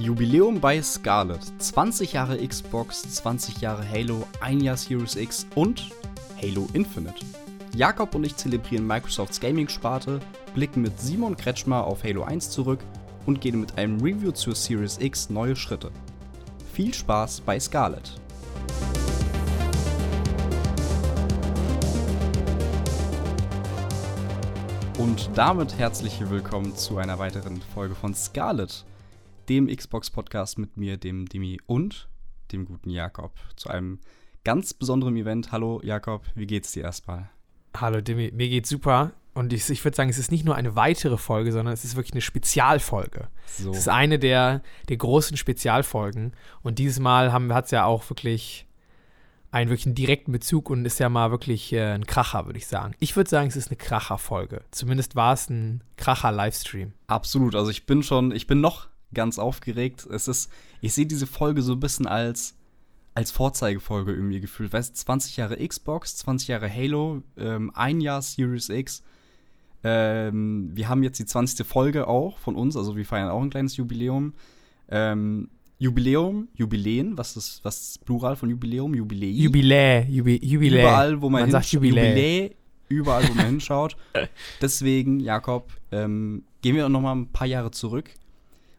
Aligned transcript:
Jubiläum 0.00 0.60
bei 0.60 0.80
Scarlett. 0.80 1.40
20 1.58 2.12
Jahre 2.12 2.38
Xbox, 2.46 3.02
20 3.16 3.60
Jahre 3.60 3.84
Halo, 3.84 4.28
ein 4.40 4.60
Jahr 4.60 4.76
Series 4.76 5.16
X 5.16 5.44
und 5.56 5.90
Halo 6.40 6.68
Infinite. 6.72 7.26
Jakob 7.74 8.14
und 8.14 8.22
ich 8.22 8.36
zelebrieren 8.36 8.86
Microsofts 8.86 9.40
Gaming-Sparte, 9.40 10.20
blicken 10.54 10.82
mit 10.82 11.00
Simon 11.00 11.36
Kretschmer 11.36 11.82
auf 11.82 12.04
Halo 12.04 12.22
1 12.22 12.50
zurück 12.50 12.78
und 13.26 13.40
gehen 13.40 13.58
mit 13.58 13.76
einem 13.76 14.00
Review 14.00 14.30
zur 14.30 14.54
Series 14.54 14.98
X 15.00 15.30
neue 15.30 15.56
Schritte. 15.56 15.90
Viel 16.72 16.94
Spaß 16.94 17.40
bei 17.40 17.58
Scarlett. 17.58 18.20
Und 24.96 25.28
damit 25.34 25.76
herzlich 25.76 26.20
willkommen 26.30 26.76
zu 26.76 26.98
einer 26.98 27.18
weiteren 27.18 27.60
Folge 27.74 27.96
von 27.96 28.14
Scarlett, 28.14 28.84
dem 29.48 29.66
Xbox-Podcast 29.66 30.58
mit 30.58 30.76
mir, 30.76 30.96
dem 30.96 31.26
Dimi 31.26 31.58
und 31.66 32.08
dem 32.52 32.64
guten 32.64 32.90
Jakob, 32.90 33.32
zu 33.56 33.68
einem 33.70 33.98
ganz 34.44 34.74
besonderen 34.74 35.16
Event. 35.16 35.52
Hallo 35.52 35.80
Jakob, 35.82 36.24
wie 36.34 36.46
geht's 36.46 36.72
dir 36.72 36.84
erstmal? 36.84 37.30
Hallo 37.76 38.00
Dimi, 38.00 38.30
mir 38.32 38.48
geht's 38.48 38.68
super. 38.68 39.12
Und 39.34 39.52
ich, 39.52 39.68
ich 39.70 39.84
würde 39.84 39.96
sagen, 39.96 40.10
es 40.10 40.18
ist 40.18 40.32
nicht 40.32 40.44
nur 40.44 40.56
eine 40.56 40.74
weitere 40.74 41.16
Folge, 41.16 41.52
sondern 41.52 41.72
es 41.72 41.84
ist 41.84 41.94
wirklich 41.94 42.12
eine 42.12 42.22
Spezialfolge. 42.22 43.28
So. 43.46 43.70
Es 43.70 43.78
ist 43.78 43.88
eine 43.88 44.18
der, 44.18 44.62
der 44.88 44.96
großen 44.96 45.36
Spezialfolgen. 45.36 46.32
Und 46.62 46.80
dieses 46.80 46.98
Mal 46.98 47.32
hat 47.32 47.66
es 47.66 47.70
ja 47.70 47.84
auch 47.84 48.10
wirklich 48.10 48.66
einen 49.50 49.70
wirklichen 49.70 49.94
direkten 49.94 50.32
Bezug 50.32 50.70
und 50.70 50.84
ist 50.84 50.98
ja 50.98 51.08
mal 51.08 51.30
wirklich 51.30 51.72
äh, 51.72 51.94
ein 51.94 52.06
Kracher, 52.06 52.46
würde 52.46 52.58
ich 52.58 52.66
sagen. 52.66 52.94
Ich 52.98 53.16
würde 53.16 53.30
sagen, 53.30 53.48
es 53.48 53.56
ist 53.56 53.68
eine 53.68 53.76
Kracher-Folge. 53.76 54.64
Zumindest 54.72 55.14
war 55.14 55.34
es 55.34 55.48
ein 55.48 55.84
Kracher-Livestream. 55.96 56.92
Absolut. 57.06 57.54
Also 57.54 57.70
ich 57.70 57.86
bin 57.86 58.02
schon, 58.02 58.32
ich 58.32 58.46
bin 58.46 58.60
noch 58.60 58.88
ganz 59.14 59.38
aufgeregt. 59.38 60.06
Es 60.10 60.28
ist, 60.28 60.50
ich 60.80 60.94
sehe 60.94 61.06
diese 61.06 61.26
Folge 61.26 61.62
so 61.62 61.72
ein 61.72 61.80
bisschen 61.80 62.06
als, 62.06 62.54
als 63.14 63.30
Vorzeigefolge 63.30 64.12
irgendwie 64.12 64.40
gefühlt. 64.40 64.72
Weißt 64.72 64.96
20 64.96 65.36
Jahre 65.36 65.56
Xbox, 65.66 66.16
20 66.18 66.48
Jahre 66.48 66.72
Halo, 66.72 67.22
ähm, 67.36 67.70
ein 67.74 68.00
Jahr 68.00 68.22
Series 68.22 68.68
X. 68.68 69.02
Ähm, 69.84 70.70
wir 70.74 70.88
haben 70.88 71.02
jetzt 71.02 71.18
die 71.18 71.26
20. 71.26 71.66
Folge 71.66 72.08
auch 72.08 72.38
von 72.38 72.56
uns, 72.56 72.76
also 72.76 72.96
wir 72.96 73.06
feiern 73.06 73.30
auch 73.30 73.42
ein 73.42 73.50
kleines 73.50 73.76
Jubiläum. 73.76 74.34
Ähm, 74.88 75.48
Jubiläum, 75.78 76.48
Jubiläen, 76.54 77.16
was 77.16 77.36
ist 77.36 77.60
was 77.62 77.80
ist 77.80 78.04
Plural 78.04 78.34
von 78.34 78.50
Jubiläum? 78.50 78.94
Jubiläi. 78.94 79.30
Jubilä, 79.30 80.04
Jubi, 80.08 80.40
Jubilä. 80.42 80.80
Überall, 80.80 81.22
wo 81.22 81.30
man, 81.30 81.42
man 81.42 81.50
sagt 81.52 81.66
Jubilä. 81.66 82.08
Jubilä, 82.08 82.50
überall, 82.88 83.28
wo 83.28 83.34
man 83.34 83.46
hinschaut. 83.46 83.96
Deswegen, 84.60 85.20
Jakob, 85.20 85.72
ähm, 85.92 86.42
gehen 86.62 86.74
wir 86.74 86.88
noch 86.88 87.00
mal 87.00 87.14
ein 87.14 87.28
paar 87.28 87.46
Jahre 87.46 87.70
zurück. 87.70 88.10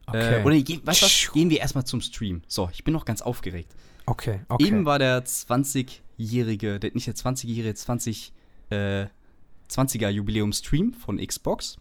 Okay. 0.10 0.42
Äh, 0.42 0.44
oder 0.44 0.56
weißt 0.56 1.02
du 1.02 1.06
was? 1.06 1.32
Gehen 1.34 1.50
wir 1.50 1.60
erstmal 1.60 1.86
zum 1.86 2.02
Stream. 2.02 2.42
So, 2.48 2.70
ich 2.74 2.84
bin 2.84 2.94
noch 2.94 3.06
ganz 3.06 3.22
aufgeregt. 3.22 3.74
Okay, 4.06 4.42
okay. 4.50 4.66
Eben 4.66 4.86
war 4.86 4.98
der 4.98 5.24
20-jährige, 5.24 6.80
nicht 6.94 7.08
der 7.08 7.16
20-jährige, 7.16 7.76
20, 7.76 8.34
äh, 8.72 9.06
20er 9.70 10.10
Jubiläum-Stream 10.10 10.94
von 10.94 11.18
Xbox. 11.18 11.78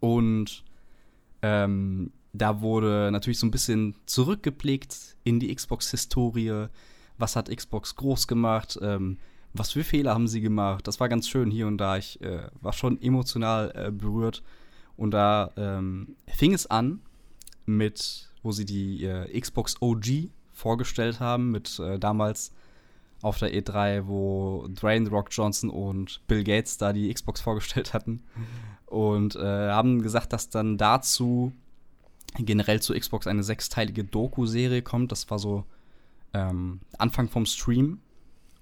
Und 0.00 0.62
ähm, 1.40 2.12
da 2.32 2.60
wurde 2.60 3.10
natürlich 3.10 3.38
so 3.38 3.46
ein 3.46 3.50
bisschen 3.50 3.94
zurückgeblickt 4.06 5.16
in 5.24 5.40
die 5.40 5.54
Xbox-Historie. 5.54 6.66
Was 7.18 7.36
hat 7.36 7.54
Xbox 7.54 7.96
groß 7.96 8.26
gemacht? 8.26 8.78
Ähm, 8.82 9.18
was 9.54 9.72
für 9.72 9.84
Fehler 9.84 10.14
haben 10.14 10.28
sie 10.28 10.40
gemacht? 10.40 10.86
Das 10.86 11.00
war 11.00 11.08
ganz 11.08 11.28
schön 11.28 11.50
hier 11.50 11.66
und 11.66 11.78
da. 11.78 11.96
Ich 11.96 12.20
äh, 12.22 12.48
war 12.60 12.72
schon 12.72 13.00
emotional 13.00 13.72
äh, 13.74 13.90
berührt. 13.90 14.42
Und 14.96 15.12
da 15.12 15.50
ähm, 15.56 16.16
fing 16.26 16.52
es 16.54 16.66
an 16.66 17.00
mit, 17.66 18.30
wo 18.42 18.52
sie 18.52 18.64
die 18.64 19.04
äh, 19.04 19.40
Xbox 19.40 19.76
OG 19.80 20.30
vorgestellt 20.52 21.20
haben, 21.20 21.50
mit 21.50 21.78
äh, 21.78 21.98
damals 21.98 22.52
auf 23.22 23.38
der 23.38 23.54
E3, 23.54 24.06
wo 24.06 24.66
Dwayne 24.68 25.08
Rock 25.08 25.28
Johnson 25.30 25.70
und 25.70 26.20
Bill 26.26 26.42
Gates 26.44 26.76
da 26.76 26.92
die 26.92 27.12
Xbox 27.12 27.40
vorgestellt 27.40 27.94
hatten. 27.94 28.24
Und 28.86 29.36
äh, 29.36 29.40
haben 29.70 30.02
gesagt, 30.02 30.32
dass 30.32 30.50
dann 30.50 30.76
dazu 30.76 31.52
generell 32.36 32.80
zu 32.80 32.94
Xbox 32.94 33.26
eine 33.26 33.42
sechsteilige 33.42 34.04
Doku-Serie 34.04 34.82
kommt. 34.82 35.12
Das 35.12 35.30
war 35.30 35.38
so 35.38 35.64
ähm, 36.34 36.80
Anfang 36.98 37.28
vom 37.28 37.46
Stream. 37.46 38.00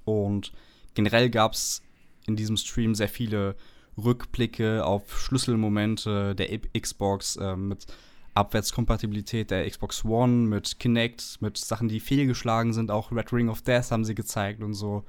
Und 0.05 0.53
generell 0.95 1.31
gab 1.31 1.55
es 1.55 1.83
in 2.27 2.37
diesem 2.37 2.57
Stream 2.57 2.95
sehr 2.95 3.09
viele 3.09 3.57
Rückblicke 3.97 4.85
auf 4.85 5.21
Schlüsselmomente 5.21 6.35
der 6.35 6.61
Xbox 6.79 7.37
äh, 7.37 7.57
mit 7.57 7.87
Abwärtskompatibilität 8.35 9.51
der 9.51 9.69
Xbox 9.69 10.05
One, 10.05 10.49
mit 10.49 10.79
Kinect, 10.79 11.39
mit 11.41 11.57
Sachen, 11.59 11.89
die 11.89 12.01
fehlgeschlagen 12.01 12.73
sind. 12.73 12.91
Auch 12.91 13.13
Red 13.13 13.33
Ring 13.33 13.49
of 13.49 13.63
Death 13.63 13.91
haben 13.91 14.05
sie 14.05 14.15
gezeigt 14.15 14.63
und 14.63 14.75
so. 14.75 15.05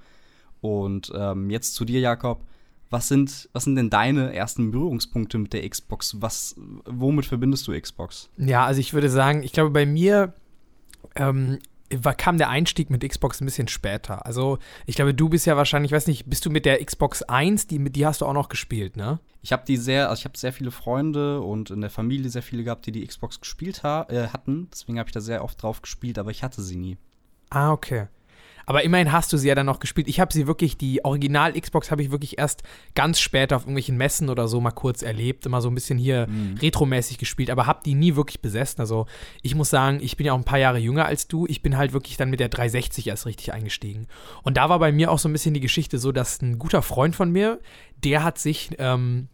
Und 0.61 1.11
ähm, 1.15 1.49
jetzt 1.49 1.75
zu 1.75 1.85
dir, 1.85 1.99
Jakob 1.99 2.43
was 2.91 3.07
sind, 3.07 3.49
was 3.53 3.63
sind 3.63 3.77
denn 3.77 3.89
deine 3.89 4.35
ersten 4.35 4.69
Berührungspunkte 4.69 5.37
mit 5.37 5.53
der 5.53 5.67
Xbox? 5.67 6.17
Was, 6.19 6.55
womit 6.85 7.25
verbindest 7.25 7.67
du 7.67 7.79
Xbox? 7.79 8.29
Ja, 8.37 8.65
also 8.65 8.81
ich 8.81 8.93
würde 8.93 9.09
sagen, 9.09 9.43
ich 9.43 9.53
glaube, 9.53 9.69
bei 9.69 9.85
mir 9.85 10.33
ähm, 11.15 11.59
kam 12.17 12.37
der 12.37 12.49
Einstieg 12.49 12.89
mit 12.89 13.07
Xbox 13.07 13.41
ein 13.41 13.45
bisschen 13.45 13.67
später. 13.67 14.25
Also, 14.25 14.59
ich 14.85 14.95
glaube, 14.95 15.13
du 15.13 15.29
bist 15.29 15.45
ja 15.45 15.57
wahrscheinlich, 15.57 15.91
ich 15.91 15.95
weiß 15.95 16.07
nicht, 16.07 16.29
bist 16.29 16.45
du 16.45 16.49
mit 16.49 16.65
der 16.65 16.83
Xbox 16.83 17.23
1, 17.23 17.67
die, 17.67 17.83
die 17.91 18.05
hast 18.05 18.21
du 18.21 18.25
auch 18.25 18.33
noch 18.33 18.49
gespielt, 18.49 18.97
ne? 18.97 19.19
Ich 19.41 19.51
habe 19.51 19.63
die 19.65 19.77
sehr, 19.77 20.09
also 20.09 20.19
ich 20.19 20.25
habe 20.25 20.37
sehr 20.37 20.53
viele 20.53 20.71
Freunde 20.71 21.41
und 21.41 21.71
in 21.71 21.81
der 21.81 21.89
Familie 21.89 22.29
sehr 22.29 22.43
viele 22.43 22.63
gehabt, 22.63 22.85
die 22.85 22.91
die 22.91 23.05
Xbox 23.05 23.39
gespielt 23.39 23.83
ha 23.83 24.05
äh, 24.09 24.27
hatten. 24.27 24.67
Deswegen 24.71 24.99
habe 24.99 25.09
ich 25.09 25.13
da 25.13 25.21
sehr 25.21 25.43
oft 25.43 25.61
drauf 25.61 25.81
gespielt, 25.81 26.19
aber 26.19 26.31
ich 26.31 26.43
hatte 26.43 26.61
sie 26.61 26.75
nie. 26.75 26.97
Ah, 27.49 27.71
okay. 27.71 28.07
Aber 28.71 28.85
immerhin 28.85 29.11
hast 29.11 29.33
du 29.33 29.37
sie 29.37 29.49
ja 29.49 29.55
dann 29.55 29.65
noch 29.65 29.81
gespielt. 29.81 30.07
Ich 30.07 30.21
habe 30.21 30.31
sie 30.31 30.47
wirklich, 30.47 30.77
die 30.77 31.03
Original-Xbox 31.03 31.91
habe 31.91 32.03
ich 32.03 32.11
wirklich 32.11 32.37
erst 32.37 32.63
ganz 32.95 33.19
später 33.19 33.57
auf 33.57 33.63
irgendwelchen 33.63 33.97
Messen 33.97 34.29
oder 34.29 34.47
so 34.47 34.61
mal 34.61 34.71
kurz 34.71 35.01
erlebt. 35.01 35.45
Immer 35.45 35.59
so 35.59 35.69
ein 35.69 35.75
bisschen 35.75 35.97
hier 35.97 36.27
mhm. 36.27 36.55
retromäßig 36.61 37.17
gespielt, 37.17 37.49
aber 37.49 37.67
habe 37.67 37.81
die 37.83 37.95
nie 37.95 38.15
wirklich 38.15 38.39
besessen. 38.39 38.79
Also 38.79 39.07
ich 39.41 39.55
muss 39.55 39.69
sagen, 39.69 39.99
ich 40.01 40.15
bin 40.15 40.25
ja 40.25 40.31
auch 40.31 40.37
ein 40.37 40.45
paar 40.45 40.57
Jahre 40.57 40.77
jünger 40.77 41.05
als 41.05 41.27
du. 41.27 41.45
Ich 41.47 41.61
bin 41.61 41.75
halt 41.75 41.91
wirklich 41.91 42.15
dann 42.15 42.29
mit 42.29 42.39
der 42.39 42.47
360 42.47 43.07
erst 43.07 43.25
richtig 43.25 43.51
eingestiegen. 43.51 44.07
Und 44.41 44.55
da 44.55 44.69
war 44.69 44.79
bei 44.79 44.93
mir 44.93 45.11
auch 45.11 45.19
so 45.19 45.27
ein 45.27 45.33
bisschen 45.33 45.53
die 45.53 45.59
Geschichte 45.59 45.97
so, 45.97 46.13
dass 46.13 46.41
ein 46.41 46.57
guter 46.57 46.81
Freund 46.81 47.13
von 47.13 47.29
mir, 47.29 47.59
der 48.05 48.23
hat 48.23 48.39
sich 48.39 48.69
ähm, 48.79 49.27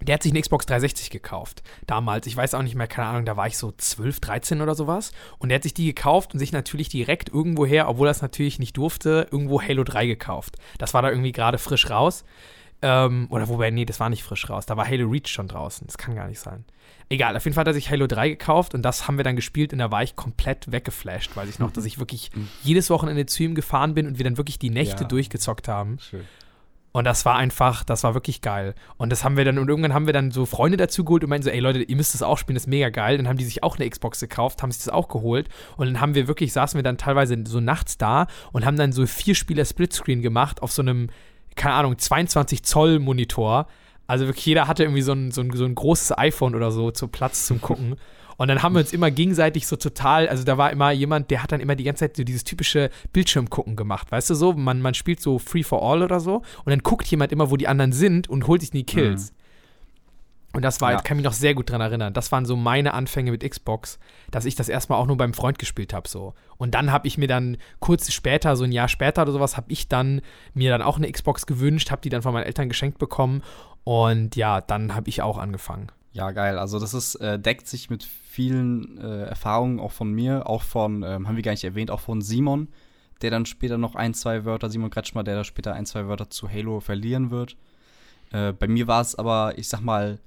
der 0.00 0.14
hat 0.14 0.22
sich 0.22 0.32
eine 0.32 0.40
Xbox 0.40 0.66
360 0.66 1.10
gekauft. 1.10 1.62
Damals, 1.86 2.26
ich 2.26 2.36
weiß 2.36 2.54
auch 2.54 2.62
nicht 2.62 2.74
mehr, 2.74 2.86
keine 2.86 3.08
Ahnung, 3.08 3.24
da 3.24 3.36
war 3.36 3.46
ich 3.46 3.56
so 3.56 3.72
12, 3.72 4.20
13 4.20 4.60
oder 4.60 4.74
sowas. 4.74 5.12
Und 5.38 5.48
der 5.48 5.56
hat 5.56 5.62
sich 5.62 5.74
die 5.74 5.86
gekauft 5.86 6.32
und 6.32 6.38
sich 6.38 6.52
natürlich 6.52 6.88
direkt 6.88 7.28
irgendwoher, 7.28 7.88
obwohl 7.88 8.08
er 8.08 8.12
es 8.12 8.22
natürlich 8.22 8.58
nicht 8.58 8.76
durfte, 8.76 9.28
irgendwo 9.30 9.62
Halo 9.62 9.84
3 9.84 10.06
gekauft. 10.06 10.56
Das 10.78 10.94
war 10.94 11.02
da 11.02 11.10
irgendwie 11.10 11.32
gerade 11.32 11.58
frisch 11.58 11.88
raus. 11.88 12.24
Ähm, 12.84 13.28
oder 13.30 13.48
wobei, 13.48 13.70
nee, 13.70 13.84
das 13.84 14.00
war 14.00 14.10
nicht 14.10 14.24
frisch 14.24 14.50
raus. 14.50 14.66
Da 14.66 14.76
war 14.76 14.88
Halo 14.88 15.08
Reach 15.08 15.28
schon 15.28 15.46
draußen. 15.46 15.86
Das 15.86 15.98
kann 15.98 16.16
gar 16.16 16.26
nicht 16.26 16.40
sein. 16.40 16.64
Egal, 17.08 17.36
auf 17.36 17.44
jeden 17.44 17.54
Fall 17.54 17.62
hat 17.62 17.68
er 17.68 17.74
sich 17.74 17.90
Halo 17.90 18.06
3 18.06 18.30
gekauft 18.30 18.74
und 18.74 18.82
das 18.82 19.06
haben 19.06 19.18
wir 19.18 19.24
dann 19.24 19.36
gespielt 19.36 19.72
und 19.72 19.78
da 19.78 19.90
war 19.90 20.02
ich 20.02 20.16
komplett 20.16 20.72
weggeflasht, 20.72 21.36
weiß 21.36 21.48
ich 21.48 21.58
noch, 21.58 21.70
dass 21.70 21.84
ich 21.84 21.98
wirklich 21.98 22.30
jedes 22.62 22.90
Wochenende 22.90 23.26
zu 23.26 23.42
ihm 23.42 23.54
gefahren 23.54 23.94
bin 23.94 24.06
und 24.06 24.18
wir 24.18 24.24
dann 24.24 24.36
wirklich 24.36 24.58
die 24.58 24.70
Nächte 24.70 25.02
ja. 25.02 25.08
durchgezockt 25.08 25.68
haben. 25.68 25.98
Schön. 25.98 26.24
Und 26.92 27.04
das 27.04 27.24
war 27.24 27.36
einfach, 27.36 27.84
das 27.84 28.04
war 28.04 28.12
wirklich 28.12 28.42
geil. 28.42 28.74
Und 28.98 29.10
das 29.10 29.24
haben 29.24 29.38
wir 29.38 29.46
dann, 29.46 29.58
und 29.58 29.68
irgendwann 29.68 29.94
haben 29.94 30.06
wir 30.06 30.12
dann 30.12 30.30
so 30.30 30.44
Freunde 30.44 30.76
dazu 30.76 31.04
geholt 31.04 31.24
und 31.24 31.30
meinten 31.30 31.44
so, 31.44 31.50
ey 31.50 31.58
Leute, 31.58 31.82
ihr 31.82 31.96
müsst 31.96 32.12
das 32.12 32.22
auch 32.22 32.36
spielen, 32.36 32.54
das 32.54 32.64
ist 32.64 32.68
mega 32.68 32.90
geil. 32.90 33.16
Dann 33.16 33.28
haben 33.28 33.38
die 33.38 33.44
sich 33.44 33.62
auch 33.62 33.78
eine 33.78 33.88
Xbox 33.88 34.20
gekauft, 34.20 34.62
haben 34.62 34.70
sich 34.70 34.84
das 34.84 34.92
auch 34.92 35.08
geholt. 35.08 35.48
Und 35.78 35.86
dann 35.86 36.00
haben 36.00 36.14
wir 36.14 36.28
wirklich, 36.28 36.52
saßen 36.52 36.76
wir 36.76 36.82
dann 36.82 36.98
teilweise 36.98 37.42
so 37.46 37.60
nachts 37.60 37.96
da 37.96 38.26
und 38.52 38.66
haben 38.66 38.76
dann 38.76 38.92
so 38.92 39.06
vier 39.06 39.34
Spieler 39.34 39.64
Splitscreen 39.64 40.20
gemacht 40.20 40.62
auf 40.62 40.70
so 40.70 40.82
einem, 40.82 41.08
keine 41.56 41.74
Ahnung, 41.74 41.96
22 41.96 42.62
Zoll 42.62 42.98
Monitor. 42.98 43.66
Also 44.06 44.26
wirklich 44.26 44.44
jeder 44.44 44.68
hatte 44.68 44.82
irgendwie 44.82 45.02
so 45.02 45.12
ein, 45.12 45.30
so 45.30 45.40
ein, 45.40 45.50
so 45.52 45.64
ein 45.64 45.74
großes 45.74 46.18
iPhone 46.18 46.54
oder 46.54 46.70
so 46.70 46.90
zu 46.90 47.08
Platz 47.08 47.46
zum 47.46 47.62
Gucken. 47.62 47.96
Und 48.42 48.48
dann 48.48 48.60
haben 48.60 48.74
wir 48.74 48.80
uns 48.80 48.92
immer 48.92 49.12
gegenseitig 49.12 49.68
so 49.68 49.76
total, 49.76 50.28
also 50.28 50.42
da 50.42 50.58
war 50.58 50.72
immer 50.72 50.90
jemand, 50.90 51.30
der 51.30 51.44
hat 51.44 51.52
dann 51.52 51.60
immer 51.60 51.76
die 51.76 51.84
ganze 51.84 52.00
Zeit 52.00 52.16
so 52.16 52.24
dieses 52.24 52.42
typische 52.42 52.90
Bildschirmgucken 53.12 53.76
gemacht, 53.76 54.10
weißt 54.10 54.30
du 54.30 54.34
so? 54.34 54.52
Man, 54.52 54.82
man 54.82 54.94
spielt 54.94 55.20
so 55.20 55.38
Free 55.38 55.62
for 55.62 55.80
All 55.80 56.02
oder 56.02 56.18
so 56.18 56.38
und 56.64 56.70
dann 56.70 56.80
guckt 56.80 57.06
jemand 57.06 57.30
immer, 57.30 57.52
wo 57.52 57.56
die 57.56 57.68
anderen 57.68 57.92
sind 57.92 58.28
und 58.28 58.48
holt 58.48 58.62
sich 58.62 58.72
die 58.72 58.82
Kills. 58.82 59.30
Mhm. 59.30 59.36
Und 60.54 60.62
das 60.62 60.80
war, 60.80 60.90
ja. 60.90 61.00
kann 61.00 61.18
mich 61.18 61.24
noch 61.24 61.34
sehr 61.34 61.54
gut 61.54 61.70
dran 61.70 61.80
erinnern. 61.80 62.14
Das 62.14 62.32
waren 62.32 62.44
so 62.44 62.56
meine 62.56 62.94
Anfänge 62.94 63.30
mit 63.30 63.48
Xbox, 63.48 64.00
dass 64.32 64.44
ich 64.44 64.56
das 64.56 64.68
erstmal 64.68 64.98
auch 64.98 65.06
nur 65.06 65.16
beim 65.16 65.34
Freund 65.34 65.60
gespielt 65.60 65.92
habe 65.92 66.08
so. 66.08 66.34
Und 66.56 66.74
dann 66.74 66.90
habe 66.90 67.06
ich 67.06 67.18
mir 67.18 67.28
dann 67.28 67.58
kurz 67.78 68.10
später, 68.10 68.56
so 68.56 68.64
ein 68.64 68.72
Jahr 68.72 68.88
später 68.88 69.22
oder 69.22 69.30
sowas, 69.30 69.56
habe 69.56 69.70
ich 69.70 69.86
dann 69.86 70.20
mir 70.52 70.72
dann 70.72 70.82
auch 70.82 70.96
eine 70.96 71.08
Xbox 71.08 71.46
gewünscht, 71.46 71.92
habe 71.92 72.02
die 72.02 72.08
dann 72.08 72.22
von 72.22 72.32
meinen 72.32 72.46
Eltern 72.46 72.68
geschenkt 72.68 72.98
bekommen 72.98 73.44
und 73.84 74.34
ja, 74.34 74.60
dann 74.60 74.96
habe 74.96 75.08
ich 75.10 75.22
auch 75.22 75.38
angefangen. 75.38 75.92
Ja, 76.12 76.32
geil. 76.32 76.58
Also 76.58 76.80
das 76.80 76.92
ist, 76.92 77.14
äh, 77.16 77.38
deckt 77.38 77.68
sich 77.68 77.88
mit 77.88 78.06
vielen 78.32 78.96
äh, 78.98 79.24
Erfahrungen 79.24 79.78
auch 79.78 79.92
von 79.92 80.10
mir, 80.10 80.48
auch 80.48 80.62
von, 80.62 81.02
ähm, 81.02 81.28
haben 81.28 81.36
wir 81.36 81.42
gar 81.42 81.52
nicht 81.52 81.64
erwähnt, 81.64 81.90
auch 81.90 82.00
von 82.00 82.22
Simon, 82.22 82.68
der 83.20 83.30
dann 83.30 83.44
später 83.44 83.76
noch 83.76 83.94
ein, 83.94 84.14
zwei 84.14 84.46
Wörter, 84.46 84.70
Simon 84.70 84.88
Kretschmer, 84.88 85.22
der 85.22 85.36
da 85.36 85.44
später 85.44 85.74
ein, 85.74 85.84
zwei 85.84 86.08
Wörter 86.08 86.30
zu 86.30 86.48
Halo 86.48 86.80
verlieren 86.80 87.30
wird. 87.30 87.56
Äh, 88.32 88.54
bei 88.54 88.68
mir 88.68 88.86
war 88.86 89.02
es 89.02 89.14
aber, 89.14 89.58
ich 89.58 89.68
sag 89.68 89.82
mal, 89.82 90.18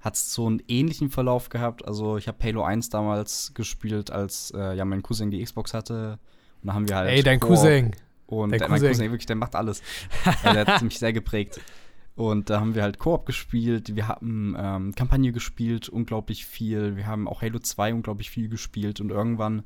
hat 0.00 0.14
es 0.14 0.34
so 0.34 0.46
einen 0.46 0.62
ähnlichen 0.68 1.08
Verlauf 1.08 1.48
gehabt. 1.48 1.86
Also 1.88 2.18
ich 2.18 2.28
habe 2.28 2.36
Halo 2.44 2.62
1 2.62 2.90
damals 2.90 3.52
gespielt, 3.54 4.10
als 4.10 4.52
äh, 4.54 4.74
ja 4.76 4.84
mein 4.84 5.02
Cousin 5.02 5.30
die 5.30 5.42
Xbox 5.42 5.72
hatte. 5.72 6.18
Und 6.62 6.68
da 6.68 6.74
haben 6.74 6.86
wir 6.88 6.96
halt. 6.96 7.10
Ey, 7.10 7.22
dein 7.22 7.40
Cousin. 7.40 7.92
Und 8.26 8.50
Der 8.50 8.68
mein 8.68 8.80
Cousin. 8.80 9.10
Wirklich, 9.10 9.26
der 9.26 9.36
macht 9.36 9.56
alles. 9.56 9.82
ja, 10.44 10.52
der 10.52 10.66
hat 10.66 10.82
mich 10.82 10.98
sehr 10.98 11.14
geprägt. 11.14 11.60
Und 12.18 12.50
da 12.50 12.58
haben 12.58 12.74
wir 12.74 12.82
halt 12.82 12.98
Koop 12.98 13.26
gespielt, 13.26 13.94
wir 13.94 14.08
haben 14.08 14.56
ähm, 14.58 14.92
Kampagne 14.96 15.30
gespielt, 15.30 15.88
unglaublich 15.88 16.46
viel. 16.46 16.96
Wir 16.96 17.06
haben 17.06 17.28
auch 17.28 17.42
Halo 17.42 17.60
2 17.60 17.94
unglaublich 17.94 18.28
viel 18.28 18.48
gespielt. 18.48 19.00
Und 19.00 19.10
irgendwann 19.10 19.62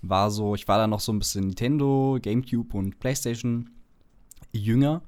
war 0.00 0.30
so, 0.30 0.54
ich 0.54 0.66
war 0.68 0.78
da 0.78 0.86
noch 0.86 1.00
so 1.00 1.12
ein 1.12 1.18
bisschen 1.18 1.48
Nintendo, 1.48 2.18
Gamecube 2.22 2.74
und 2.78 2.98
Playstation 2.98 3.68
jünger. 4.52 5.02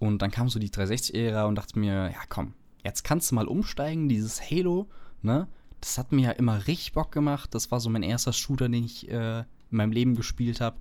Und 0.00 0.20
dann 0.20 0.32
kam 0.32 0.48
so 0.48 0.58
die 0.58 0.70
360-Ära 0.70 1.44
und 1.44 1.54
dachte 1.54 1.78
mir, 1.78 2.10
ja 2.10 2.20
komm, 2.28 2.54
jetzt 2.82 3.04
kannst 3.04 3.30
du 3.30 3.36
mal 3.36 3.46
umsteigen, 3.46 4.08
dieses 4.08 4.40
Halo, 4.50 4.88
ne? 5.22 5.46
Das 5.80 5.98
hat 5.98 6.10
mir 6.10 6.22
ja 6.22 6.30
immer 6.32 6.66
richtig 6.66 6.94
Bock 6.94 7.12
gemacht. 7.12 7.54
Das 7.54 7.70
war 7.70 7.78
so 7.78 7.90
mein 7.90 8.02
erster 8.02 8.32
Shooter, 8.32 8.68
den 8.68 8.82
ich 8.82 9.08
äh, 9.08 9.38
in 9.38 9.46
meinem 9.70 9.92
Leben 9.92 10.16
gespielt 10.16 10.60
habe. 10.60 10.78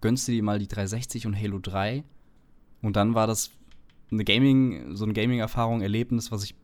Gönnst 0.00 0.26
du 0.26 0.32
dir 0.32 0.42
mal 0.42 0.58
die 0.58 0.66
360 0.66 1.28
und 1.28 1.40
Halo 1.40 1.60
3. 1.60 2.02
Und 2.82 2.96
dann 2.96 3.14
war 3.14 3.28
das 3.28 3.52
eine 4.10 4.24
Gaming, 4.24 4.96
so 4.96 5.04
eine 5.04 5.12
Gaming-Erfahrung, 5.12 5.82
Erlebnis, 5.82 6.30
was 6.30 6.44
ich 6.44 6.54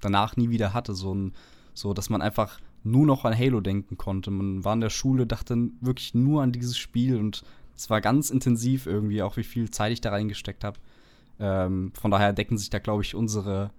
danach 0.00 0.36
nie 0.36 0.50
wieder 0.50 0.74
hatte. 0.74 0.94
So, 0.94 1.14
ein, 1.14 1.32
so, 1.74 1.94
dass 1.94 2.10
man 2.10 2.22
einfach 2.22 2.60
nur 2.84 3.06
noch 3.06 3.24
an 3.24 3.36
Halo 3.36 3.60
denken 3.60 3.96
konnte. 3.96 4.30
Man 4.30 4.64
war 4.64 4.74
in 4.74 4.80
der 4.80 4.90
Schule, 4.90 5.26
dachte 5.26 5.70
wirklich 5.80 6.14
nur 6.14 6.42
an 6.42 6.52
dieses 6.52 6.76
Spiel 6.76 7.16
und 7.16 7.44
es 7.76 7.90
war 7.90 8.00
ganz 8.00 8.30
intensiv 8.30 8.86
irgendwie, 8.86 9.22
auch 9.22 9.36
wie 9.36 9.44
viel 9.44 9.70
Zeit 9.70 9.92
ich 9.92 10.00
da 10.00 10.10
reingesteckt 10.10 10.64
habe. 10.64 10.78
Ähm, 11.38 11.92
von 11.94 12.10
daher 12.10 12.32
decken 12.32 12.58
sich 12.58 12.70
da, 12.70 12.78
glaube 12.78 13.02
ich, 13.02 13.14
unsere 13.14 13.70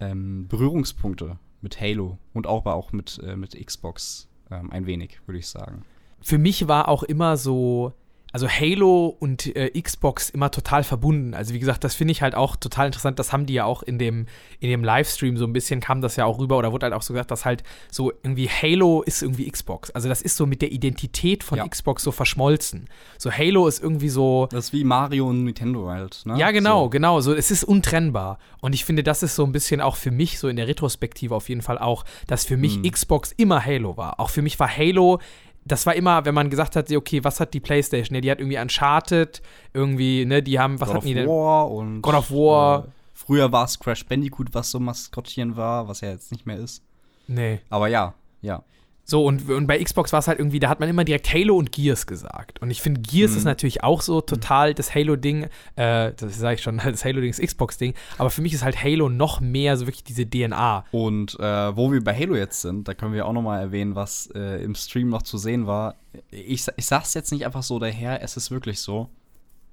ähm, 0.00 0.46
Berührungspunkte 0.48 1.38
mit 1.60 1.80
Halo 1.80 2.18
und 2.32 2.46
auch, 2.46 2.66
auch 2.66 2.92
mit, 2.92 3.20
äh, 3.24 3.36
mit 3.36 3.54
Xbox 3.64 4.28
ähm, 4.50 4.70
ein 4.70 4.86
wenig, 4.86 5.20
würde 5.26 5.38
ich 5.38 5.48
sagen. 5.48 5.82
Für 6.20 6.38
mich 6.38 6.68
war 6.68 6.88
auch 6.88 7.02
immer 7.02 7.36
so, 7.36 7.92
also 8.34 8.48
Halo 8.48 9.16
und 9.20 9.54
äh, 9.54 9.70
Xbox 9.80 10.28
immer 10.28 10.50
total 10.50 10.82
verbunden. 10.82 11.34
Also 11.34 11.54
wie 11.54 11.60
gesagt, 11.60 11.84
das 11.84 11.94
finde 11.94 12.10
ich 12.12 12.20
halt 12.20 12.34
auch 12.34 12.56
total 12.56 12.86
interessant. 12.86 13.18
Das 13.20 13.32
haben 13.32 13.46
die 13.46 13.54
ja 13.54 13.64
auch 13.64 13.84
in 13.84 13.96
dem, 13.98 14.26
in 14.58 14.70
dem 14.70 14.82
Livestream 14.82 15.36
so 15.36 15.44
ein 15.46 15.52
bisschen, 15.52 15.78
kam 15.80 16.00
das 16.00 16.16
ja 16.16 16.24
auch 16.24 16.40
rüber 16.40 16.58
oder 16.58 16.72
wurde 16.72 16.84
halt 16.86 16.94
auch 16.94 17.02
so 17.02 17.14
gesagt, 17.14 17.30
dass 17.30 17.44
halt 17.44 17.62
so 17.92 18.10
irgendwie 18.24 18.48
Halo 18.48 19.02
ist 19.02 19.22
irgendwie 19.22 19.48
Xbox. 19.48 19.90
Also 19.92 20.08
das 20.08 20.20
ist 20.20 20.36
so 20.36 20.46
mit 20.46 20.62
der 20.62 20.72
Identität 20.72 21.44
von 21.44 21.58
Ja. 21.58 21.68
Xbox 21.68 22.02
so 22.02 22.10
verschmolzen. 22.10 22.88
So 23.18 23.30
Halo 23.30 23.68
ist 23.68 23.80
irgendwie 23.80 24.08
so, 24.08 24.48
Das 24.50 24.66
ist 24.66 24.72
wie 24.72 24.82
Mario 24.82 25.28
und 25.28 25.44
Nintendo 25.44 25.88
halt, 25.88 26.22
ne? 26.24 26.36
Ja, 26.36 26.50
genau, 26.50 26.84
So. 26.84 26.90
genau. 26.90 27.20
So, 27.20 27.32
es 27.34 27.52
ist 27.52 27.62
untrennbar. 27.62 28.38
Und 28.60 28.74
ich 28.74 28.84
finde, 28.84 29.04
das 29.04 29.22
ist 29.22 29.36
so 29.36 29.44
ein 29.44 29.52
bisschen 29.52 29.80
auch 29.80 29.94
für 29.94 30.10
mich, 30.10 30.40
so 30.40 30.48
in 30.48 30.56
der 30.56 30.66
Retrospektive 30.66 31.36
auf 31.36 31.48
jeden 31.48 31.62
Fall 31.62 31.78
auch, 31.78 32.04
dass 32.26 32.44
für 32.44 32.56
mich 32.56 32.78
Mhm. 32.78 32.90
Xbox 32.90 33.30
immer 33.30 33.64
Halo 33.64 33.96
war. 33.96 34.18
Auch 34.18 34.30
für 34.30 34.42
mich 34.42 34.58
war 34.58 34.68
Halo, 34.68 35.20
das 35.64 35.86
war 35.86 35.94
immer, 35.94 36.24
wenn 36.24 36.34
man 36.34 36.50
gesagt 36.50 36.76
hat, 36.76 36.90
okay, 36.90 37.24
was 37.24 37.40
hat 37.40 37.54
die 37.54 37.60
Playstation? 37.60 38.14
Ja, 38.14 38.20
die 38.20 38.30
hat 38.30 38.38
irgendwie 38.38 38.58
Uncharted, 38.58 39.42
irgendwie, 39.72 40.24
ne, 40.24 40.42
die 40.42 40.58
haben, 40.58 40.80
was 40.80 40.88
God 40.88 40.96
hatten 40.96 40.98
of 40.98 41.04
die 41.04 41.14
denn? 41.14 41.28
War 41.28 41.70
und 41.70 42.02
God 42.02 42.14
of 42.14 42.30
War. 42.30 42.84
Äh, 42.84 42.88
früher 43.14 43.50
war 43.50 43.64
es 43.64 43.78
Crash 43.78 44.04
Bandicoot, 44.06 44.52
was 44.52 44.70
so 44.70 44.78
Maskottchen 44.78 45.56
war, 45.56 45.88
was 45.88 46.02
ja 46.02 46.10
jetzt 46.10 46.32
nicht 46.32 46.46
mehr 46.46 46.58
ist. 46.58 46.82
Nee. 47.26 47.60
Aber 47.70 47.88
ja, 47.88 48.14
ja. 48.42 48.62
So, 49.06 49.24
und, 49.26 49.50
und 49.50 49.66
bei 49.66 49.82
Xbox 49.84 50.12
war 50.14 50.20
es 50.20 50.28
halt 50.28 50.38
irgendwie, 50.38 50.60
da 50.60 50.70
hat 50.70 50.80
man 50.80 50.88
immer 50.88 51.04
direkt 51.04 51.32
Halo 51.32 51.56
und 51.58 51.72
Gears 51.72 52.06
gesagt. 52.06 52.62
Und 52.62 52.70
ich 52.70 52.80
finde, 52.80 53.02
Gears 53.02 53.32
Mhm. 53.32 53.36
ist 53.38 53.44
natürlich 53.44 53.84
auch 53.84 54.00
so 54.00 54.22
total 54.22 54.72
das 54.72 54.94
Halo-Ding, 54.94 55.44
äh, 55.76 56.12
das 56.16 56.38
sage 56.38 56.54
ich 56.54 56.62
schon, 56.62 56.78
das 56.84 57.04
Halo-Ding 57.04 57.28
ist 57.28 57.42
Xbox-Ding, 57.42 57.92
aber 58.16 58.30
für 58.30 58.40
mich 58.40 58.54
ist 58.54 58.64
halt 58.64 58.82
Halo 58.82 59.10
noch 59.10 59.40
mehr 59.40 59.76
so 59.76 59.86
wirklich 59.86 60.04
diese 60.04 60.24
DNA. 60.28 60.86
Und 60.90 61.38
äh, 61.38 61.76
wo 61.76 61.92
wir 61.92 62.02
bei 62.02 62.18
Halo 62.18 62.34
jetzt 62.34 62.62
sind, 62.62 62.88
da 62.88 62.94
können 62.94 63.12
wir 63.12 63.26
auch 63.26 63.34
noch 63.34 63.42
mal 63.42 63.60
erwähnen, 63.60 63.94
was 63.94 64.28
äh, 64.34 64.64
im 64.64 64.74
Stream 64.74 65.10
noch 65.10 65.22
zu 65.22 65.36
sehen 65.36 65.66
war. 65.66 65.96
Ich, 66.30 66.66
ich 66.76 66.86
sag's 66.86 67.12
jetzt 67.12 67.30
nicht 67.30 67.44
einfach 67.44 67.62
so 67.62 67.78
daher, 67.78 68.22
es 68.22 68.38
ist 68.38 68.50
wirklich 68.50 68.80
so. 68.80 69.10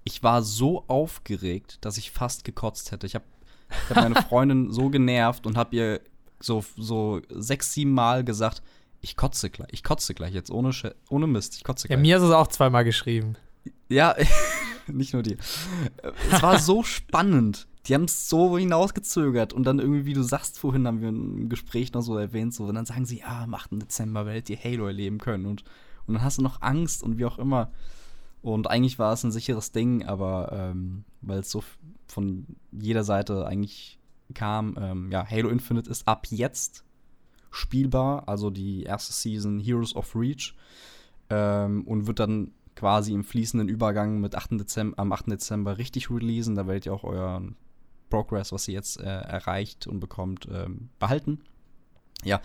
Ich 0.03 0.23
war 0.23 0.41
so 0.41 0.83
aufgeregt, 0.87 1.77
dass 1.81 1.97
ich 1.97 2.11
fast 2.11 2.43
gekotzt 2.43 2.91
hätte. 2.91 3.05
Ich 3.07 3.15
habe 3.15 3.25
ich 3.89 3.95
hab 3.95 4.03
meine 4.03 4.15
Freundin 4.29 4.71
so 4.71 4.89
genervt 4.89 5.45
und 5.45 5.55
habe 5.57 5.75
ihr 5.75 6.01
so, 6.41 6.65
so 6.75 7.21
sechs, 7.29 7.71
sieben 7.73 7.91
Mal 7.93 8.23
gesagt, 8.25 8.61
ich 9.01 9.17
kotze 9.17 9.49
gleich, 9.49 9.69
ich 9.71 9.83
kotze 9.83 10.13
gleich 10.13 10.33
jetzt, 10.33 10.51
ohne, 10.51 10.69
Sch- 10.71 10.93
ohne 11.09 11.27
Mist, 11.27 11.55
ich 11.55 11.63
kotze 11.63 11.87
Ja, 11.87 11.95
gleich. 11.95 12.01
mir 12.01 12.17
ist 12.17 12.23
es 12.23 12.31
auch 12.31 12.47
zweimal 12.47 12.83
geschrieben. 12.83 13.35
Ja, 13.89 14.15
nicht 14.87 15.13
nur 15.13 15.23
dir. 15.23 15.37
Es 16.31 16.41
war 16.41 16.59
so 16.59 16.83
spannend. 16.83 17.67
Die 17.87 17.95
haben 17.95 18.03
es 18.03 18.29
so 18.29 18.57
hinausgezögert. 18.59 19.53
Und 19.53 19.63
dann 19.63 19.79
irgendwie, 19.79 20.05
wie 20.05 20.13
du 20.13 20.21
sagst, 20.21 20.59
vorhin 20.59 20.85
haben 20.85 21.01
wir 21.01 21.09
im 21.09 21.49
Gespräch 21.49 21.93
noch 21.93 22.01
so 22.03 22.15
erwähnt, 22.17 22.53
so, 22.53 22.65
und 22.65 22.75
dann 22.75 22.85
sagen 22.85 23.05
sie, 23.05 23.19
ja, 23.19 23.43
am 23.43 23.53
8. 23.55 23.71
Dezember 23.81 24.25
werdet 24.25 24.49
ihr 24.51 24.57
Halo 24.63 24.85
erleben 24.85 25.17
können. 25.17 25.45
Und, 25.47 25.63
und 26.05 26.13
dann 26.13 26.23
hast 26.23 26.37
du 26.37 26.43
noch 26.43 26.61
Angst 26.61 27.01
und 27.01 27.17
wie 27.17 27.25
auch 27.25 27.39
immer. 27.39 27.71
Und 28.43 28.67
eigentlich 28.69 28.99
war 28.99 29.13
es 29.13 29.23
ein 29.23 29.31
sicheres 29.31 29.71
Ding, 29.71 30.05
aber 30.05 30.51
ähm, 30.51 31.03
weil 31.21 31.39
es 31.39 31.49
so 31.51 31.63
von 32.07 32.45
jeder 32.71 33.03
Seite 33.03 33.45
eigentlich 33.47 33.99
kam, 34.35 34.75
ähm, 34.79 35.11
ja, 35.11 35.25
Halo 35.29 35.49
Infinite 35.49 35.89
ist 35.89 36.07
ab 36.07 36.27
jetzt 36.29 36.83
spielbar, 37.51 38.27
also 38.27 38.49
die 38.49 38.83
erste 38.83 39.13
Season 39.13 39.59
Heroes 39.59 39.95
of 39.95 40.15
Reach 40.15 40.55
ähm, 41.29 41.83
und 41.85 42.07
wird 42.07 42.19
dann 42.19 42.51
quasi 42.75 43.13
im 43.13 43.23
fließenden 43.23 43.69
Übergang 43.69 44.19
mit 44.19 44.35
8. 44.35 44.51
Dezember, 44.51 44.97
am 44.99 45.11
8. 45.11 45.27
Dezember 45.31 45.77
richtig 45.77 46.09
releasen. 46.09 46.55
Da 46.55 46.67
werdet 46.67 46.85
ihr 46.85 46.93
auch 46.93 47.03
euren 47.03 47.55
Progress, 48.09 48.51
was 48.51 48.67
ihr 48.67 48.73
jetzt 48.73 48.99
äh, 48.99 49.03
erreicht 49.03 49.87
und 49.87 49.99
bekommt, 49.99 50.47
ähm, 50.51 50.89
behalten. 50.99 51.41
Ja, 52.23 52.41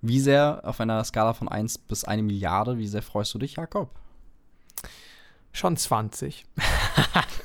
wie 0.00 0.20
sehr 0.20 0.60
auf 0.64 0.80
einer 0.80 1.02
Skala 1.04 1.32
von 1.32 1.48
1 1.48 1.78
bis 1.78 2.04
1 2.04 2.22
Milliarde, 2.22 2.78
wie 2.78 2.86
sehr 2.86 3.02
freust 3.02 3.32
du 3.34 3.38
dich, 3.38 3.56
Jakob? 3.56 3.90
Schon 5.52 5.76
20. 5.76 6.44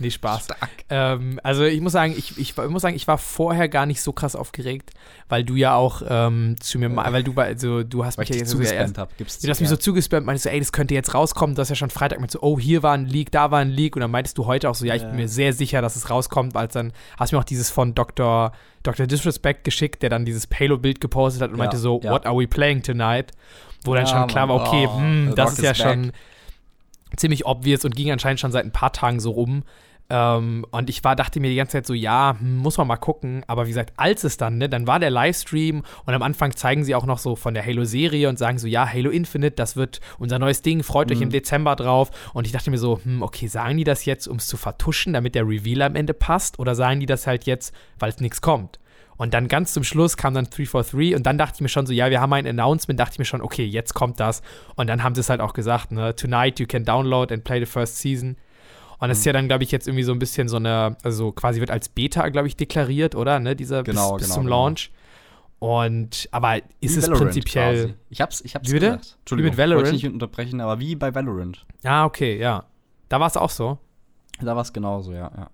nee, 0.00 0.10
Spaß. 0.10 0.48
Ähm, 0.88 1.38
also 1.44 1.62
ich 1.64 1.80
muss 1.80 1.92
sagen, 1.92 2.12
ich, 2.16 2.36
ich, 2.38 2.56
ich 2.58 2.68
muss 2.68 2.82
sagen, 2.82 2.96
ich 2.96 3.06
war 3.06 3.18
vorher 3.18 3.68
gar 3.68 3.86
nicht 3.86 4.02
so 4.02 4.12
krass 4.12 4.34
aufgeregt, 4.34 4.90
weil 5.28 5.44
du 5.44 5.54
ja 5.54 5.74
auch 5.76 6.02
ähm, 6.08 6.56
zu 6.60 6.78
mir, 6.80 6.88
mal- 6.88 7.12
weil 7.12 7.22
du, 7.22 7.32
bei- 7.32 7.44
also 7.46 7.84
du 7.84 8.04
hast 8.04 8.18
Weil 8.18 8.22
mich 8.22 8.30
ich 8.30 8.36
ja 8.36 8.40
jetzt 8.40 8.50
so 8.50 8.56
zugespammt 8.56 8.98
habe. 8.98 9.12
Gibst 9.16 9.44
du 9.44 9.48
hast 9.48 9.60
mich 9.60 9.68
so 9.68 9.76
zugespammt, 9.76 10.26
meinst 10.26 10.44
du, 10.44 10.50
ey, 10.50 10.58
das 10.58 10.72
könnte 10.72 10.94
jetzt 10.94 11.14
rauskommen, 11.14 11.54
du 11.54 11.60
hast 11.60 11.68
ja 11.68 11.76
schon 11.76 11.90
Freitag 11.90 12.20
mit 12.20 12.30
so, 12.30 12.40
oh, 12.42 12.58
hier 12.58 12.82
war 12.82 12.94
ein 12.94 13.06
Leak, 13.06 13.30
da 13.30 13.50
war 13.50 13.60
ein 13.60 13.70
Leak 13.70 13.94
und 13.94 14.00
dann 14.00 14.10
meintest 14.10 14.36
du 14.38 14.46
heute 14.46 14.68
auch 14.68 14.74
so, 14.74 14.84
ja, 14.86 14.94
ich 14.96 15.02
bin 15.02 15.10
Ja. 15.12 15.16
mir 15.16 15.28
sehr 15.28 15.52
sicher, 15.52 15.80
dass 15.82 15.94
es 15.94 16.10
rauskommt, 16.10 16.56
als 16.56 16.72
dann 16.72 16.92
hast 17.18 17.30
du 17.32 17.36
mir 17.36 17.40
auch 17.40 17.44
dieses 17.44 17.70
von 17.70 17.94
Dr. 17.94 18.52
Dr. 18.82 19.06
Disrespect 19.06 19.62
geschickt, 19.64 20.02
der 20.02 20.08
dann 20.10 20.24
dieses 20.24 20.46
Payload-Bild 20.46 21.00
gepostet 21.00 21.42
hat 21.42 21.50
und 21.50 21.56
Ja, 21.56 21.64
meinte 21.64 21.76
so, 21.76 22.00
ja. 22.02 22.10
what 22.10 22.24
are 22.26 22.36
we 22.38 22.46
playing 22.48 22.82
tonight? 22.82 23.32
Wo 23.84 23.94
dann 23.94 24.06
Ja, 24.06 24.10
schon 24.10 24.26
klar 24.28 24.48
war, 24.48 24.56
okay, 24.56 24.86
oh, 24.90 24.96
hm, 24.98 25.26
The 25.30 25.34
das 25.34 25.52
ist 25.52 25.62
ja 25.62 25.70
back. 25.72 25.76
schon 25.76 26.12
ziemlich 27.16 27.44
obvious 27.46 27.84
und 27.84 27.94
ging 27.96 28.10
anscheinend 28.10 28.40
schon 28.40 28.52
seit 28.52 28.64
ein 28.64 28.72
paar 28.72 28.92
Tagen 28.92 29.20
so 29.20 29.30
rum. 29.32 29.64
Ähm, 30.12 30.66
und 30.72 30.90
ich 30.90 31.04
war, 31.04 31.14
dachte 31.14 31.38
mir 31.38 31.48
die 31.50 31.56
ganze 31.56 31.72
Zeit 31.72 31.86
so, 31.86 31.94
ja, 31.94 32.36
hm, 32.38 32.56
muss 32.58 32.76
man 32.78 32.86
mal 32.88 32.96
gucken. 32.96 33.44
Aber 33.46 33.66
wie 33.66 33.70
gesagt, 33.70 33.92
als 33.96 34.24
es 34.24 34.36
dann, 34.36 34.58
ne, 34.58 34.68
dann 34.68 34.86
war 34.86 34.98
der 34.98 35.10
Livestream 35.10 35.82
und 36.04 36.14
am 36.14 36.22
Anfang 36.22 36.54
zeigen 36.56 36.82
sie 36.84 36.94
auch 36.96 37.06
noch 37.06 37.18
so 37.18 37.36
von 37.36 37.54
der 37.54 37.64
Halo-Serie 37.64 38.28
und 38.28 38.38
sagen 38.38 38.58
so, 38.58 38.66
ja, 38.66 38.86
Halo 38.92 39.10
Infinite, 39.10 39.54
das 39.56 39.76
wird 39.76 40.00
unser 40.18 40.38
neues 40.38 40.62
Ding, 40.62 40.82
freut 40.82 41.10
euch 41.12 41.18
Mhm. 41.18 41.24
im 41.24 41.30
Dezember 41.30 41.76
drauf. 41.76 42.10
Und 42.34 42.46
ich 42.46 42.52
dachte 42.52 42.70
mir 42.70 42.78
so, 42.78 43.00
hm, 43.02 43.22
okay, 43.22 43.46
sagen 43.46 43.76
die 43.76 43.84
das 43.84 44.04
jetzt, 44.04 44.26
um 44.26 44.38
es 44.38 44.46
zu 44.48 44.56
vertuschen, 44.56 45.12
damit 45.12 45.34
der 45.36 45.46
Reveal 45.46 45.82
am 45.82 45.94
Ende 45.96 46.12
passt? 46.12 46.58
Oder 46.58 46.74
sagen 46.74 47.00
die 47.00 47.06
das 47.06 47.26
halt 47.28 47.44
jetzt, 47.46 47.72
weil 47.98 48.10
es 48.10 48.20
nichts 48.20 48.40
kommt? 48.40 48.80
Und 49.16 49.34
dann 49.34 49.48
ganz 49.48 49.74
zum 49.74 49.84
Schluss 49.84 50.16
kam 50.16 50.32
dann 50.32 50.46
343 50.46 51.14
und 51.14 51.24
dann 51.26 51.36
dachte 51.36 51.56
ich 51.56 51.60
mir 51.60 51.68
schon 51.68 51.84
so, 51.86 51.92
ja, 51.92 52.08
wir 52.08 52.22
haben 52.22 52.32
ein 52.32 52.46
Announcement, 52.46 52.98
dachte 52.98 53.12
ich 53.12 53.18
mir 53.18 53.26
schon, 53.26 53.42
okay, 53.42 53.64
jetzt 53.64 53.92
kommt 53.92 54.18
das. 54.18 54.40
Und 54.76 54.86
dann 54.88 55.02
haben 55.04 55.14
sie 55.14 55.20
es 55.20 55.28
halt 55.28 55.42
auch 55.42 55.52
gesagt, 55.52 55.92
ne, 55.92 56.16
tonight 56.16 56.58
you 56.58 56.66
can 56.66 56.84
download 56.86 57.32
and 57.32 57.44
play 57.44 57.60
the 57.60 57.66
first 57.66 57.98
season. 57.98 58.36
Und 59.00 59.08
das 59.08 59.18
ist 59.18 59.24
ja 59.24 59.32
dann, 59.32 59.48
glaube 59.48 59.64
ich, 59.64 59.70
jetzt 59.70 59.88
irgendwie 59.88 60.02
so 60.04 60.12
ein 60.12 60.18
bisschen 60.18 60.48
so 60.48 60.56
eine, 60.56 60.96
also 61.02 61.32
quasi 61.32 61.58
wird 61.60 61.70
als 61.70 61.88
Beta, 61.88 62.28
glaube 62.28 62.48
ich, 62.48 62.56
deklariert, 62.56 63.14
oder? 63.14 63.40
Ne, 63.40 63.56
dieser 63.56 63.82
Genau, 63.82 64.12
bis, 64.12 64.20
bis 64.20 64.26
genau, 64.28 64.34
zum 64.34 64.44
genau. 64.44 64.56
Launch. 64.64 64.90
Und, 65.58 66.28
aber 66.32 66.56
ist 66.56 66.64
Wie 66.80 66.86
es 66.86 67.02
Valorant 67.02 67.22
prinzipiell. 67.32 67.82
quasi. 67.84 67.94
Ich 68.10 68.20
hab's, 68.20 68.40
ich 68.42 68.54
hab's 68.54 68.68
Wie 68.68 68.72
bitte? 68.74 68.86
gesagt. 68.86 69.16
Entschuldigung, 69.20 69.46
Wie 69.46 69.50
mit 69.52 69.58
Valorant? 69.58 69.84
wollte 69.86 69.96
ich 69.96 70.02
nicht 70.04 70.12
unterbrechen, 70.12 70.60
aber 70.60 70.80
wie 70.80 70.94
bei 70.96 71.14
Valorant. 71.14 71.66
Ah, 71.84 72.04
okay, 72.04 72.38
ja. 72.38 72.64
Da 73.08 73.20
war 73.20 73.26
es 73.26 73.36
auch 73.36 73.50
so. 73.50 73.78
Da 74.40 74.54
war 74.54 74.62
es 74.62 74.72
genauso, 74.72 75.12
ja, 75.12 75.30
ja. 75.36 75.50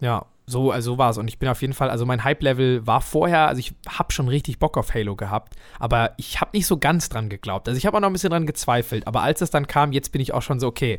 Ja, 0.00 0.26
so, 0.50 0.70
also 0.70 0.92
so 0.92 0.98
war 0.98 1.10
es. 1.10 1.18
Und 1.18 1.28
ich 1.28 1.38
bin 1.38 1.48
auf 1.48 1.60
jeden 1.60 1.72
Fall, 1.72 1.90
also 1.90 2.04
mein 2.06 2.24
Hype-Level 2.24 2.86
war 2.86 3.00
vorher, 3.00 3.48
also 3.48 3.60
ich 3.60 3.72
habe 3.88 4.12
schon 4.12 4.28
richtig 4.28 4.58
Bock 4.58 4.76
auf 4.76 4.92
Halo 4.94 5.16
gehabt, 5.16 5.54
aber 5.78 6.12
ich 6.16 6.40
habe 6.40 6.50
nicht 6.54 6.66
so 6.66 6.78
ganz 6.78 7.08
dran 7.08 7.28
geglaubt. 7.28 7.68
Also 7.68 7.78
ich 7.78 7.86
habe 7.86 7.96
auch 7.96 8.00
noch 8.00 8.08
ein 8.08 8.12
bisschen 8.12 8.30
dran 8.30 8.46
gezweifelt, 8.46 9.06
aber 9.06 9.22
als 9.22 9.40
es 9.40 9.50
dann 9.50 9.66
kam, 9.66 9.92
jetzt 9.92 10.12
bin 10.12 10.20
ich 10.20 10.32
auch 10.34 10.42
schon 10.42 10.58
so, 10.60 10.66
okay, 10.68 10.98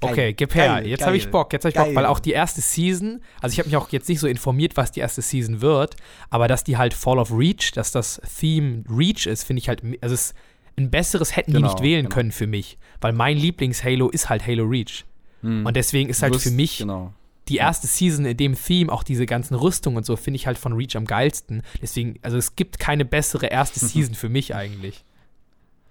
okay, 0.00 0.14
Geil, 0.14 0.32
gib 0.34 0.54
her, 0.54 0.66
geil, 0.66 0.86
jetzt 0.86 1.06
habe 1.06 1.16
ich 1.16 1.30
Bock, 1.30 1.52
jetzt 1.52 1.64
habe 1.64 1.70
ich 1.70 1.76
Bock, 1.76 1.86
geil. 1.86 1.94
weil 1.94 2.06
auch 2.06 2.18
die 2.20 2.32
erste 2.32 2.60
Season, 2.60 3.20
also 3.40 3.52
ich 3.54 3.58
habe 3.58 3.68
mich 3.68 3.76
auch 3.76 3.88
jetzt 3.90 4.08
nicht 4.08 4.20
so 4.20 4.26
informiert, 4.26 4.76
was 4.76 4.90
die 4.92 5.00
erste 5.00 5.22
Season 5.22 5.60
wird, 5.60 5.96
aber 6.30 6.48
dass 6.48 6.64
die 6.64 6.76
halt 6.76 6.94
Fall 6.94 7.18
of 7.18 7.30
Reach, 7.32 7.72
dass 7.72 7.92
das 7.92 8.20
Theme 8.38 8.84
Reach 8.90 9.26
ist, 9.26 9.44
finde 9.44 9.60
ich 9.60 9.68
halt, 9.68 9.82
also 10.00 10.14
es 10.14 10.34
ein 10.76 10.90
besseres 10.90 11.36
hätten 11.36 11.50
die 11.50 11.56
Genau, 11.58 11.68
nicht 11.70 11.82
wählen 11.82 12.04
genau. 12.04 12.14
können 12.14 12.32
für 12.32 12.46
mich, 12.46 12.78
weil 13.02 13.12
mein 13.12 13.36
Lieblings-Halo 13.36 14.08
ist 14.08 14.28
halt 14.30 14.46
Halo 14.46 14.64
Reach. 14.64 15.04
Hm. 15.42 15.66
Und 15.66 15.76
deswegen 15.76 16.08
ist 16.08 16.22
halt 16.22 16.32
wirst- 16.32 16.44
für 16.44 16.50
mich 16.50 16.78
Genau. 16.78 17.12
Die 17.52 17.58
erste 17.58 17.86
Season 17.86 18.24
in 18.24 18.36
dem 18.36 18.54
Theme, 18.54 18.90
auch 18.90 19.02
diese 19.02 19.26
ganzen 19.26 19.54
Rüstungen 19.54 19.98
und 19.98 20.06
so, 20.06 20.16
finde 20.16 20.36
ich 20.36 20.46
halt 20.46 20.56
von 20.56 20.72
Reach 20.72 20.96
am 20.96 21.04
geilsten. 21.04 21.62
Deswegen, 21.82 22.18
also 22.22 22.38
es 22.38 22.56
gibt 22.56 22.78
keine 22.78 23.04
bessere 23.04 23.46
erste 23.46 23.78
Season 23.86 24.14
für 24.14 24.30
mich 24.30 24.54
eigentlich. 24.54 25.04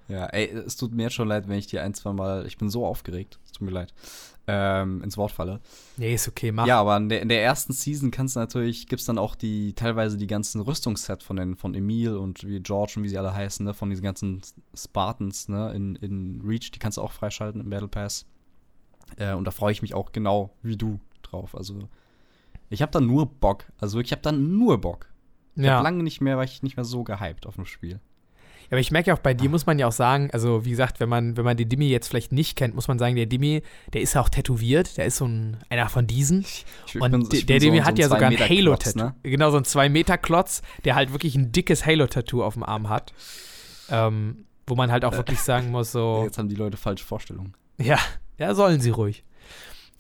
Ja, 0.08 0.26
ey, 0.26 0.50
es 0.50 0.76
tut 0.76 0.92
mir 0.92 1.04
jetzt 1.04 1.14
schon 1.14 1.28
leid, 1.28 1.48
wenn 1.48 1.58
ich 1.58 1.68
dir 1.68 1.84
ein, 1.84 1.94
zwei 1.94 2.12
Mal, 2.12 2.46
ich 2.48 2.58
bin 2.58 2.70
so 2.70 2.86
aufgeregt, 2.86 3.40
es 3.46 3.52
tut 3.52 3.62
mir 3.62 3.72
leid, 3.72 3.94
ähm, 4.48 5.04
ins 5.04 5.16
Wort 5.18 5.32
falle. 5.32 5.62
Nee, 5.98 6.16
ist 6.16 6.28
okay, 6.28 6.52
mach. 6.52 6.66
Ja, 6.66 6.80
aber 6.80 6.98
in 6.98 7.08
der, 7.08 7.22
in 7.22 7.30
der 7.30 7.44
ersten 7.44 7.72
Season 7.74 8.10
kannst 8.10 8.36
du 8.36 8.40
natürlich, 8.40 8.88
gibt's 8.88 9.06
dann 9.06 9.20
auch 9.20 9.36
die, 9.36 9.74
teilweise 9.74 10.18
die 10.18 10.28
ganzen 10.28 10.62
Rüstungssets 10.62 11.24
von 11.24 11.38
den, 11.38 11.56
von 11.56 11.76
Emil 11.76 12.18
und 12.18 12.46
wie 12.46 12.60
George 12.60 12.94
und 12.98 13.04
wie 13.04 13.10
sie 13.10 13.20
alle 13.20 13.34
heißen, 13.34 13.64
ne, 13.66 13.76
von 13.76 13.90
diesen 13.90 14.04
ganzen 14.04 14.42
Spartans, 14.74 15.48
ne, 15.48 15.72
in, 15.74 15.96
in 15.98 16.42
Reach, 16.44 16.72
die 16.72 16.80
kannst 16.80 16.98
du 16.98 17.04
auch 17.04 17.12
freischalten 17.12 17.62
im 17.62 17.70
Battle 17.70 17.88
Pass. 17.88 18.26
Äh, 19.18 19.34
und 19.34 19.46
da 19.46 19.52
freue 19.52 19.72
ich 19.72 19.84
mich 19.84 19.94
auch 19.94 20.12
genau 20.12 20.50
wie 20.64 20.76
du 20.76 21.00
drauf. 21.32 21.56
Also, 21.56 21.88
ich 22.70 22.82
habe 22.82 22.92
da 22.92 23.00
nur 23.02 23.26
Bock. 23.26 23.66
Also, 23.80 24.00
ich 24.00 24.12
habe 24.12 24.22
da 24.22 24.32
nur 24.32 24.80
Bock. 24.82 25.08
Ich 25.56 25.64
ja. 25.66 25.82
lange 25.82 26.04
nicht 26.04 26.22
mehr, 26.22 26.38
war 26.38 26.44
ich 26.44 26.64
nicht 26.64 26.78
mehr 26.78 26.86
so 26.86 27.04
gehypt 27.04 27.46
auf 27.46 27.56
dem 27.56 27.66
Spiel. 27.66 28.00
Aber 28.70 28.80
ich 28.80 28.90
merke 28.90 29.14
auch 29.14 29.20
bei 29.20 29.34
dir 29.34 29.50
muss 29.50 29.66
man 29.66 29.78
ja 29.80 29.88
auch 29.88 29.92
sagen, 29.92 30.30
also 30.32 30.64
wie 30.64 30.70
gesagt, 30.70 31.02
wenn 31.02 31.10
man, 31.10 31.36
wenn 31.36 31.44
man 31.44 31.58
den 31.58 31.68
Dimi 31.68 31.90
jetzt 31.90 32.08
vielleicht 32.08 32.32
nicht 32.32 32.56
kennt, 32.56 32.74
muss 32.74 32.88
man 32.88 32.98
sagen, 33.00 33.18
der 33.18 33.26
Dimi, 33.26 33.64
der 33.92 34.00
ist 34.00 34.14
ja 34.14 34.22
auch 34.22 34.30
tätowiert, 34.30 34.96
der 34.96 35.06
ist 35.08 35.18
so 35.18 35.26
ein, 35.26 35.58
einer 35.70 35.90
von 35.90 36.08
diesen. 36.08 36.40
Ich, 36.42 36.66
ich 36.88 37.02
Und 37.02 37.12
bin- 37.12 37.28
der 37.30 37.42
bin 37.56 37.60
Dimi 37.60 37.80
so- 37.80 37.84
hat 37.84 37.98
so 37.98 38.02
ja 38.04 38.08
sogar 38.08 38.30
ein 38.30 38.40
Halo-Tattoo. 38.40 38.98
ne? 38.98 39.16
Genau, 39.24 39.52
so 39.52 39.58
ein 39.58 39.66
2-Meter-Klotz, 39.66 40.62
der 40.86 40.96
halt 40.96 41.12
wirklich 41.12 41.36
ein 41.36 41.52
dickes 41.52 41.86
Halo-Tattoo 41.86 42.42
auf 42.46 42.54
dem 42.54 42.64
Arm 42.64 42.88
hat. 42.88 43.12
Ähm, 43.90 44.46
wo 44.68 44.76
man 44.76 44.90
halt 44.90 45.04
auch 45.04 45.12
wirklich 45.18 45.40
sagen 45.40 45.70
muss, 45.72 45.92
so. 45.92 46.22
Jetzt 46.24 46.38
haben 46.38 46.48
die 46.48 46.56
Leute 46.56 46.78
falsche 46.78 47.04
Vorstellungen. 47.04 47.54
Ja, 47.78 48.00
ja, 48.38 48.56
sollen 48.56 48.80
sie 48.80 48.92
ruhig. 48.92 49.26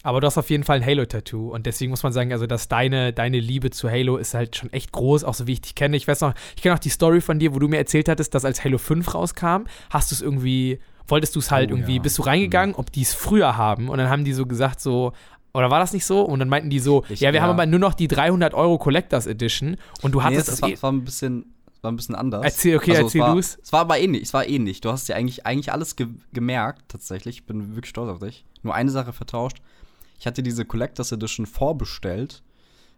Aber 0.04 0.20
du 0.20 0.28
hast 0.28 0.38
auf 0.38 0.50
jeden 0.50 0.64
Fall 0.64 0.78
ein 0.78 0.86
Halo-Tattoo 0.86 1.50
und 1.54 1.66
deswegen 1.68 1.92
muss 1.92 2.02
man 2.04 2.12
sagen, 2.12 2.32
also 2.32 2.48
dass 2.48 2.68
deine, 2.68 3.14
deine 3.14 3.40
Liebe 3.40 3.70
zu 3.70 3.90
Halo 3.90 4.18
ist 4.18 4.34
halt 4.34 4.56
schon 4.56 4.72
echt 4.74 4.92
groß, 4.92 5.24
auch 5.24 5.34
so 5.36 5.46
wie 5.48 5.54
ich 5.54 5.62
dich 5.62 5.76
kenne. 5.76 5.96
Ich 5.96 6.08
weiß 6.08 6.22
noch, 6.22 6.34
ich 6.56 6.62
kenne 6.64 6.74
auch 6.76 6.80
die 6.80 6.90
Story 6.90 7.22
von 7.22 7.38
dir, 7.38 7.54
wo 7.54 7.60
du 7.60 7.68
mir 7.68 7.78
erzählt 7.78 8.10
hattest, 8.10 8.34
dass 8.34 8.44
als 8.46 8.64
Halo 8.64 8.78
5 8.80 9.14
rauskam, 9.14 9.66
hast 9.92 10.10
du 10.12 10.16
es 10.16 10.22
irgendwie, 10.22 10.80
wolltest 11.08 11.36
du 11.36 11.40
es 11.40 11.52
halt 11.52 11.72
Oh, 11.72 11.76
irgendwie, 11.76 11.94
ja. 11.94 12.00
Mhm. 12.00 12.04
bist 12.04 12.18
du 12.18 12.24
reingegangen, 12.24 12.74
ob 12.76 12.92
die 12.92 13.04
es 13.04 13.14
früher 13.14 13.58
haben 13.58 13.90
und 13.90 13.98
dann 14.00 14.10
haben 14.10 14.26
die 14.26 14.34
so 14.34 14.46
gesagt 14.48 14.80
so, 14.82 15.14
oder 15.54 15.70
war 15.70 15.80
das 15.80 15.94
nicht 15.94 16.06
so? 16.06 16.22
Und 16.22 16.40
dann 16.40 16.50
meinten 16.50 16.70
die 16.72 16.80
so, 16.80 17.04
Ich- 17.10 17.20
ja, 17.20 17.32
wir 17.32 17.38
ja. 17.38 17.44
haben 17.44 17.52
aber 17.52 17.66
nur 17.68 17.80
noch 17.80 17.94
die 17.94 18.08
300 18.08 18.54
Euro 18.56 18.78
Collectors 18.80 19.28
Edition 19.28 19.76
und 20.02 20.14
du 20.14 20.20
Nee, 20.20 20.26
hattest 20.26 20.48
es, 20.48 20.54
es 20.56 20.62
war, 20.64 20.70
eh, 20.70 20.74
es 20.74 20.82
war 20.84 20.92
ein 20.92 21.04
bisschen, 21.04 21.54
es 21.76 21.84
war 21.84 21.92
ein 21.92 21.96
bisschen 21.98 22.16
anders. 22.16 22.42
Erzähl, 22.44 22.78
okay, 22.78 22.92
Also, 22.92 23.04
erzähl 23.04 23.22
es 23.22 23.28
war, 23.28 23.36
du's. 23.36 23.60
Es 23.62 23.74
war 23.74 23.82
aber 23.82 24.00
ähnlich, 24.00 24.24
es 24.24 24.34
war 24.34 24.48
ähnlich. 24.48 24.82
Du 24.82 24.90
hast 24.90 25.10
ja 25.10 25.16
eigentlich, 25.16 25.46
eigentlich 25.46 25.72
alles 25.74 25.96
ge 25.96 26.08
gemerkt, 26.34 26.84
tatsächlich. 26.88 27.36
Ich 27.40 27.46
bin 27.46 27.76
wirklich 27.76 27.90
stolz 27.90 28.10
auf 28.10 28.20
dich. 28.20 28.46
Nur 28.64 28.74
eine 28.74 28.90
Sache 28.90 29.14
vertauscht. 29.14 29.58
Ich 30.22 30.28
hatte 30.28 30.44
diese 30.44 30.66
Collectors 30.66 31.12
Edition 31.12 31.48
vorbestellt. 31.48 32.44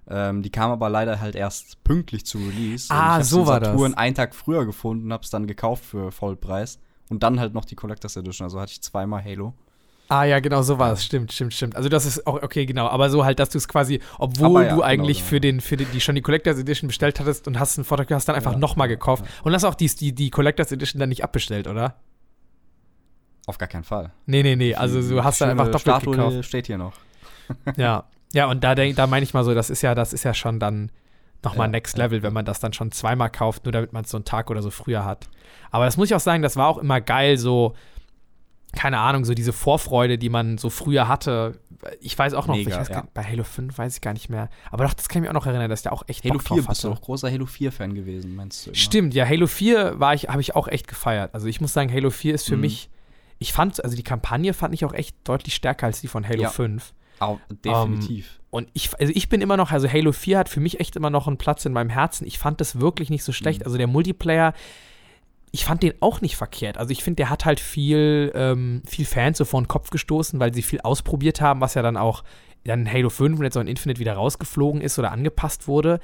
Ähm, 0.10 0.42
die 0.42 0.50
kam 0.50 0.72
aber 0.72 0.90
leider 0.90 1.22
halt 1.22 1.36
erst 1.36 1.82
pünktlich 1.86 2.26
zu 2.26 2.38
Release. 2.38 2.92
Und 2.92 3.00
Ah, 3.00 3.12
ich 3.12 3.20
hab's 3.20 3.30
so 3.30 3.48
war 3.48 3.62
das. 3.62 3.70
Saturn 3.70 3.94
einen 3.94 4.14
Tag 4.14 4.36
früher 4.36 4.66
gefunden, 4.66 5.14
hab's 5.14 5.30
dann 5.30 5.48
gekauft 5.48 5.86
für 5.86 6.12
Vollpreis. 6.12 6.80
Und 7.10 7.24
dann 7.24 7.40
halt 7.40 7.54
noch 7.54 7.64
die 7.64 7.76
Collectors 7.76 8.18
Edition. 8.18 8.44
Also 8.44 8.60
hatte 8.60 8.74
ich 8.74 8.82
zweimal 8.82 9.24
Halo. 9.24 9.54
Ah 10.10 10.26
ja, 10.26 10.42
genau, 10.42 10.64
so 10.64 10.80
war 10.80 10.92
es. 10.92 11.06
Stimmt, 11.06 11.32
stimmt, 11.32 11.54
stimmt. 11.54 11.78
Also 11.78 11.88
das 11.88 12.06
ist 12.06 12.28
auch, 12.28 12.44
okay, 12.44 12.66
genau. 12.66 12.88
Aber 12.88 13.10
so 13.10 13.24
halt, 13.24 13.40
dass 13.40 13.48
du 13.52 13.58
es 13.58 13.70
quasi, 13.70 14.02
obwohl 14.20 14.64
ja, 14.64 14.70
du 14.72 14.76
genau, 14.76 14.86
eigentlich 14.86 15.20
genau. 15.20 15.30
für 15.30 15.40
den, 15.40 15.62
für 15.62 15.78
den, 15.78 15.88
die 15.94 16.02
schon 16.02 16.16
die 16.16 16.22
Collectors 16.22 16.60
Edition 16.60 16.90
bestellt 16.90 17.22
hattest 17.22 17.48
und 17.48 17.58
hast 17.58 17.78
einen 17.78 17.86
Vortrag, 17.86 18.12
hast 18.12 18.28
dann 18.28 18.36
einfach 18.36 18.52
Ja, 18.52 18.58
nochmal 18.60 18.90
ja, 18.90 18.96
gekauft. 18.96 19.24
Und 19.44 19.54
hast 19.54 19.64
auch 19.64 19.76
die, 19.76 19.88
die, 19.88 20.12
die 20.14 20.30
Collectors 20.30 20.74
Edition 20.74 21.00
dann 21.00 21.08
nicht 21.08 21.24
abbestellt, 21.24 21.68
oder? 21.68 21.96
Auf 23.46 23.58
gar 23.58 23.70
keinen 23.70 23.86
Fall. 23.86 24.12
Nee, 24.26 24.44
nee, 24.44 24.58
nee. 24.58 24.76
Also 24.76 25.02
du 25.02 25.24
hast 25.24 25.40
dann 25.40 25.52
einfach 25.52 25.68
doppelt 25.68 25.82
Statue 25.82 26.18
gekauft. 26.18 26.44
steht 26.46 26.68
hier 26.68 26.78
noch. 26.78 26.92
Ja. 27.78 28.06
Ja, 28.34 28.48
und 28.48 28.64
da, 28.64 28.74
denk- 28.74 28.96
da 28.96 29.06
meine 29.06 29.24
ich 29.24 29.34
mal 29.36 29.44
so, 29.44 29.54
das 29.54 29.70
ist 29.70 29.82
ja, 29.84 29.94
das 29.94 30.12
ist 30.14 30.24
ja 30.24 30.34
schon 30.34 30.60
dann 30.60 30.92
nochmal 31.44 31.68
Ja, 31.68 31.72
Next 31.72 31.98
ja, 31.98 32.06
Level, 32.06 32.24
wenn 32.24 32.34
man 32.34 32.46
das 32.46 32.60
dann 32.60 32.74
schon 32.74 32.92
zweimal 32.92 33.30
kauft, 33.30 33.66
nur 33.66 33.72
damit 33.72 33.94
man 33.94 34.06
es 34.06 34.10
so 34.10 34.18
einen 34.18 34.26
Tag 34.26 34.50
oder 34.50 34.62
so 34.64 34.72
früher 34.72 35.06
hat. 35.06 35.28
Aber 35.72 35.86
das 35.86 35.98
muss 35.98 36.08
ich 36.10 36.16
auch 36.16 36.20
sagen, 36.20 36.42
das 36.42 36.56
war 36.56 36.68
auch 36.68 36.78
immer 36.80 37.00
geil, 37.02 37.38
so, 37.38 37.76
keine 38.76 38.98
Ahnung, 39.00 39.24
so 39.24 39.34
diese 39.36 39.54
Vorfreude, 39.54 40.18
die 40.18 40.30
man 40.30 40.58
so 40.58 40.72
früher 40.72 41.08
hatte. 41.08 41.60
Ich 42.00 42.18
weiß 42.18 42.34
auch 42.34 42.48
noch, 42.48 42.56
Mega, 42.56 42.72
ich 42.72 42.78
weiß 42.78 42.88
ja. 42.88 42.96
gar, 43.02 43.08
bei 43.14 43.24
Halo 43.24 43.44
5 43.44 43.78
weiß 43.78 43.96
ich 43.96 44.02
gar 44.02 44.14
nicht 44.14 44.30
mehr. 44.30 44.50
Aber 44.72 44.86
doch, 44.86 44.94
das 44.94 45.10
kann 45.10 45.22
ich 45.22 45.28
mir 45.28 45.30
auch 45.30 45.40
noch 45.40 45.46
erinnern, 45.46 45.70
dass 45.70 45.84
der 45.84 45.94
auch 45.94 46.04
echt 46.08 46.24
Halo 46.24 46.36
Bock 46.36 46.44
4 46.48 46.58
drauf 46.58 46.68
bist 46.70 46.84
du 46.84 46.90
hatte. 46.90 46.98
auch 46.98 47.02
großer 47.04 47.30
Halo 47.30 47.46
4-Fan 47.46 47.94
gewesen, 47.94 48.36
meinst 48.36 48.66
du? 48.66 48.70
Immer? 48.72 48.78
Stimmt, 48.78 49.14
ja, 49.14 49.28
Halo 49.28 49.46
4 49.46 50.00
war 50.00 50.16
ich, 50.16 50.30
habe 50.30 50.42
ich 50.42 50.56
auch 50.56 50.68
echt 50.68 50.88
gefeiert. 50.88 51.36
Also 51.36 51.46
ich 51.48 51.62
muss 51.62 51.74
sagen, 51.74 51.92
Halo 51.94 52.10
4 52.10 52.34
ist 52.34 52.48
für 52.48 52.56
Mhm. 52.56 52.62
mich, 52.62 52.90
ich 53.38 53.54
fand, 53.54 53.84
also 53.84 53.96
die 53.96 54.04
Kampagne 54.04 54.54
fand 54.54 54.74
ich 54.74 54.86
auch 54.86 54.94
echt 54.94 55.18
deutlich 55.26 55.54
stärker 55.54 55.86
als 55.86 56.02
die 56.02 56.08
von 56.08 56.28
Halo 56.28 56.44
Ja. 56.44 56.50
5. 56.50 56.94
Au- 57.26 57.40
definitiv. 57.66 58.40
Und 58.50 58.70
ich, 58.74 58.92
also 59.00 59.12
ich 59.16 59.30
bin 59.30 59.42
immer 59.42 59.58
noch, 59.58 59.72
also 59.72 59.92
Halo 59.92 60.12
4 60.12 60.38
hat 60.38 60.50
für 60.50 60.60
mich 60.60 60.80
echt 60.80 60.96
immer 60.96 61.10
noch 61.10 61.28
einen 61.28 61.38
Platz 61.38 61.66
in 61.66 61.74
meinem 61.74 61.90
Herzen. 61.90 62.28
Ich 62.28 62.38
fand 62.38 62.62
das 62.62 62.80
wirklich 62.80 63.10
nicht 63.10 63.24
so 63.24 63.32
schlecht. 63.32 63.62
Mhm. 63.62 63.66
Also 63.66 63.78
der 63.78 63.88
Multiplayer, 63.88 64.54
ich 65.52 65.66
fand 65.66 65.84
den 65.84 65.94
auch 66.02 66.22
nicht 66.22 66.36
verkehrt. 66.36 66.78
Also 66.78 66.92
ich 66.92 67.04
finde, 67.04 67.18
der 67.18 67.30
hat 67.30 67.46
halt 67.46 67.60
viel, 67.60 68.32
ähm, 68.36 68.82
viel 68.86 69.06
Fans 69.06 69.38
so 69.38 69.46
vor 69.46 69.62
den 69.62 69.68
Kopf 69.68 69.90
gestoßen, 69.90 70.40
weil 70.40 70.54
sie 70.54 70.62
viel 70.62 70.82
ausprobiert 70.82 71.42
haben, 71.42 71.62
was 71.62 71.74
ja 71.74 71.82
dann 71.82 71.98
auch 71.98 72.24
dann 72.66 72.82
in 72.82 72.92
Halo 72.92 73.10
5 73.10 73.38
und 73.40 73.44
jetzt 73.44 73.58
auch 73.58 73.62
in 73.62 73.68
Infinite 73.68 74.00
wieder 74.00 74.14
rausgeflogen 74.14 74.82
ist 74.82 74.98
oder 74.98 75.12
angepasst 75.12 75.68
wurde. 75.68 76.00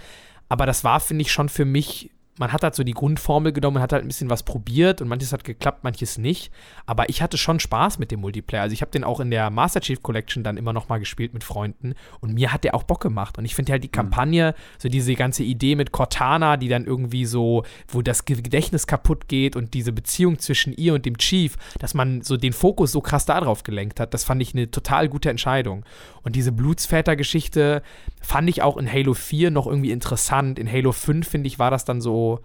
Aber 0.49 0.65
das 0.65 0.83
war, 0.83 0.99
finde 0.99 1.21
ich, 1.21 1.31
schon 1.31 1.49
für 1.49 1.65
mich, 1.65 2.09
man 2.39 2.53
hat 2.53 2.63
halt 2.63 2.73
so 2.73 2.83
die 2.83 2.93
Grundformel 2.93 3.51
genommen 3.51 3.77
und 3.77 3.83
hat 3.83 3.91
halt 3.91 4.03
ein 4.03 4.07
bisschen 4.07 4.29
was 4.29 4.43
probiert 4.43 5.01
und 5.01 5.09
manches 5.09 5.33
hat 5.33 5.43
geklappt, 5.43 5.83
manches 5.83 6.17
nicht. 6.17 6.51
Aber 6.85 7.09
ich 7.09 7.21
hatte 7.21 7.37
schon 7.37 7.59
Spaß 7.59 7.99
mit 7.99 8.11
dem 8.11 8.21
Multiplayer. 8.21 8.61
Also 8.61 8.73
ich 8.73 8.81
habe 8.81 8.91
den 8.91 9.03
auch 9.03 9.19
in 9.19 9.29
der 9.29 9.49
Master 9.49 9.81
Chief 9.81 10.01
Collection 10.01 10.41
dann 10.41 10.55
immer 10.55 10.71
noch 10.71 10.87
mal 10.87 10.99
gespielt 10.99 11.33
mit 11.33 11.43
Freunden 11.43 11.95
und 12.21 12.33
mir 12.33 12.53
hat 12.53 12.63
der 12.63 12.75
auch 12.75 12.83
Bock 12.83 13.01
gemacht. 13.01 13.37
Und 13.37 13.43
ich 13.43 13.55
finde 13.55 13.73
halt 13.73 13.83
die 13.83 13.89
Kampagne, 13.89 14.55
so 14.77 14.87
diese 14.87 15.13
ganze 15.15 15.43
Idee 15.43 15.75
mit 15.75 15.91
Cortana, 15.91 16.55
die 16.55 16.69
dann 16.69 16.85
irgendwie 16.85 17.25
so, 17.25 17.63
wo 17.89 18.01
das 18.01 18.23
Gedächtnis 18.23 18.87
kaputt 18.87 19.27
geht 19.27 19.57
und 19.57 19.73
diese 19.73 19.91
Beziehung 19.91 20.39
zwischen 20.39 20.71
ihr 20.71 20.93
und 20.93 21.05
dem 21.05 21.17
Chief, 21.17 21.57
dass 21.79 21.93
man 21.93 22.21
so 22.21 22.37
den 22.37 22.53
Fokus 22.53 22.93
so 22.93 23.01
krass 23.01 23.25
darauf 23.25 23.63
gelenkt 23.63 23.99
hat, 23.99 24.13
das 24.13 24.23
fand 24.23 24.41
ich 24.41 24.53
eine 24.53 24.71
total 24.71 25.09
gute 25.09 25.29
Entscheidung. 25.29 25.83
Und 26.23 26.37
diese 26.37 26.53
Blutsväter-Geschichte 26.53 27.81
fand 28.19 28.49
ich 28.49 28.61
auch 28.61 28.77
in 28.77 28.91
Halo 28.91 29.13
4 29.13 29.51
noch 29.51 29.67
irgendwie 29.67 29.91
interessant. 29.91 30.59
In 30.59 30.71
Halo 30.71 30.91
5, 30.91 31.27
finde 31.27 31.47
ich, 31.47 31.59
war 31.59 31.71
das 31.71 31.85
dann 31.85 32.01
so, 32.01 32.39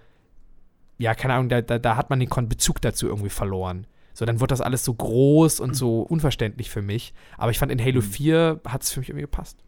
ja, 0.99 1.15
keine 1.15 1.35
Ahnung, 1.35 1.49
da, 1.49 1.61
da, 1.61 1.79
da 1.79 1.97
hat 1.97 2.11
man 2.11 2.21
den 2.21 2.29
Bezug 2.49 2.81
dazu 2.81 3.07
irgendwie 3.07 3.31
verloren. 3.31 3.87
So, 4.13 4.25
dann 4.25 4.41
wird 4.41 4.53
das 4.53 4.61
alles 4.61 4.85
so 4.85 4.95
groß 4.95 5.59
und 5.59 5.75
so 5.75 6.01
unverständlich 6.03 6.71
für 6.71 6.83
mich. 6.83 7.13
Aber 7.37 7.51
ich 7.51 7.59
fand, 7.59 7.73
in 7.73 7.83
Halo 7.83 8.01
4 8.01 8.61
hat 8.67 8.83
es 8.83 8.93
für 8.93 9.01
mich 9.01 9.09
irgendwie 9.09 9.25
gepasst. 9.25 9.59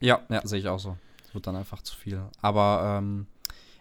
Ja, 0.00 0.20
ja, 0.28 0.40
sehe 0.46 0.60
ich 0.60 0.68
auch 0.68 0.78
so. 0.78 0.96
Es 1.24 1.34
wird 1.34 1.46
dann 1.46 1.56
einfach 1.56 1.82
zu 1.82 1.96
viel. 1.96 2.22
Aber 2.40 2.98
ähm, 2.98 3.26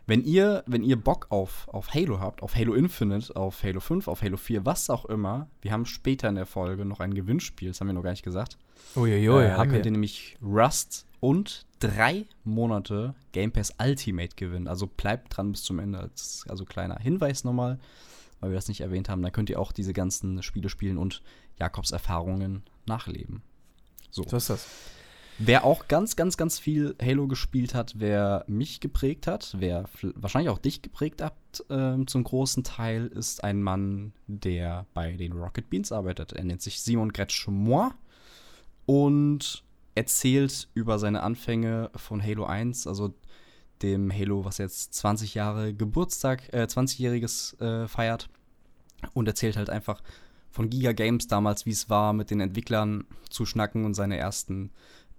wenn 0.08 0.24
ihr, 0.24 0.64
wenn 0.66 0.84
ihr 0.84 0.96
Bock 0.98 1.28
auf, 1.30 1.68
auf 1.70 1.94
Halo 1.94 2.20
habt, 2.20 2.42
auf 2.42 2.56
Halo 2.56 2.74
Infinite, 2.74 3.36
auf 3.36 3.64
Halo 3.64 3.80
5, 3.80 4.08
auf 4.08 4.22
Halo 4.22 4.38
4, 4.38 4.66
was 4.66 4.90
auch 4.90 5.06
immer, 5.06 5.48
wir 5.62 5.72
haben 5.72 5.86
später 5.86 6.30
in 6.30 6.36
der 6.36 6.46
Folge 6.46 6.86
noch 6.86 7.00
ein 7.00 7.14
Gewinnspiel, 7.14 7.70
das 7.70 7.80
haben 7.80 7.88
wir 7.88 7.94
noch 7.94 8.04
gar 8.04 8.12
nicht 8.12 8.24
gesagt. 8.24 8.58
Uiuiui, 8.96 9.44
äh, 9.44 9.48
da 9.50 9.58
haben 9.58 9.72
könnt 9.72 9.86
ihr 9.86 9.92
nämlich 9.92 10.38
Rust 10.42 11.06
und 11.20 11.66
drei 11.80 12.26
Monate 12.44 13.16
Game 13.32 13.52
Pass 13.52 13.74
Ultimate 13.80 14.36
gewinnen. 14.36 14.68
Also 14.68 14.88
bleibt 14.88 15.38
dran 15.38 15.52
bis 15.52 15.64
zum 15.64 15.80
Ende. 15.80 16.00
Als, 16.00 16.46
also 16.50 16.66
kleiner 16.66 16.98
Hinweis 17.00 17.44
nochmal, 17.44 17.80
weil 18.40 18.50
wir 18.50 18.56
das 18.56 18.68
nicht 18.68 18.82
erwähnt 18.82 19.08
haben. 19.08 19.22
Da 19.22 19.30
könnt 19.30 19.50
ihr 19.50 19.60
auch 19.60 19.72
diese 19.72 19.94
ganzen 19.94 20.42
Spiele 20.44 20.68
spielen 20.68 20.98
und 20.98 21.22
Jakobs 21.58 21.92
Erfahrungen 21.92 22.64
nachleben. 22.86 23.44
So. 24.10 24.24
So 24.28 24.38
ist 24.38 24.50
das. 24.50 24.68
Wer 25.38 25.64
auch 25.64 25.88
ganz, 25.88 26.16
ganz, 26.16 26.38
ganz 26.38 26.60
viel 26.60 26.96
Halo 27.02 27.28
gespielt 27.28 27.74
hat, 27.74 27.96
wer 27.98 28.46
mich 28.48 28.80
geprägt 28.80 29.28
hat, 29.28 29.56
wer 29.58 29.86
wahrscheinlich 30.16 30.50
auch 30.50 30.60
dich 30.60 30.82
geprägt 30.82 31.22
hat 31.22 31.34
ähm, 31.70 32.06
zum 32.06 32.24
großen 32.24 32.64
Teil, 32.64 33.08
ist 33.08 33.44
ein 33.44 33.64
Mann, 33.64 34.14
der 34.28 34.86
bei 34.94 35.14
den 35.14 35.34
Rocket 35.34 35.70
Beans 35.70 35.92
arbeitet. 35.92 36.34
Er 36.34 36.44
nennt 36.44 36.62
sich 36.62 36.82
Simon 36.82 37.12
Gretsch-Moir 37.12 37.96
und 38.86 39.64
erzählt 39.96 40.70
über 40.74 41.00
seine 41.00 41.24
Anfänge 41.24 41.90
von 41.96 42.22
Halo 42.22 42.46
1, 42.46 42.88
also 42.88 43.14
dem 43.82 44.12
Halo, 44.12 44.46
was 44.46 44.58
jetzt 44.58 44.94
20 44.94 45.34
Jahre 45.34 45.74
Geburtstag, 45.74 46.54
äh, 46.54 46.64
20-jähriges 46.64 47.60
äh, 47.60 47.88
feiert. 47.88 48.30
Und 49.14 49.28
erzählt 49.28 49.58
halt 49.58 49.70
einfach 49.70 50.02
von 50.52 50.70
Giga 50.70 50.92
Games 50.92 51.28
damals, 51.28 51.66
wie 51.66 51.72
es 51.72 51.90
war, 51.90 52.14
mit 52.14 52.30
den 52.30 52.40
Entwicklern 52.40 53.06
zu 53.30 53.46
schnacken 53.46 53.86
und 53.86 53.94
seine 53.96 54.18
ersten 54.18 54.72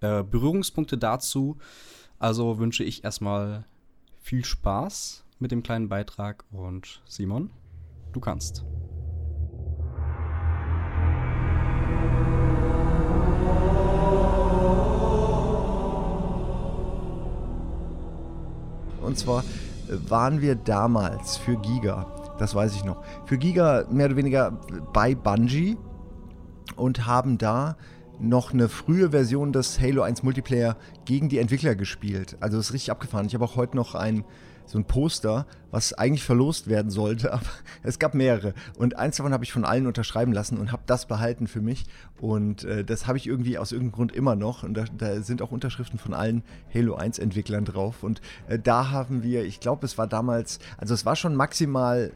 äh, 0.02 0.22
Berührungspunkte 0.22 0.98
dazu. 0.98 1.56
Also 2.18 2.58
wünsche 2.58 2.84
ich 2.84 3.04
erstmal 3.04 3.64
viel 4.20 4.44
Spaß 4.44 5.24
mit 5.38 5.50
dem 5.50 5.62
kleinen 5.62 5.88
Beitrag 5.88 6.44
und 6.52 7.02
Simon, 7.06 7.50
du 8.12 8.20
kannst. 8.20 8.64
Und 19.00 19.18
zwar 19.18 19.40
äh, 19.40 20.10
waren 20.10 20.40
wir 20.40 20.54
damals 20.54 21.36
für 21.36 21.56
Giga, 21.56 22.06
das 22.38 22.54
weiß 22.54 22.76
ich 22.76 22.84
noch, 22.84 23.02
für 23.26 23.36
Giga 23.36 23.84
mehr 23.90 24.06
oder 24.06 24.16
weniger 24.16 24.52
bei 24.92 25.14
Bungie 25.14 25.76
und 26.76 27.06
haben 27.06 27.36
da 27.36 27.76
noch 28.22 28.52
eine 28.52 28.68
frühe 28.68 29.10
Version 29.10 29.52
des 29.52 29.80
Halo 29.80 30.02
1 30.02 30.22
Multiplayer 30.22 30.76
gegen 31.04 31.28
die 31.28 31.38
Entwickler 31.38 31.74
gespielt. 31.74 32.36
Also 32.40 32.56
das 32.56 32.66
ist 32.66 32.72
richtig 32.72 32.90
abgefahren. 32.90 33.26
Ich 33.26 33.34
habe 33.34 33.44
auch 33.44 33.56
heute 33.56 33.76
noch 33.76 33.94
ein 33.94 34.24
so 34.64 34.78
ein 34.78 34.84
Poster, 34.84 35.46
was 35.70 35.92
eigentlich 35.92 36.22
verlost 36.22 36.68
werden 36.68 36.90
sollte, 36.90 37.32
aber 37.34 37.42
es 37.82 37.98
gab 37.98 38.14
mehrere. 38.14 38.54
Und 38.78 38.96
eins 38.96 39.16
davon 39.16 39.32
habe 39.32 39.44
ich 39.44 39.52
von 39.52 39.64
allen 39.64 39.86
unterschreiben 39.86 40.32
lassen 40.32 40.58
und 40.58 40.72
habe 40.72 40.82
das 40.86 41.06
behalten 41.06 41.46
für 41.46 41.60
mich. 41.60 41.84
Und 42.20 42.64
äh, 42.64 42.84
das 42.84 43.06
habe 43.06 43.18
ich 43.18 43.26
irgendwie 43.26 43.58
aus 43.58 43.72
irgendeinem 43.72 43.92
Grund 43.92 44.12
immer 44.12 44.36
noch. 44.36 44.62
Und 44.62 44.74
da, 44.74 44.84
da, 44.96 45.20
sind 45.22 45.42
auch 45.42 45.50
Unterschriften 45.50 45.98
von 45.98 46.14
allen 46.14 46.42
Halo 46.72 46.94
1 46.94 47.18
Entwicklern 47.18 47.64
drauf. 47.64 48.02
Und 48.02 48.20
äh, 48.48 48.58
da 48.58 48.90
haben 48.90 49.22
wir, 49.22 49.44
ich 49.44 49.60
glaube, 49.60 49.84
es 49.84 49.98
war 49.98 50.06
damals, 50.06 50.58
also 50.78 50.94
es 50.94 51.04
war 51.04 51.16
schon 51.16 51.34
maximal 51.34 52.12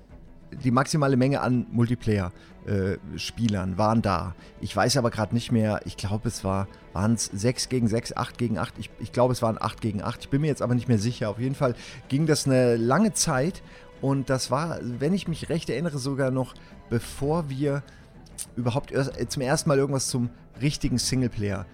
die 0.53 0.71
maximale 0.71 1.17
Menge 1.17 1.41
an 1.41 1.67
Multiplayer-Spielern 1.71 3.73
äh, 3.73 3.79
waren 3.79 4.03
da. 4.03 4.35
Ich 4.61 4.75
weiß 4.75 4.97
aber 4.97 5.11
gerade 5.11 5.35
nicht 5.35 5.53
mehr, 5.53 5.81
ich 5.85 5.97
glaube, 5.97 6.29
es 6.29 6.45
war, 6.45 6.69
waren 6.93 7.15
es 7.15 7.26
6 7.26 7.69
gegen 7.69 7.88
6, 7.88 8.17
8 8.17 8.38
gegen 8.38 8.59
8. 8.59 8.75
Ich, 8.79 8.91
ich 8.99 9.12
glaube, 9.12 9.33
es 9.33 9.43
waren 9.43 9.61
8 9.61 9.81
gegen 9.81 10.03
8. 10.03 10.21
Ich 10.21 10.31
bin 10.31 10.41
mir 10.41 10.49
jetzt 10.49 10.62
aber 10.62 10.75
nicht 10.75 10.88
mehr 10.88 10.99
sicher. 10.99 11.31
Auf 11.31 11.38
jeden 11.38 11.55
Fall 11.55 11.75
ging 12.09 12.26
das 12.26 12.47
eine 12.47 12.76
lange 12.76 13.12
Zeit 13.12 13.62
und 14.00 14.31
das 14.31 14.50
war, 14.50 14.79
wenn 14.83 15.15
ich 15.15 15.29
mich 15.29 15.49
recht 15.49 15.71
erinnere, 15.71 15.99
sogar 15.99 16.31
noch 16.31 16.55
bevor 16.91 17.50
wir 17.50 17.83
überhaupt 18.55 18.93
erst, 18.93 19.12
zum 19.31 19.43
ersten 19.43 19.69
Mal 19.69 19.79
irgendwas 19.79 20.09
zum 20.09 20.31
richtigen 20.61 20.99
Singleplayer 20.99 21.67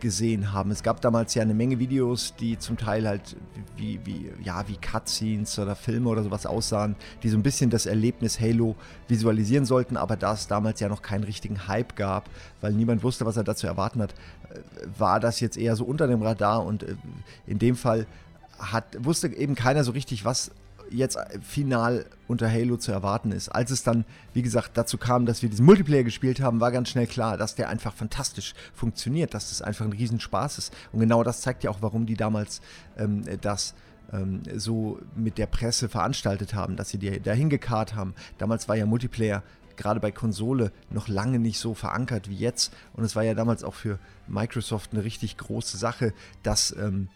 gesehen 0.00 0.52
haben. 0.52 0.70
Es 0.70 0.82
gab 0.82 1.00
damals 1.00 1.34
ja 1.34 1.42
eine 1.42 1.54
Menge 1.54 1.78
Videos, 1.78 2.34
die 2.38 2.58
zum 2.58 2.76
Teil 2.76 3.06
halt 3.06 3.36
wie, 3.76 4.00
wie, 4.04 4.30
ja, 4.42 4.66
wie 4.68 4.76
Cutscenes 4.76 5.58
oder 5.58 5.74
Filme 5.74 6.08
oder 6.08 6.22
sowas 6.22 6.46
aussahen, 6.46 6.96
die 7.22 7.28
so 7.28 7.36
ein 7.36 7.42
bisschen 7.42 7.70
das 7.70 7.86
Erlebnis 7.86 8.40
Halo 8.40 8.76
visualisieren 9.08 9.64
sollten, 9.64 9.96
aber 9.96 10.16
da 10.16 10.34
es 10.34 10.46
damals 10.46 10.80
ja 10.80 10.88
noch 10.88 11.02
keinen 11.02 11.24
richtigen 11.24 11.66
Hype 11.68 11.96
gab, 11.96 12.28
weil 12.60 12.72
niemand 12.72 13.02
wusste, 13.02 13.26
was 13.26 13.36
er 13.36 13.44
dazu 13.44 13.66
erwarten 13.66 14.02
hat, 14.02 14.12
äh, 14.50 14.58
war 14.98 15.20
das 15.20 15.40
jetzt 15.40 15.56
eher 15.56 15.76
so 15.76 15.84
unter 15.84 16.06
dem 16.06 16.22
Radar 16.22 16.64
und 16.64 16.82
äh, 16.82 16.96
in 17.46 17.58
dem 17.58 17.76
Fall 17.76 18.06
hat, 18.58 19.04
wusste 19.04 19.28
eben 19.28 19.54
keiner 19.54 19.84
so 19.84 19.92
richtig, 19.92 20.24
was 20.24 20.50
jetzt 20.90 21.18
final 21.42 22.06
unter 22.28 22.50
Halo 22.50 22.76
zu 22.76 22.92
erwarten 22.92 23.32
ist. 23.32 23.48
Als 23.48 23.70
es 23.70 23.82
dann, 23.82 24.04
wie 24.32 24.42
gesagt, 24.42 24.72
dazu 24.74 24.98
kam, 24.98 25.26
dass 25.26 25.42
wir 25.42 25.48
diesen 25.48 25.66
Multiplayer 25.66 26.04
gespielt 26.04 26.40
haben, 26.40 26.60
war 26.60 26.72
ganz 26.72 26.88
schnell 26.88 27.06
klar, 27.06 27.36
dass 27.36 27.54
der 27.54 27.68
einfach 27.68 27.94
fantastisch 27.94 28.54
funktioniert, 28.74 29.34
dass 29.34 29.50
das 29.50 29.62
einfach 29.62 29.84
ein 29.84 29.92
Riesenspaß 29.92 30.58
ist. 30.58 30.74
Und 30.92 31.00
genau 31.00 31.22
das 31.22 31.40
zeigt 31.40 31.64
ja 31.64 31.70
auch, 31.70 31.82
warum 31.82 32.06
die 32.06 32.16
damals 32.16 32.60
ähm, 32.96 33.24
das 33.40 33.74
ähm, 34.12 34.42
so 34.54 34.98
mit 35.14 35.38
der 35.38 35.46
Presse 35.46 35.88
veranstaltet 35.88 36.54
haben, 36.54 36.76
dass 36.76 36.90
sie 36.90 36.98
die 36.98 37.20
dahin 37.20 37.50
gekarrt 37.50 37.94
haben. 37.94 38.14
Damals 38.38 38.68
war 38.68 38.76
ja 38.76 38.86
Multiplayer 38.86 39.42
gerade 39.76 40.00
bei 40.00 40.10
Konsole 40.10 40.72
noch 40.90 41.08
lange 41.08 41.38
nicht 41.38 41.58
so 41.58 41.74
verankert 41.74 42.28
wie 42.28 42.36
jetzt. 42.36 42.72
Und 42.94 43.04
es 43.04 43.14
war 43.14 43.22
ja 43.22 43.34
damals 43.34 43.62
auch 43.62 43.74
für 43.74 43.98
Microsoft 44.26 44.92
eine 44.92 45.04
richtig 45.04 45.36
große 45.36 45.76
Sache, 45.76 46.12
dass 46.42 46.74
ähm, 46.76 47.08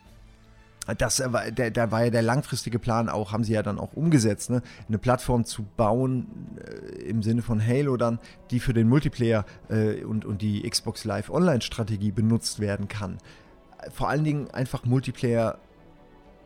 das 0.99 1.23
war, 1.33 1.51
der, 1.51 1.71
da 1.71 1.91
war 1.91 2.05
ja 2.05 2.11
der 2.11 2.23
langfristige 2.23 2.79
Plan 2.79 3.09
auch, 3.09 3.33
haben 3.33 3.45
sie 3.45 3.53
ja 3.53 3.63
dann 3.63 3.79
auch 3.79 3.93
umgesetzt, 3.93 4.51
ne? 4.51 4.63
eine 4.89 4.99
Plattform 4.99 5.45
zu 5.45 5.65
bauen 5.77 6.27
äh, 6.57 7.03
im 7.03 7.23
Sinne 7.23 7.43
von 7.43 7.65
Halo 7.65 7.97
dann, 7.97 8.19
die 8.51 8.61
für 8.61 8.75
den 8.75 8.89
Multiplayer 8.89 9.45
äh, 9.69 10.03
und, 10.05 10.25
und 10.25 10.43
die 10.43 10.69
Xbox 10.69 11.05
Live 11.05 11.31
Online-Strategie 11.31 12.13
benutzt 12.13 12.61
werden 12.61 12.89
kann. 12.89 13.19
Vor 13.93 14.09
allen 14.09 14.25
Dingen 14.25 14.51
einfach 14.51 14.85
Multiplayer 14.85 15.59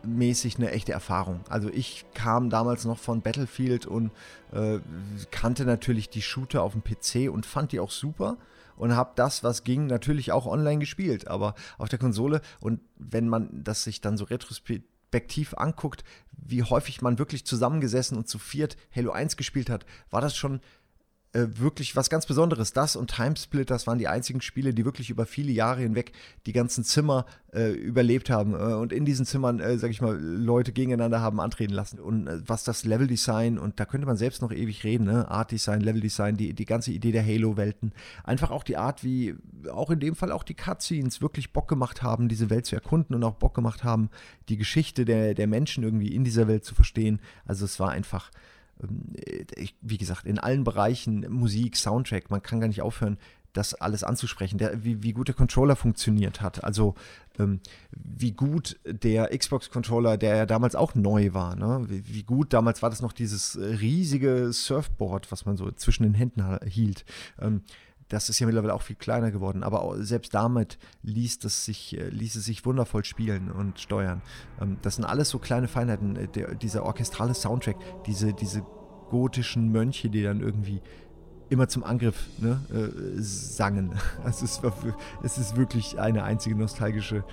mäßig 0.03 0.57
eine 0.57 0.71
echte 0.71 0.91
Erfahrung. 0.91 1.41
Also 1.49 1.69
ich 1.69 2.05
kam 2.13 2.49
damals 2.49 2.85
noch 2.85 2.99
von 2.99 3.21
Battlefield 3.21 3.85
und 3.85 4.11
äh, 4.51 4.79
kannte 5.31 5.65
natürlich 5.65 6.09
die 6.09 6.21
Shooter 6.21 6.61
auf 6.61 6.73
dem 6.73 6.83
PC 6.83 7.33
und 7.33 7.45
fand 7.45 7.71
die 7.71 7.79
auch 7.79 7.91
super 7.91 8.37
und 8.75 8.95
habe 8.95 9.13
das, 9.15 9.43
was 9.43 9.63
ging, 9.63 9.87
natürlich 9.87 10.31
auch 10.31 10.45
online 10.45 10.79
gespielt, 10.79 11.27
aber 11.27 11.55
auf 11.77 11.89
der 11.89 11.99
Konsole. 11.99 12.41
Und 12.59 12.81
wenn 12.97 13.27
man 13.27 13.63
das 13.63 13.83
sich 13.83 14.01
dann 14.01 14.17
so 14.17 14.25
retrospektiv 14.25 15.53
anguckt, 15.55 16.03
wie 16.31 16.63
häufig 16.63 17.01
man 17.01 17.19
wirklich 17.19 17.45
zusammengesessen 17.45 18.17
und 18.17 18.27
zu 18.27 18.39
viert 18.39 18.77
Halo 18.95 19.11
1 19.11 19.37
gespielt 19.37 19.69
hat, 19.69 19.85
war 20.09 20.21
das 20.21 20.35
schon 20.35 20.61
äh, 21.35 21.59
wirklich 21.59 21.95
was 21.97 22.09
ganz 22.09 22.25
Besonderes. 22.25 22.71
Das 22.71 22.95
und 22.95 23.11
Timesplit, 23.11 23.69
das 23.69 23.87
waren 23.87 23.97
die 23.97 24.07
einzigen 24.07 24.39
Spiele, 24.39 24.73
die 24.73 24.85
wirklich 24.85 25.09
über 25.09 25.25
viele 25.25 25.51
Jahre 25.51 25.81
hinweg 25.81 26.13
die 26.45 26.53
ganzen 26.53 26.85
Zimmer 26.85 27.25
äh, 27.53 27.71
überlebt 27.71 28.29
haben 28.29 28.53
äh, 28.53 28.73
und 28.73 28.93
in 28.93 29.03
diesen 29.03 29.25
Zimmern, 29.25 29.59
äh, 29.59 29.77
sag 29.77 29.91
ich 29.91 30.01
mal, 30.01 30.17
Leute 30.17 30.71
gegeneinander 30.71 31.19
haben 31.19 31.41
antreten 31.41 31.73
lassen. 31.73 31.99
Und 31.99 32.27
äh, 32.27 32.39
was 32.47 32.63
das 32.63 32.85
Leveldesign, 32.85 33.57
und 33.59 33.81
da 33.81 33.85
könnte 33.85 34.07
man 34.07 34.15
selbst 34.15 34.41
noch 34.41 34.53
ewig 34.53 34.85
reden, 34.85 35.05
ne? 35.05 35.29
Art 35.29 35.51
Design, 35.51 35.81
Leveldesign, 35.81 36.37
die, 36.37 36.53
die 36.53 36.65
ganze 36.65 36.91
Idee 36.91 37.11
der 37.11 37.25
Halo-Welten, 37.25 37.91
einfach 38.23 38.51
auch 38.51 38.63
die 38.63 38.77
Art, 38.77 39.03
wie 39.03 39.35
auch 39.69 39.89
in 39.89 39.99
dem 39.99 40.15
Fall 40.15 40.31
auch 40.31 40.43
die 40.43 40.53
Cutscenes 40.53 41.21
wirklich 41.21 41.51
Bock 41.51 41.67
gemacht 41.67 42.01
haben, 42.01 42.29
diese 42.29 42.49
Welt 42.49 42.65
zu 42.65 42.75
erkunden 42.75 43.13
und 43.13 43.23
auch 43.25 43.35
Bock 43.35 43.53
gemacht 43.53 43.83
haben, 43.83 44.09
die 44.47 44.57
Geschichte 44.57 45.03
der, 45.03 45.33
der 45.33 45.47
Menschen 45.47 45.83
irgendwie 45.83 46.15
in 46.15 46.23
dieser 46.23 46.47
Welt 46.47 46.63
zu 46.63 46.75
verstehen. 46.75 47.19
Also 47.45 47.65
es 47.65 47.77
war 47.79 47.91
einfach 47.91 48.31
wie 49.81 49.97
gesagt, 49.97 50.25
in 50.25 50.39
allen 50.39 50.63
Bereichen, 50.63 51.25
Musik, 51.29 51.77
Soundtrack, 51.77 52.29
man 52.29 52.43
kann 52.43 52.59
gar 52.59 52.67
nicht 52.67 52.81
aufhören, 52.81 53.17
das 53.55 53.73
alles 53.73 54.03
anzusprechen, 54.03 54.57
der, 54.57 54.83
wie, 54.83 55.01
wie 55.01 55.13
gut 55.13 55.29
der 55.29 55.35
Controller 55.35 55.75
funktioniert 55.75 56.41
hat. 56.41 56.63
Also 56.63 56.95
ähm, 57.39 57.61
wie 57.91 58.31
gut 58.33 58.77
der 58.85 59.35
Xbox-Controller, 59.37 60.17
der 60.17 60.35
ja 60.35 60.45
damals 60.45 60.75
auch 60.75 60.93
neu 60.95 61.33
war, 61.33 61.55
ne? 61.55 61.85
wie, 61.87 62.03
wie, 62.13 62.23
gut 62.23 62.53
damals 62.53 62.81
war 62.81 62.89
das 62.89 63.01
noch 63.01 63.13
dieses 63.13 63.57
riesige 63.57 64.51
Surfboard, 64.51 65.31
was 65.31 65.45
man 65.45 65.57
so 65.57 65.71
zwischen 65.71 66.03
den 66.03 66.13
Händen 66.13 66.43
hielt. 66.65 67.05
Ähm, 67.39 67.61
das 68.09 68.29
ist 68.29 68.39
ja 68.39 68.45
mittlerweile 68.45 68.73
auch 68.73 68.81
viel 68.81 68.95
kleiner 68.95 69.31
geworden, 69.31 69.63
aber 69.63 70.03
selbst 70.03 70.33
damit 70.33 70.77
ließ, 71.03 71.39
das 71.39 71.65
sich, 71.65 71.97
äh, 71.97 72.09
ließ 72.09 72.35
es 72.35 72.45
sich 72.45 72.65
wundervoll 72.65 73.03
spielen 73.03 73.51
und 73.51 73.79
steuern. 73.79 74.21
Ähm, 74.61 74.77
das 74.81 74.95
sind 74.95 75.05
alles 75.05 75.29
so 75.29 75.39
kleine 75.39 75.67
Feinheiten. 75.67 76.15
Äh, 76.15 76.27
der, 76.27 76.55
dieser 76.55 76.83
orchestrale 76.83 77.33
Soundtrack, 77.33 77.77
diese, 78.05 78.33
diese 78.33 78.63
gotischen 79.09 79.71
Mönche, 79.71 80.09
die 80.09 80.23
dann 80.23 80.39
irgendwie 80.39 80.81
immer 81.49 81.67
zum 81.67 81.83
Angriff 81.83 82.27
ne, 82.39 82.61
äh, 82.71 83.21
sangen. 83.21 83.93
Also 84.23 84.45
es, 84.45 84.63
war, 84.63 84.73
es 85.23 85.37
ist 85.37 85.55
wirklich 85.55 85.99
eine 85.99 86.23
einzige 86.23 86.55
nostalgische 86.55 87.23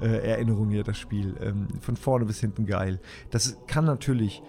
äh, 0.00 0.06
Erinnerung 0.06 0.70
hier, 0.70 0.84
das 0.84 0.98
Spiel. 0.98 1.36
Ähm, 1.40 1.68
von 1.80 1.96
vorne 1.96 2.24
bis 2.24 2.40
hinten 2.40 2.66
geil. 2.66 3.00
Das 3.30 3.56
kann 3.66 3.84
natürlich 3.84 4.42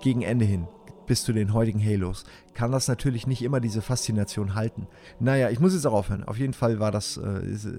gegen 0.00 0.22
Ende 0.22 0.44
hin 0.44 0.66
bis 1.06 1.24
zu 1.24 1.32
den 1.32 1.52
heutigen 1.52 1.82
Halos, 1.82 2.24
kann 2.54 2.72
das 2.72 2.88
natürlich 2.88 3.26
nicht 3.26 3.42
immer 3.42 3.60
diese 3.60 3.82
Faszination 3.82 4.54
halten. 4.54 4.86
Naja, 5.20 5.50
ich 5.50 5.60
muss 5.60 5.74
jetzt 5.74 5.86
auch 5.86 5.92
aufhören. 5.92 6.24
Auf 6.24 6.38
jeden 6.38 6.52
Fall 6.52 6.80
war 6.80 6.90
das 6.90 7.16
äh, 7.16 7.20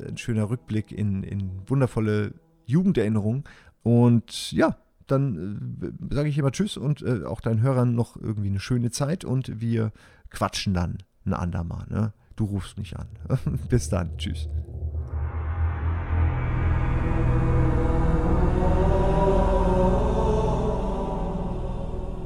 ein 0.08 0.18
schöner 0.18 0.50
Rückblick 0.50 0.92
in, 0.92 1.24
in 1.24 1.62
wundervolle 1.68 2.34
Jugenderinnerungen. 2.66 3.44
Und 3.84 4.52
ja, 4.52 4.78
dann 5.08 5.96
äh, 6.10 6.14
sage 6.14 6.30
ich 6.30 6.38
immer 6.38 6.52
Tschüss 6.52 6.78
und 6.78 7.02
äh, 7.02 7.24
auch 7.26 7.42
deinen 7.42 7.62
Hörern 7.62 7.96
noch 7.96 8.16
irgendwie 8.18 8.50
eine 8.50 8.60
schöne 8.60 8.92
Zeit 8.92 9.26
und 9.26 9.60
wir 9.62 9.92
quatschen 10.30 10.74
dann 10.74 10.98
ein 11.26 11.34
andermal. 11.34 11.86
Ne? 11.90 12.14
Du 12.36 12.46
rufst 12.46 12.78
mich 12.78 12.98
an. 12.98 13.08
Bis 13.70 13.90
dann. 13.90 14.18
Tschüss. 14.18 14.50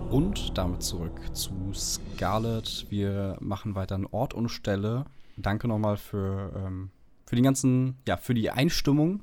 Und 0.09 0.57
damit 0.57 0.83
zurück 0.83 1.19
zu 1.33 1.73
Scarlet. 1.73 2.85
Wir 2.89 3.37
machen 3.41 3.75
weiter 3.75 3.95
an 3.95 4.05
Ort 4.05 4.33
und 4.33 4.49
Stelle. 4.49 5.05
Danke 5.35 5.67
nochmal 5.67 5.97
für, 5.97 6.53
ähm, 6.55 6.91
für 7.25 7.35
den 7.35 7.43
ganzen, 7.43 7.97
ja, 8.07 8.17
für 8.17 8.33
die 8.33 8.49
Einstimmung, 8.49 9.21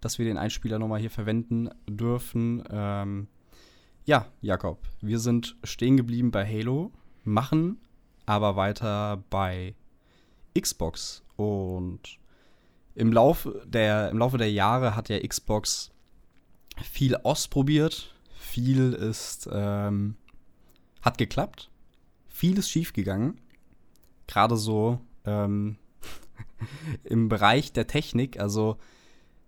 dass 0.00 0.18
wir 0.18 0.26
den 0.26 0.36
Einspieler 0.36 0.78
nochmal 0.78 1.00
hier 1.00 1.10
verwenden 1.10 1.70
dürfen. 1.88 2.62
Ähm, 2.70 3.28
ja, 4.04 4.26
Jakob, 4.42 4.78
wir 5.00 5.18
sind 5.18 5.56
stehen 5.64 5.96
geblieben 5.96 6.30
bei 6.30 6.46
Halo, 6.46 6.92
machen 7.24 7.78
aber 8.28 8.56
weiter 8.56 9.24
bei 9.30 9.74
Xbox. 10.58 11.22
Und 11.36 12.18
im 12.94 13.12
Laufe 13.12 13.62
der, 13.66 14.10
im 14.10 14.18
Laufe 14.18 14.36
der 14.36 14.52
Jahre 14.52 14.94
hat 14.94 15.08
ja 15.08 15.18
Xbox 15.26 15.90
viel 16.82 17.16
ausprobiert, 17.16 18.14
viel 18.58 18.92
ist, 18.92 19.48
ähm, 19.52 20.16
hat 21.00 21.16
geklappt. 21.16 21.70
Viel 22.26 22.58
ist 22.58 22.68
schiefgegangen. 22.68 23.40
Gerade 24.26 24.56
so 24.56 25.00
ähm, 25.24 25.76
im 27.04 27.28
Bereich 27.28 27.72
der 27.72 27.86
Technik. 27.86 28.40
Also, 28.40 28.76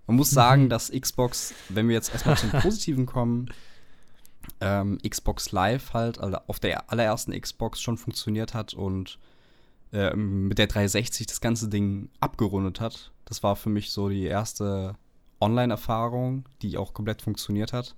man 0.06 0.16
muss 0.16 0.30
sagen, 0.30 0.64
mhm. 0.64 0.68
dass 0.68 0.92
Xbox, 0.92 1.54
wenn 1.70 1.88
wir 1.88 1.94
jetzt 1.94 2.12
erstmal 2.12 2.36
zum 2.36 2.50
Positiven 2.62 3.04
kommen, 3.04 3.48
ähm, 4.60 4.98
Xbox 5.06 5.50
Live 5.50 5.92
halt 5.92 6.20
also 6.20 6.38
auf 6.46 6.60
der 6.60 6.90
allerersten 6.92 7.38
Xbox 7.38 7.80
schon 7.80 7.98
funktioniert 7.98 8.54
hat 8.54 8.74
und 8.74 9.18
ähm, 9.92 10.46
mit 10.46 10.58
der 10.58 10.68
360 10.68 11.26
das 11.26 11.40
ganze 11.40 11.68
Ding 11.68 12.10
abgerundet 12.20 12.80
hat. 12.80 13.10
Das 13.24 13.42
war 13.42 13.56
für 13.56 13.70
mich 13.70 13.90
so 13.90 14.08
die 14.08 14.24
erste 14.24 14.96
Online-Erfahrung, 15.40 16.44
die 16.62 16.78
auch 16.78 16.94
komplett 16.94 17.22
funktioniert 17.22 17.72
hat 17.72 17.96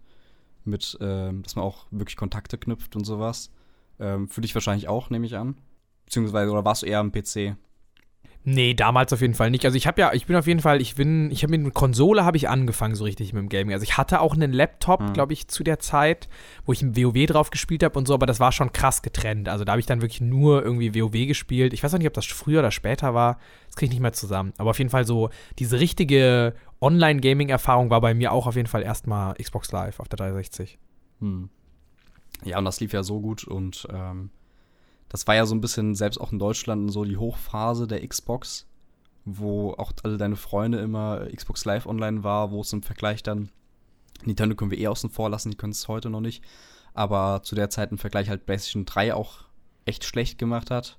mit, 0.65 0.97
ähm, 1.01 1.43
dass 1.43 1.57
man 1.57 1.65
auch 1.65 1.87
wirklich 1.91 2.17
Kontakte 2.17 2.59
knüpft 2.59 2.97
und 2.97 3.05
sowas. 3.05 3.51
Ähm, 3.99 4.29
für 4.29 4.41
dich 4.41 4.55
wahrscheinlich 4.55 4.89
auch, 4.89 5.11
nehme 5.11 5.27
ich 5.27 5.37
an. 5.37 5.57
Beziehungsweise, 6.05 6.51
oder 6.51 6.65
warst 6.65 6.83
du 6.83 6.87
eher 6.87 6.99
am 6.99 7.13
PC? 7.13 7.57
Nee, 8.45 8.75
damals 8.75 9.13
auf 9.13 9.21
jeden 9.21 9.35
Fall 9.35 9.53
nicht. 9.53 9.65
Also 9.65 9.77
ich 9.77 9.87
habe 9.87 10.01
ja, 10.01 10.13
ich 10.13 10.27
bin 10.27 10.35
auf 10.35 10.49
jeden 10.49 10.59
Fall, 10.59 10.81
ich 10.81 10.97
bin, 10.97 11.31
ich 11.31 11.45
habe 11.45 11.53
mit 11.53 11.61
einer 11.61 11.71
Konsole 11.71 12.25
habe 12.25 12.37
ich 12.37 12.49
angefangen 12.49 12.97
so 12.97 13.05
richtig 13.05 13.33
mit 13.33 13.41
dem 13.41 13.49
Gaming. 13.49 13.73
Also 13.73 13.85
ich 13.85 13.97
hatte 13.97 14.21
auch 14.21 14.35
einen 14.35 14.53
Laptop, 14.53 15.01
mhm. 15.01 15.13
glaube 15.13 15.33
ich, 15.33 15.47
zu 15.47 15.63
der 15.63 15.79
Zeit, 15.79 16.29
wo 16.67 16.73
ich 16.73 16.83
im 16.83 16.97
WoW 16.97 17.27
drauf 17.27 17.51
gespielt 17.51 17.85
habe 17.85 17.97
und 17.97 18.09
so, 18.09 18.15
aber 18.15 18.27
das 18.27 18.41
war 18.41 18.51
schon 18.51 18.73
krass 18.73 19.03
getrennt. 19.03 19.49
Also 19.49 19.65
da 19.65 19.73
habe 19.73 19.81
ich 19.81 19.87
dann 19.87 20.03
wirklich 20.03 20.21
nur 20.21 20.65
irgendwie 20.65 20.93
WoW 20.93 21.29
gespielt. 21.29 21.73
Ich 21.73 21.85
weiß 21.85 21.95
auch 21.95 21.99
nicht, 21.99 22.09
ob 22.09 22.15
das 22.15 22.27
früher 22.27 22.59
oder 22.59 22.73
später 22.73 23.15
war. 23.15 23.39
Das 23.69 23.77
kriege 23.77 23.87
ich 23.87 23.93
nicht 23.93 24.03
mehr 24.03 24.13
zusammen. 24.13 24.53
Aber 24.59 24.71
auf 24.71 24.79
jeden 24.79 24.91
Fall 24.91 25.07
so 25.07 25.31
diese 25.61 25.79
richtige 25.79 26.55
Online-Gaming-Erfahrung 26.83 27.91
war 27.91 28.01
bei 28.01 28.13
mir 28.13 28.33
auch 28.33 28.47
auf 28.47 28.57
jeden 28.57 28.69
Fall 28.69 28.83
erstmal 28.83 29.35
Xbox 29.35 29.73
Live 29.73 30.01
auf 30.01 30.09
der 30.09 30.19
360. 30.19 30.79
Hm. 31.21 31.49
Ja, 32.45 32.59
und 32.59 32.65
das 32.65 32.81
lief 32.81 32.93
ja 32.93 33.03
so 33.03 33.21
gut 33.21 33.45
und 33.45 33.87
ähm 33.91 34.31
das 35.13 35.27
war 35.27 35.35
ja 35.35 35.45
so 35.45 35.55
ein 35.55 35.61
bisschen, 35.61 35.95
selbst 35.95 36.19
auch 36.19 36.33
in 36.33 36.39
Deutschland, 36.39 36.91
so 36.91 37.05
die 37.05 37.19
Hochphase 37.19 37.87
der 37.87 38.07
Xbox, 38.07 38.67
wo 39.27 39.73
auch 39.75 39.93
alle 40.03 40.17
deine 40.17 40.37
Freunde 40.37 40.79
immer 40.79 41.27
Xbox 41.27 41.67
Live 41.67 41.85
online 41.85 42.25
war, 42.25 42.51
wo 42.51 42.63
es 42.63 42.73
im 42.73 42.83
Vergleich 42.83 43.23
dann, 43.23 43.51
Nintendo 44.25 44.57
können 44.57 44.71
wir 44.71 44.79
eh 44.79 44.89
außen 44.89 45.11
vor 45.11 45.29
lassen, 45.29 45.51
die 45.51 45.59
können 45.59 45.73
es 45.73 45.87
heute 45.87 46.09
noch 46.09 46.23
nicht, 46.23 46.43
aber 46.95 47.43
zu 47.43 47.55
der 47.55 47.69
Zeit 47.69 47.93
im 47.93 47.99
Vergleich 47.99 48.31
halt 48.31 48.47
PlayStation 48.47 48.87
3 48.87 49.13
auch 49.13 49.41
echt 49.85 50.05
schlecht 50.05 50.39
gemacht 50.39 50.71
hat. 50.71 50.97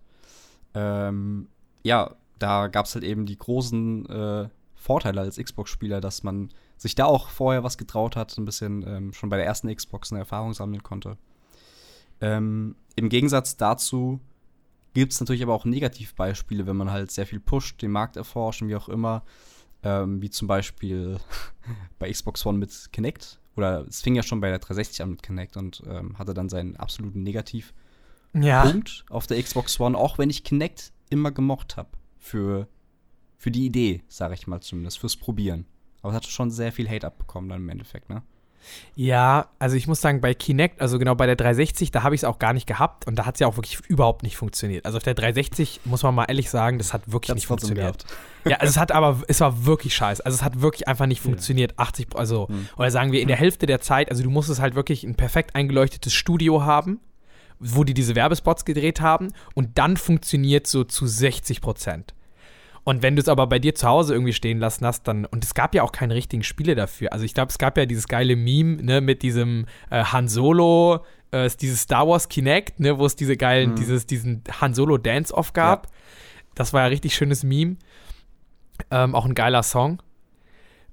Ähm, 0.75 1.47
ja, 1.81 2.13
da 2.37 2.67
gab 2.67 2.85
es 2.85 2.93
halt 2.93 3.03
eben 3.03 3.25
die 3.25 3.37
großen 3.37 4.05
äh, 4.09 4.49
Vorteile 4.83 5.21
als 5.21 5.37
Xbox-Spieler, 5.37 6.01
dass 6.01 6.23
man 6.23 6.49
sich 6.77 6.93
da 6.93 7.05
auch 7.05 7.29
vorher 7.29 7.63
was 7.63 7.77
getraut 7.77 8.15
hat, 8.15 8.37
ein 8.37 8.45
bisschen 8.45 8.85
ähm, 8.85 9.13
schon 9.13 9.29
bei 9.29 9.37
der 9.37 9.45
ersten 9.45 9.73
Xbox 9.73 10.11
eine 10.11 10.19
Erfahrung 10.19 10.53
sammeln 10.53 10.83
konnte. 10.83 11.17
Ähm, 12.19 12.75
Im 12.95 13.07
Gegensatz 13.09 13.55
dazu 13.55 14.19
gibt 14.93 15.13
es 15.13 15.19
natürlich 15.19 15.41
aber 15.41 15.53
auch 15.53 15.65
Negativbeispiele, 15.65 16.67
wenn 16.67 16.75
man 16.75 16.91
halt 16.91 17.11
sehr 17.11 17.25
viel 17.25 17.39
pusht, 17.39 17.81
den 17.81 17.91
Markt 17.91 18.17
erforscht 18.17 18.61
wie 18.63 18.75
auch 18.75 18.89
immer. 18.89 19.23
Ähm, 19.83 20.21
wie 20.21 20.29
zum 20.29 20.47
Beispiel 20.47 21.17
bei 21.99 22.11
Xbox 22.11 22.45
One 22.45 22.57
mit 22.57 22.89
Kinect. 22.91 23.39
Oder 23.55 23.85
es 23.87 24.01
fing 24.01 24.15
ja 24.15 24.23
schon 24.23 24.41
bei 24.41 24.49
der 24.49 24.59
360 24.59 25.01
an 25.01 25.11
mit 25.11 25.23
Kinect 25.23 25.57
und 25.57 25.83
ähm, 25.87 26.17
hatte 26.17 26.33
dann 26.33 26.49
seinen 26.49 26.75
absoluten 26.75 27.23
Negativpunkt 27.23 27.73
ja. 28.33 28.73
auf 29.09 29.27
der 29.27 29.41
Xbox 29.41 29.79
One, 29.79 29.97
auch 29.97 30.17
wenn 30.17 30.29
ich 30.29 30.43
Kinect 30.43 30.91
immer 31.09 31.31
gemocht 31.31 31.77
habe. 31.77 31.89
Für, 32.17 32.67
für 33.43 33.51
die 33.51 33.65
Idee, 33.65 34.01
sage 34.07 34.35
ich 34.35 34.47
mal 34.47 34.61
zumindest, 34.61 34.99
fürs 34.99 35.17
Probieren. 35.17 35.65
Aber 36.01 36.11
es 36.11 36.15
hat 36.15 36.25
schon 36.27 36.49
sehr 36.49 36.71
viel 36.71 36.89
Hate 36.89 37.05
abbekommen 37.05 37.49
dann 37.49 37.61
im 37.61 37.67
Endeffekt, 37.67 38.09
ne? 38.09 38.23
Ja, 38.95 39.49
also 39.59 39.75
ich 39.75 39.85
muss 39.85 39.99
sagen, 39.99 40.21
bei 40.21 40.33
Kinect, 40.33 40.79
also 40.79 40.97
genau 40.97 41.13
bei 41.13 41.25
der 41.25 41.35
360, 41.35 41.91
da 41.91 42.03
habe 42.03 42.15
ich 42.15 42.21
es 42.21 42.23
auch 42.23 42.39
gar 42.39 42.53
nicht 42.53 42.67
gehabt 42.67 43.05
und 43.05 43.17
da 43.19 43.25
hat 43.25 43.35
es 43.35 43.41
ja 43.41 43.47
auch 43.47 43.57
wirklich 43.57 43.81
überhaupt 43.89 44.23
nicht 44.23 44.37
funktioniert. 44.37 44.85
Also 44.85 44.95
auf 44.95 45.03
der 45.03 45.15
360 45.15 45.81
muss 45.83 46.03
man 46.03 46.15
mal 46.15 46.23
ehrlich 46.29 46.49
sagen, 46.49 46.77
das 46.77 46.93
hat 46.93 47.11
wirklich 47.11 47.35
nicht 47.35 47.47
funktioniert. 47.47 48.05
Ja, 48.45 48.57
also 48.57 48.71
es 48.71 48.77
hat 48.77 48.91
aber, 48.91 49.21
es 49.29 49.39
war 49.39 49.65
wirklich 49.65 49.95
scheiße. 49.95 50.25
Also 50.25 50.35
es 50.35 50.43
hat 50.43 50.59
wirklich 50.61 50.87
einfach 50.89 51.05
nicht 51.05 51.21
funktioniert. 51.21 51.75
Ja. 51.79 51.85
80%, 51.85 52.15
also, 52.17 52.49
hm. 52.49 52.67
oder 52.77 52.91
sagen 52.91 53.13
wir 53.13 53.21
in 53.21 53.29
der 53.29 53.37
Hälfte 53.37 53.67
der 53.67 53.79
Zeit, 53.79 54.09
also 54.09 54.21
du 54.21 54.29
musstest 54.29 54.59
halt 54.59 54.75
wirklich 54.75 55.05
ein 55.05 55.15
perfekt 55.15 55.55
eingeleuchtetes 55.55 56.13
Studio 56.13 56.63
haben, 56.63 56.99
wo 57.59 57.85
die 57.85 57.93
diese 57.93 58.15
Werbespots 58.15 58.65
gedreht 58.65 58.99
haben 58.99 59.33
und 59.53 59.77
dann 59.77 59.95
funktioniert 59.95 60.67
so 60.67 60.83
zu 60.83 61.07
60 61.07 61.61
Prozent. 61.61 62.13
Und 62.83 63.01
wenn 63.01 63.15
du 63.15 63.21
es 63.21 63.29
aber 63.29 63.47
bei 63.47 63.59
dir 63.59 63.75
zu 63.75 63.87
Hause 63.87 64.13
irgendwie 64.13 64.33
stehen 64.33 64.59
lassen 64.59 64.85
hast, 64.85 65.07
dann, 65.07 65.25
und 65.25 65.43
es 65.43 65.53
gab 65.53 65.73
ja 65.73 65.83
auch 65.83 65.93
keine 65.93 66.15
richtigen 66.15 66.43
Spiele 66.43 66.75
dafür. 66.75 67.13
Also 67.13 67.23
ich 67.23 67.33
glaube, 67.33 67.49
es 67.49 67.57
gab 67.57 67.77
ja 67.77 67.85
dieses 67.85 68.07
geile 68.07 68.35
Meme, 68.35 68.83
ne, 68.83 68.99
mit 68.99 69.21
diesem 69.21 69.65
äh, 69.89 70.03
Han 70.03 70.27
Solo, 70.27 71.05
äh, 71.31 71.49
dieses 71.61 71.81
Star 71.81 72.07
Wars 72.07 72.27
Kinect, 72.27 72.81
ne, 72.81 72.99
wo 72.99 73.05
es 73.05 73.15
diese 73.15 73.37
geilen, 73.37 73.71
mhm. 73.71 73.75
dieses, 73.75 74.05
diesen 74.05 74.43
Han 74.59 74.73
Solo 74.73 74.97
Dance-Off 74.97 75.53
gab. 75.53 75.85
Ja. 75.85 75.91
Das 76.55 76.73
war 76.73 76.81
ja 76.81 76.87
richtig 76.87 77.15
schönes 77.15 77.43
Meme. 77.43 77.77
Ähm, 78.91 79.15
auch 79.15 79.25
ein 79.25 79.33
geiler 79.33 79.63
Song. 79.63 80.01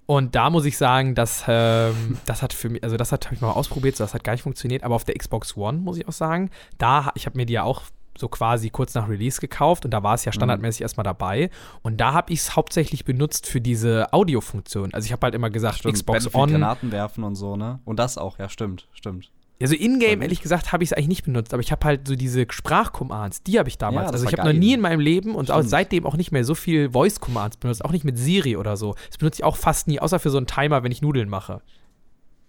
Und 0.06 0.34
da 0.34 0.50
muss 0.50 0.64
ich 0.64 0.76
sagen, 0.76 1.14
dass 1.14 1.44
ähm, 1.48 2.18
das 2.24 2.42
hat 2.42 2.52
für 2.52 2.68
mich, 2.68 2.84
also 2.84 2.96
das 2.96 3.10
hat 3.10 3.26
habe 3.26 3.34
ich 3.34 3.40
mal 3.40 3.50
ausprobiert, 3.50 3.96
so 3.96 4.04
das 4.04 4.14
hat 4.14 4.22
gar 4.22 4.32
nicht 4.32 4.42
funktioniert. 4.42 4.84
Aber 4.84 4.94
auf 4.94 5.04
der 5.04 5.16
Xbox 5.16 5.56
One 5.56 5.78
muss 5.78 5.98
ich 5.98 6.06
auch 6.06 6.12
sagen, 6.12 6.50
da 6.78 7.10
ich 7.14 7.26
habe 7.26 7.36
mir 7.36 7.46
die 7.46 7.54
ja 7.54 7.64
auch 7.64 7.82
so 8.20 8.28
quasi 8.28 8.70
kurz 8.70 8.94
nach 8.94 9.08
Release 9.08 9.40
gekauft 9.40 9.84
und 9.84 9.90
da 9.90 10.02
war 10.02 10.14
es 10.14 10.24
ja 10.24 10.30
mhm. 10.30 10.34
standardmäßig 10.34 10.80
mhm. 10.80 10.84
erstmal 10.84 11.04
dabei. 11.04 11.50
Und 11.82 12.00
da 12.00 12.12
habe 12.12 12.32
ich 12.32 12.40
es 12.40 12.56
hauptsächlich 12.56 13.04
benutzt 13.04 13.46
für 13.46 13.60
diese 13.60 14.12
Audiofunktion. 14.12 14.94
Also 14.94 15.06
ich 15.06 15.12
habe 15.12 15.24
halt 15.24 15.34
immer 15.34 15.50
gesagt, 15.50 15.78
stimmt, 15.78 15.94
Xbox 15.94 16.34
On. 16.34 16.50
Granaten 16.50 16.92
werfen 16.92 17.24
und 17.24 17.34
so, 17.34 17.56
ne? 17.56 17.80
Und 17.84 17.98
das 17.98 18.18
auch, 18.18 18.38
ja, 18.38 18.48
stimmt, 18.48 18.88
stimmt. 18.92 19.30
Also 19.62 19.74
in-game, 19.74 20.22
ehrlich 20.22 20.40
gesagt, 20.40 20.72
habe 20.72 20.82
ich 20.82 20.90
es 20.90 20.92
eigentlich 20.94 21.08
nicht 21.08 21.24
benutzt, 21.24 21.52
aber 21.52 21.60
ich 21.60 21.70
habe 21.70 21.84
halt 21.84 22.08
so 22.08 22.16
diese 22.16 22.46
Sprachcommands, 22.48 23.42
die 23.42 23.58
habe 23.58 23.68
ich 23.68 23.76
damals. 23.76 24.06
Ja, 24.06 24.12
also 24.12 24.26
ich 24.26 24.32
habe 24.32 24.54
noch 24.54 24.58
nie 24.58 24.72
in 24.72 24.80
meinem 24.80 25.00
Leben 25.00 25.34
und 25.34 25.50
auch 25.50 25.62
seitdem 25.62 26.06
auch 26.06 26.16
nicht 26.16 26.32
mehr 26.32 26.44
so 26.44 26.54
viel 26.54 26.90
Voice-Commands 26.92 27.58
benutzt, 27.58 27.84
auch 27.84 27.92
nicht 27.92 28.04
mit 28.04 28.16
Siri 28.16 28.56
oder 28.56 28.78
so. 28.78 28.94
Das 29.08 29.18
benutze 29.18 29.40
ich 29.40 29.44
auch 29.44 29.56
fast 29.56 29.86
nie, 29.86 30.00
außer 30.00 30.18
für 30.18 30.30
so 30.30 30.38
einen 30.38 30.46
Timer, 30.46 30.82
wenn 30.82 30.92
ich 30.92 31.02
Nudeln 31.02 31.28
mache. 31.28 31.60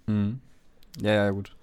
Mhm. 0.07 0.39
Ja, 1.01 1.11
ja, 1.11 1.29
gut. 1.31 1.53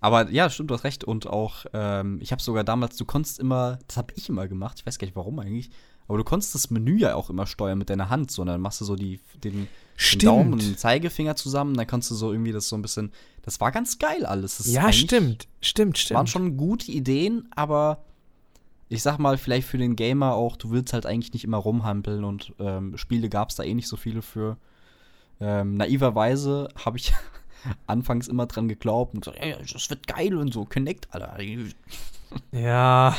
Aber 0.00 0.30
ja, 0.30 0.48
stimmt, 0.48 0.70
du 0.70 0.74
hast 0.74 0.84
recht. 0.84 1.04
Und 1.04 1.26
auch, 1.26 1.66
ähm, 1.72 2.18
ich 2.22 2.32
habe 2.32 2.42
sogar 2.42 2.64
damals, 2.64 2.96
du 2.96 3.04
konntest 3.04 3.38
immer, 3.38 3.78
das 3.86 3.96
habe 3.96 4.12
ich 4.16 4.28
immer 4.28 4.48
gemacht, 4.48 4.78
ich 4.80 4.86
weiß 4.86 4.98
gar 4.98 5.06
nicht 5.06 5.16
warum 5.16 5.38
eigentlich, 5.38 5.70
aber 6.08 6.18
du 6.18 6.24
konntest 6.24 6.54
das 6.54 6.70
Menü 6.70 6.96
ja 6.98 7.14
auch 7.14 7.30
immer 7.30 7.46
steuern 7.46 7.78
mit 7.78 7.88
deiner 7.88 8.08
Hand, 8.08 8.32
so, 8.32 8.42
und 8.42 8.48
dann 8.48 8.60
machst 8.60 8.80
du 8.80 8.84
so 8.84 8.96
die, 8.96 9.20
den, 9.44 9.68
den 10.12 10.18
Daumen 10.18 10.52
und 10.54 10.62
den 10.62 10.76
Zeigefinger 10.76 11.36
zusammen, 11.36 11.76
dann 11.76 11.86
kannst 11.86 12.10
du 12.10 12.16
so 12.16 12.32
irgendwie 12.32 12.50
das 12.50 12.68
so 12.68 12.76
ein 12.76 12.82
bisschen, 12.82 13.12
das 13.42 13.60
war 13.60 13.70
ganz 13.70 13.98
geil 13.98 14.26
alles. 14.26 14.60
ja, 14.66 14.92
stimmt, 14.92 15.46
stimmt, 15.60 15.98
stimmt. 15.98 16.16
Waren 16.16 16.26
schon 16.26 16.56
gute 16.56 16.90
Ideen, 16.90 17.48
aber 17.54 18.02
ich 18.88 19.02
sag 19.02 19.18
mal, 19.18 19.38
vielleicht 19.38 19.68
für 19.68 19.78
den 19.78 19.94
Gamer 19.94 20.34
auch, 20.34 20.56
du 20.56 20.70
willst 20.72 20.92
halt 20.94 21.06
eigentlich 21.06 21.32
nicht 21.32 21.44
immer 21.44 21.58
rumhampeln 21.58 22.24
und 22.24 22.54
ähm, 22.58 22.96
Spiele 22.96 23.28
gab 23.28 23.50
es 23.50 23.54
da 23.56 23.62
eh 23.62 23.74
nicht 23.74 23.86
so 23.86 23.96
viele 23.96 24.20
für. 24.20 24.56
Ähm, 25.40 25.74
naiverweise 25.74 26.68
habe 26.84 26.98
ich 26.98 27.14
anfangs 27.86 28.28
immer 28.28 28.46
dran 28.46 28.68
geglaubt 28.68 29.14
und 29.14 29.20
gesagt, 29.24 29.38
ey, 29.40 29.56
das 29.72 29.90
wird 29.90 30.06
geil 30.06 30.36
und 30.36 30.52
so, 30.52 30.64
Connect, 30.64 31.08
Alter. 31.12 31.36
Ja. 32.52 33.16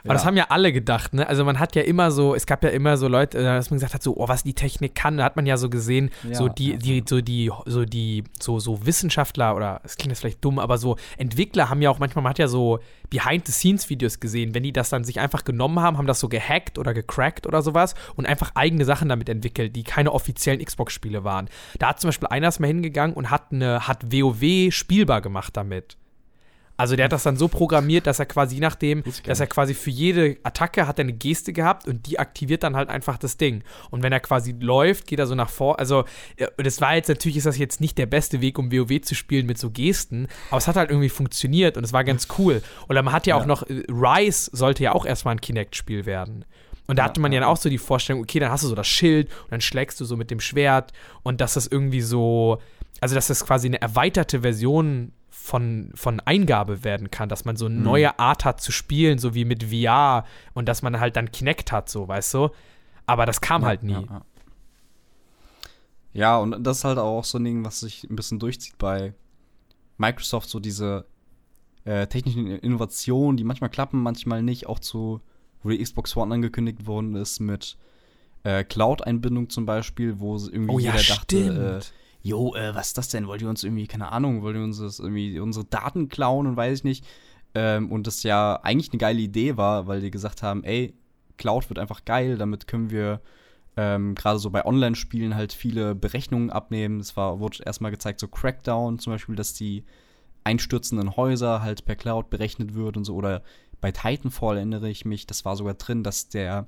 Aber 0.00 0.08
ja. 0.08 0.14
das 0.14 0.24
haben 0.24 0.36
ja 0.36 0.46
alle 0.48 0.72
gedacht, 0.72 1.14
ne? 1.14 1.26
Also 1.26 1.44
man 1.44 1.58
hat 1.58 1.74
ja 1.76 1.82
immer 1.82 2.10
so, 2.10 2.34
es 2.34 2.46
gab 2.46 2.62
ja 2.64 2.70
immer 2.70 2.96
so 2.96 3.08
Leute, 3.08 3.38
äh, 3.38 3.42
dass 3.42 3.70
man 3.70 3.76
gesagt 3.76 3.94
hat, 3.94 4.02
so, 4.02 4.16
oh, 4.16 4.28
was 4.28 4.42
die 4.42 4.54
Technik 4.54 4.94
kann, 4.94 5.16
da 5.16 5.24
hat 5.24 5.36
man 5.36 5.46
ja 5.46 5.56
so 5.56 5.70
gesehen, 5.70 6.10
ja, 6.28 6.34
so 6.34 6.48
die, 6.48 6.76
die, 6.76 7.02
so 7.06 7.20
die, 7.20 7.50
so 7.66 7.84
die, 7.84 8.24
so, 8.40 8.58
so 8.58 8.84
Wissenschaftler 8.86 9.56
oder 9.56 9.80
es 9.84 9.96
klingt 9.96 10.10
jetzt 10.12 10.20
vielleicht 10.20 10.44
dumm, 10.44 10.58
aber 10.58 10.78
so 10.78 10.96
Entwickler 11.16 11.70
haben 11.70 11.82
ja 11.82 11.90
auch 11.90 11.98
manchmal, 11.98 12.22
man 12.22 12.30
hat 12.30 12.38
ja 12.38 12.48
so 12.48 12.80
Behind-the-Scenes-Videos 13.10 14.20
gesehen, 14.20 14.54
wenn 14.54 14.62
die 14.62 14.72
das 14.72 14.88
dann 14.88 15.04
sich 15.04 15.20
einfach 15.20 15.44
genommen 15.44 15.80
haben, 15.80 15.98
haben 15.98 16.06
das 16.06 16.20
so 16.20 16.28
gehackt 16.28 16.78
oder 16.78 16.94
gecrackt 16.94 17.46
oder 17.46 17.60
sowas 17.60 17.94
und 18.16 18.26
einfach 18.26 18.52
eigene 18.54 18.84
Sachen 18.84 19.08
damit 19.08 19.28
entwickelt, 19.28 19.76
die 19.76 19.82
keine 19.82 20.12
offiziellen 20.12 20.64
Xbox-Spiele 20.64 21.22
waren. 21.22 21.48
Da 21.78 21.88
hat 21.88 22.00
zum 22.00 22.08
Beispiel 22.08 22.28
einer 22.28 22.48
ist 22.48 22.60
mal 22.60 22.68
hingegangen 22.68 23.14
und 23.14 23.30
hat 23.30 23.52
eine, 23.52 23.86
hat 23.86 24.12
WoW 24.12 24.72
spielbar 24.72 25.20
gemacht 25.20 25.56
damit. 25.56 25.96
Also 26.76 26.96
der 26.96 27.04
hat 27.04 27.12
das 27.12 27.22
dann 27.22 27.36
so 27.36 27.48
programmiert, 27.48 28.06
dass 28.06 28.18
er 28.18 28.26
quasi, 28.26 28.58
nachdem, 28.58 29.02
dass 29.24 29.40
er 29.40 29.46
quasi 29.46 29.74
für 29.74 29.90
jede 29.90 30.36
Attacke 30.42 30.86
hat 30.86 30.98
er 30.98 31.04
eine 31.04 31.12
Geste 31.12 31.52
gehabt 31.52 31.86
und 31.86 32.06
die 32.06 32.18
aktiviert 32.18 32.62
dann 32.62 32.76
halt 32.76 32.88
einfach 32.88 33.18
das 33.18 33.36
Ding. 33.36 33.62
Und 33.90 34.02
wenn 34.02 34.12
er 34.12 34.20
quasi 34.20 34.54
läuft, 34.58 35.06
geht 35.06 35.18
er 35.18 35.26
so 35.26 35.34
nach 35.34 35.50
vor. 35.50 35.78
Also, 35.78 36.04
das 36.56 36.80
war 36.80 36.94
jetzt, 36.94 37.08
natürlich 37.08 37.36
ist 37.36 37.46
das 37.46 37.58
jetzt 37.58 37.80
nicht 37.80 37.98
der 37.98 38.06
beste 38.06 38.40
Weg, 38.40 38.58
um 38.58 38.72
WoW 38.72 39.00
zu 39.02 39.14
spielen 39.14 39.46
mit 39.46 39.58
so 39.58 39.70
Gesten, 39.70 40.28
aber 40.50 40.58
es 40.58 40.68
hat 40.68 40.76
halt 40.76 40.90
irgendwie 40.90 41.08
funktioniert 41.08 41.76
und 41.76 41.84
es 41.84 41.92
war 41.92 42.04
ganz 42.04 42.28
cool. 42.38 42.62
Und 42.88 42.94
man 42.96 43.12
hat 43.12 43.26
ja, 43.26 43.36
ja. 43.36 43.42
auch 43.42 43.46
noch, 43.46 43.62
äh, 43.64 43.84
Rise 43.88 44.50
sollte 44.52 44.82
ja 44.82 44.92
auch 44.92 45.06
erstmal 45.06 45.34
ein 45.34 45.40
Kinect-Spiel 45.40 46.06
werden. 46.06 46.44
Und 46.86 46.98
da 46.98 47.04
hatte 47.04 47.20
man 47.20 47.32
ja, 47.32 47.40
ja 47.40 47.46
auch 47.46 47.56
so 47.56 47.68
die 47.68 47.78
Vorstellung, 47.78 48.22
okay, 48.22 48.38
dann 48.38 48.50
hast 48.50 48.64
du 48.64 48.68
so 48.68 48.74
das 48.74 48.88
Schild 48.88 49.28
und 49.44 49.52
dann 49.52 49.60
schlägst 49.60 50.00
du 50.00 50.04
so 50.04 50.16
mit 50.16 50.30
dem 50.30 50.40
Schwert 50.40 50.92
und 51.22 51.40
dass 51.40 51.54
das 51.54 51.66
irgendwie 51.66 52.00
so, 52.00 52.58
also 53.00 53.14
dass 53.14 53.28
das 53.28 53.46
quasi 53.46 53.68
eine 53.68 53.80
erweiterte 53.80 54.40
Version 54.40 55.12
von, 55.42 55.90
von 55.94 56.20
Eingabe 56.20 56.84
werden 56.84 57.10
kann, 57.10 57.28
dass 57.28 57.44
man 57.44 57.56
so 57.56 57.66
eine 57.66 57.74
mhm. 57.74 57.82
neue 57.82 58.18
Art 58.20 58.44
hat 58.44 58.60
zu 58.60 58.70
spielen, 58.70 59.18
so 59.18 59.34
wie 59.34 59.44
mit 59.44 59.64
VR 59.64 60.24
und 60.54 60.68
dass 60.68 60.82
man 60.82 61.00
halt 61.00 61.16
dann 61.16 61.32
Kinect 61.32 61.72
hat, 61.72 61.88
so, 61.88 62.06
weißt 62.06 62.34
du? 62.34 62.50
Aber 63.06 63.26
das 63.26 63.40
kam 63.40 63.62
ja, 63.62 63.68
halt 63.68 63.82
nie. 63.82 63.92
Ja, 63.92 64.02
ja. 64.02 64.22
ja, 66.12 66.38
und 66.38 66.62
das 66.64 66.78
ist 66.78 66.84
halt 66.84 66.98
auch 66.98 67.24
so 67.24 67.38
ein 67.38 67.44
Ding, 67.44 67.64
was 67.64 67.80
sich 67.80 68.04
ein 68.04 68.14
bisschen 68.14 68.38
durchzieht 68.38 68.78
bei 68.78 69.14
Microsoft, 69.98 70.48
so 70.48 70.60
diese 70.60 71.06
äh, 71.84 72.06
technischen 72.06 72.46
Innovationen, 72.46 73.36
die 73.36 73.42
manchmal 73.42 73.70
klappen, 73.70 74.00
manchmal 74.00 74.44
nicht, 74.44 74.68
auch 74.68 74.78
zu, 74.78 75.20
wo 75.64 75.70
die 75.70 75.82
Xbox 75.82 76.16
One 76.16 76.32
angekündigt 76.32 76.86
worden 76.86 77.16
ist 77.16 77.40
mit 77.40 77.76
äh, 78.44 78.62
Cloud-Einbindung 78.62 79.50
zum 79.50 79.66
Beispiel, 79.66 80.20
wo 80.20 80.36
irgendwie 80.36 80.72
oh, 80.72 80.78
jeder 80.78 81.02
dachte, 81.02 81.80
äh, 81.82 82.01
jo, 82.22 82.54
äh, 82.54 82.74
was 82.74 82.88
ist 82.88 82.98
das 82.98 83.08
denn? 83.08 83.26
Wollt 83.26 83.42
ihr 83.42 83.48
uns 83.48 83.64
irgendwie, 83.64 83.86
keine 83.86 84.12
Ahnung, 84.12 84.42
wollt 84.42 84.56
ihr 84.56 84.62
uns 84.62 84.78
das 84.78 84.98
irgendwie 84.98 85.38
unsere 85.40 85.64
Daten 85.64 86.08
klauen 86.08 86.46
und 86.46 86.56
weiß 86.56 86.78
ich 86.78 86.84
nicht. 86.84 87.06
Ähm, 87.54 87.90
und 87.90 88.06
das 88.06 88.22
ja 88.22 88.60
eigentlich 88.62 88.92
eine 88.92 88.98
geile 88.98 89.20
Idee 89.20 89.56
war, 89.56 89.86
weil 89.86 90.00
die 90.00 90.10
gesagt 90.10 90.42
haben, 90.42 90.64
ey, 90.64 90.94
Cloud 91.36 91.68
wird 91.68 91.78
einfach 91.78 92.04
geil, 92.04 92.38
damit 92.38 92.66
können 92.66 92.90
wir 92.90 93.20
ähm, 93.76 94.14
gerade 94.14 94.38
so 94.38 94.50
bei 94.50 94.64
Online-Spielen 94.64 95.34
halt 95.34 95.52
viele 95.52 95.94
Berechnungen 95.94 96.50
abnehmen. 96.50 97.00
Es 97.00 97.16
war, 97.16 97.40
wurde 97.40 97.62
erstmal 97.64 97.90
gezeigt, 97.90 98.20
so 98.20 98.28
Crackdown 98.28 98.98
zum 98.98 99.14
Beispiel, 99.14 99.34
dass 99.34 99.54
die 99.54 99.84
einstürzenden 100.44 101.16
Häuser 101.16 101.62
halt 101.62 101.84
per 101.84 101.96
Cloud 101.96 102.30
berechnet 102.30 102.74
wird 102.74 102.96
und 102.96 103.04
so. 103.04 103.14
Oder 103.14 103.42
bei 103.80 103.92
Titanfall 103.92 104.56
erinnere 104.56 104.88
ich 104.88 105.04
mich, 105.04 105.26
das 105.26 105.44
war 105.44 105.56
sogar 105.56 105.74
drin, 105.74 106.02
dass 106.02 106.28
der 106.28 106.66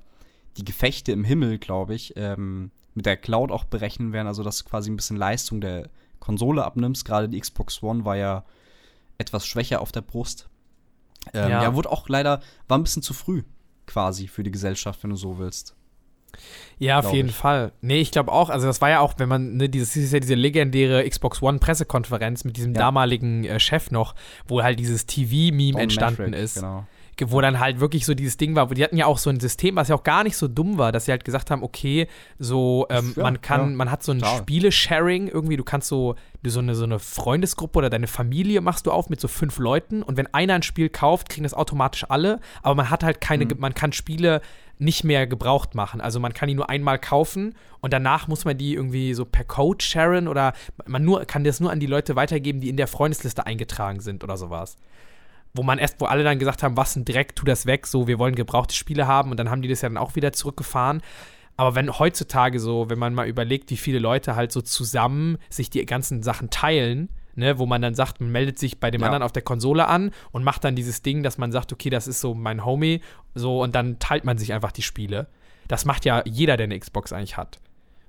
die 0.57 0.65
Gefechte 0.65 1.11
im 1.11 1.23
Himmel, 1.23 1.59
glaube 1.59 1.95
ich, 1.95 2.13
ähm, 2.15 2.71
mit 2.95 3.05
der 3.05 3.17
Cloud 3.17 3.51
auch 3.51 3.65
berechnen 3.65 4.13
werden, 4.13 4.27
also 4.27 4.43
dass 4.43 4.59
du 4.59 4.65
quasi 4.65 4.89
ein 4.89 4.95
bisschen 4.95 5.17
Leistung 5.17 5.61
der 5.61 5.89
Konsole 6.19 6.63
abnimmst. 6.63 7.05
Gerade 7.05 7.29
die 7.29 7.39
Xbox 7.39 7.83
One 7.83 8.05
war 8.05 8.15
ja 8.15 8.43
etwas 9.17 9.45
schwächer 9.45 9.81
auf 9.81 9.91
der 9.91 10.01
Brust. 10.01 10.49
Ähm, 11.33 11.49
ja. 11.49 11.63
ja, 11.63 11.75
wurde 11.75 11.91
auch 11.91 12.07
leider, 12.09 12.41
war 12.67 12.77
ein 12.77 12.83
bisschen 12.83 13.03
zu 13.03 13.13
früh 13.13 13.43
quasi 13.85 14.27
für 14.27 14.43
die 14.43 14.51
Gesellschaft, 14.51 15.03
wenn 15.03 15.11
du 15.11 15.15
so 15.15 15.37
willst. 15.37 15.75
Ja, 16.79 16.99
auf 16.99 17.13
jeden 17.13 17.29
ich. 17.29 17.35
Fall. 17.35 17.71
Nee, 17.81 18.01
ich 18.01 18.11
glaube 18.11 18.31
auch, 18.31 18.49
also 18.49 18.67
das 18.67 18.81
war 18.81 18.89
ja 18.89 18.99
auch, 18.99 19.13
wenn 19.17 19.29
man, 19.29 19.55
ne, 19.55 19.69
dieses, 19.69 19.95
ist 19.95 20.11
ja 20.11 20.19
diese 20.19 20.35
legendäre 20.35 21.07
Xbox 21.07 21.41
One 21.41 21.59
Pressekonferenz 21.59 22.43
mit 22.43 22.57
diesem 22.57 22.73
ja. 22.73 22.79
damaligen 22.79 23.45
äh, 23.45 23.59
Chef 23.59 23.91
noch, 23.91 24.15
wo 24.47 24.61
halt 24.61 24.79
dieses 24.79 25.05
TV-Meme 25.05 25.79
entstanden 25.79 26.31
Metric, 26.31 26.43
ist. 26.43 26.55
Genau 26.55 26.85
wo 27.21 27.41
dann 27.41 27.59
halt 27.59 27.79
wirklich 27.79 28.05
so 28.05 28.13
dieses 28.13 28.37
Ding 28.37 28.55
war, 28.55 28.69
wo 28.69 28.73
die 28.73 28.83
hatten 28.83 28.97
ja 28.97 29.05
auch 29.05 29.17
so 29.17 29.29
ein 29.29 29.39
System, 29.39 29.75
was 29.75 29.87
ja 29.87 29.95
auch 29.95 30.03
gar 30.03 30.23
nicht 30.23 30.37
so 30.37 30.47
dumm 30.47 30.77
war, 30.77 30.91
dass 30.91 31.05
sie 31.05 31.11
halt 31.11 31.23
gesagt 31.23 31.51
haben, 31.51 31.63
okay, 31.63 32.07
so 32.39 32.85
ähm, 32.89 33.13
ja, 33.15 33.23
man 33.23 33.41
kann, 33.41 33.71
ja. 33.71 33.75
man 33.75 33.91
hat 33.91 34.03
so 34.03 34.11
ein 34.11 34.23
Spiele-Sharing 34.23 35.27
irgendwie, 35.27 35.57
du 35.57 35.63
kannst 35.63 35.87
so, 35.87 36.15
so 36.43 36.59
eine, 36.59 36.75
so 36.75 36.83
eine 36.83 36.99
Freundesgruppe 36.99 37.77
oder 37.79 37.89
deine 37.89 38.07
Familie 38.07 38.61
machst 38.61 38.85
du 38.85 38.91
auf 38.91 39.09
mit 39.09 39.21
so 39.21 39.27
fünf 39.27 39.57
Leuten 39.59 40.03
und 40.03 40.17
wenn 40.17 40.33
einer 40.33 40.55
ein 40.55 40.63
Spiel 40.63 40.89
kauft, 40.89 41.29
kriegen 41.29 41.43
das 41.43 41.53
automatisch 41.53 42.05
alle, 42.09 42.39
aber 42.61 42.75
man 42.75 42.89
hat 42.89 43.03
halt 43.03 43.21
keine, 43.21 43.45
mhm. 43.45 43.55
man 43.59 43.73
kann 43.73 43.93
Spiele 43.93 44.41
nicht 44.77 45.05
mehr 45.05 45.25
gebraucht 45.25 45.73
machen. 45.73 46.01
Also 46.01 46.19
man 46.19 46.33
kann 46.33 46.49
die 46.49 46.53
nur 46.53 46.69
einmal 46.69 46.99
kaufen 46.99 47.55
und 47.79 47.93
danach 47.93 48.27
muss 48.27 48.43
man 48.43 48.57
die 48.57 48.73
irgendwie 48.73 49.13
so 49.13 49.23
per 49.23 49.45
Code 49.45 49.83
sharen 49.83 50.27
oder 50.27 50.51
man 50.85 51.05
nur, 51.05 51.23
kann 51.23 51.45
das 51.45 51.61
nur 51.61 51.71
an 51.71 51.79
die 51.79 51.85
Leute 51.85 52.17
weitergeben, 52.17 52.59
die 52.59 52.67
in 52.67 52.75
der 52.75 52.87
Freundesliste 52.87 53.45
eingetragen 53.45 54.01
sind 54.01 54.21
oder 54.21 54.35
sowas 54.35 54.75
wo 55.55 55.63
man 55.63 55.79
erst, 55.79 55.99
wo 56.01 56.05
alle 56.05 56.23
dann 56.23 56.39
gesagt 56.39 56.63
haben, 56.63 56.77
was 56.77 56.95
ein 56.95 57.05
Dreck, 57.05 57.35
tu 57.35 57.45
das 57.45 57.65
weg, 57.65 57.87
so, 57.87 58.07
wir 58.07 58.19
wollen 58.19 58.35
gebrauchte 58.35 58.75
Spiele 58.75 59.07
haben 59.07 59.31
und 59.31 59.37
dann 59.37 59.49
haben 59.49 59.61
die 59.61 59.69
das 59.69 59.81
ja 59.81 59.89
dann 59.89 59.97
auch 59.97 60.15
wieder 60.15 60.33
zurückgefahren. 60.33 61.01
Aber 61.57 61.75
wenn 61.75 61.97
heutzutage 61.97 62.59
so, 62.59 62.89
wenn 62.89 62.99
man 62.99 63.13
mal 63.13 63.27
überlegt, 63.27 63.71
wie 63.71 63.77
viele 63.77 63.99
Leute 63.99 64.35
halt 64.35 64.51
so 64.51 64.61
zusammen 64.61 65.37
sich 65.49 65.69
die 65.69 65.85
ganzen 65.85 66.21
Sachen 66.21 66.49
teilen, 66.49 67.09
ne, 67.35 67.57
wo 67.57 67.65
man 67.65 67.81
dann 67.81 67.95
sagt, 67.95 68.19
man 68.19 68.31
meldet 68.31 68.59
sich 68.59 68.79
bei 68.79 68.91
dem 68.91 69.01
ja. 69.01 69.07
anderen 69.07 69.23
auf 69.23 69.31
der 69.31 69.43
Konsole 69.43 69.87
an 69.87 70.11
und 70.31 70.43
macht 70.43 70.63
dann 70.63 70.75
dieses 70.75 71.01
Ding, 71.01 71.23
dass 71.23 71.37
man 71.37 71.51
sagt, 71.51 71.71
okay, 71.71 71.89
das 71.89 72.07
ist 72.07 72.19
so 72.19 72.33
mein 72.33 72.65
Homie, 72.65 73.01
so 73.33 73.61
und 73.61 73.73
dann 73.73 73.99
teilt 73.99 74.25
man 74.25 74.37
sich 74.37 74.53
einfach 74.53 74.73
die 74.73 74.81
Spiele. 74.81 75.27
Das 75.67 75.85
macht 75.85 76.05
ja 76.05 76.21
jeder, 76.25 76.57
der 76.57 76.65
eine 76.65 76.77
Xbox 76.77 77.13
eigentlich 77.13 77.37
hat. 77.37 77.59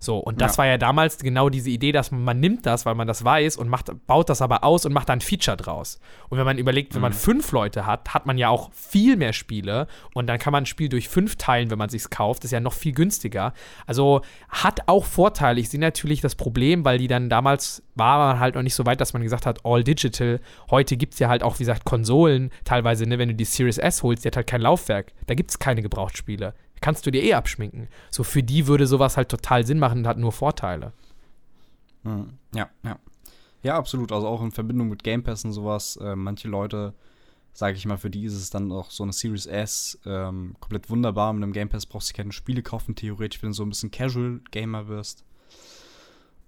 So, 0.07 0.19
und 0.19 0.41
das 0.41 0.53
ja. 0.53 0.59
war 0.59 0.67
ja 0.67 0.79
damals 0.79 1.19
genau 1.19 1.49
diese 1.51 1.69
Idee, 1.69 1.91
dass 1.91 2.13
man, 2.13 2.23
man, 2.23 2.39
nimmt 2.39 2.65
das, 2.65 2.87
weil 2.87 2.95
man 2.95 3.09
das 3.09 3.25
weiß 3.25 3.57
und 3.57 3.69
macht, 3.69 3.91
baut 4.07 4.29
das 4.29 4.41
aber 4.41 4.63
aus 4.63 4.87
und 4.87 4.93
macht 4.93 5.09
da 5.09 5.15
ein 5.15 5.21
Feature 5.21 5.57
draus. 5.57 5.99
Und 6.29 6.39
wenn 6.39 6.45
man 6.45 6.59
überlegt, 6.59 6.95
wenn 6.95 7.01
mhm. 7.01 7.07
man 7.07 7.13
fünf 7.13 7.51
Leute 7.51 7.87
hat, 7.87 8.15
hat 8.15 8.25
man 8.25 8.39
ja 8.39 8.49
auch 8.49 8.71
viel 8.73 9.17
mehr 9.17 9.33
Spiele 9.33 9.89
und 10.15 10.29
dann 10.29 10.39
kann 10.39 10.53
man 10.53 10.63
ein 10.63 10.67
Spiel 10.67 10.89
durch 10.89 11.09
fünf 11.09 11.35
teilen, 11.35 11.73
wenn 11.73 11.79
man 11.79 11.89
sich's 11.89 12.09
kauft. 12.09 12.45
Das 12.45 12.47
ist 12.47 12.53
ja 12.53 12.61
noch 12.61 12.73
viel 12.73 12.93
günstiger. 12.93 13.53
Also 13.85 14.21
hat 14.49 14.87
auch 14.87 15.05
Vorteile. 15.05 15.61
Ich 15.61 15.71
sehe 15.71 15.81
natürlich 15.81 16.21
das 16.21 16.37
Problem, 16.37 16.85
weil 16.85 16.99
die 16.99 17.09
dann 17.09 17.29
damals 17.29 17.83
war 17.97 18.19
man 18.19 18.39
halt 18.39 18.55
noch 18.55 18.63
nicht 18.63 18.75
so 18.75 18.87
weit, 18.87 19.01
dass 19.01 19.13
man 19.13 19.23
gesagt 19.23 19.45
hat, 19.45 19.65
all 19.65 19.83
digital. 19.83 20.39
Heute 20.71 20.97
gibt 20.97 21.15
es 21.15 21.19
ja 21.19 21.29
halt 21.29 21.43
auch, 21.43 21.57
wie 21.57 21.65
gesagt, 21.65 21.85
Konsolen 21.85 22.51
teilweise, 22.65 23.09
ne, 23.09 23.19
wenn 23.19 23.31
du 23.31 23.35
die 23.35 23.45
Series 23.45 23.79
S 23.79 24.05
holst, 24.05 24.25
die 24.25 24.29
hat 24.29 24.37
halt 24.37 24.47
kein 24.47 24.61
Laufwerk. 24.61 25.13
Da 25.27 25.35
gibt 25.35 25.51
es 25.51 25.59
keine 25.59 25.83
Gebrauchtspiele 25.83 26.55
kannst 26.81 27.07
du 27.07 27.11
dir 27.11 27.23
eh 27.23 27.35
abschminken. 27.35 27.89
So 28.11 28.25
für 28.25 28.43
die 28.43 28.67
würde 28.67 28.87
sowas 28.87 29.17
halt 29.17 29.29
total 29.29 29.67
Sinn 29.67 29.79
machen 29.79 30.01
und 30.01 30.07
hat 30.07 30.19
nur 30.19 30.33
Vorteile. 30.33 30.93
Hm, 32.05 32.31
ja, 32.55 32.69
ja. 32.85 32.99
Ja, 33.63 33.77
absolut. 33.77 34.13
Also 34.13 34.29
auch 34.29 34.43
in 34.43 34.53
Verbindung 34.53 34.89
mit 34.89 35.03
Game 35.03 35.25
Pass 35.25 35.45
und 35.45 35.53
sowas. 35.53 35.97
Äh, 35.97 36.15
manche 36.15 36.49
Leute, 36.49 36.95
sage 37.53 37.77
ich 37.77 37.87
mal, 37.87 37.97
für 37.97 38.11
die 38.11 38.25
ist 38.25 38.35
es 38.35 38.51
dann 38.51 38.71
auch 38.71 38.91
so 38.91 39.03
eine 39.03 39.13
Series 39.13 39.47
S 39.47 39.99
ähm, 40.07 40.55
komplett 40.61 40.89
wunderbar. 40.89 41.33
Mit 41.33 41.43
einem 41.43 41.53
Game 41.53 41.69
Pass 41.69 41.87
brauchst 41.87 42.11
du 42.11 42.15
keine 42.15 42.31
Spiele 42.33 42.63
kaufen, 42.63 42.95
theoretisch, 42.95 43.43
wenn 43.43 43.51
du 43.51 43.55
so 43.55 43.65
ein 43.65 43.71
bisschen 43.71 43.91
Casual 43.91 44.41
Gamer 44.53 44.87
wirst. 44.89 45.25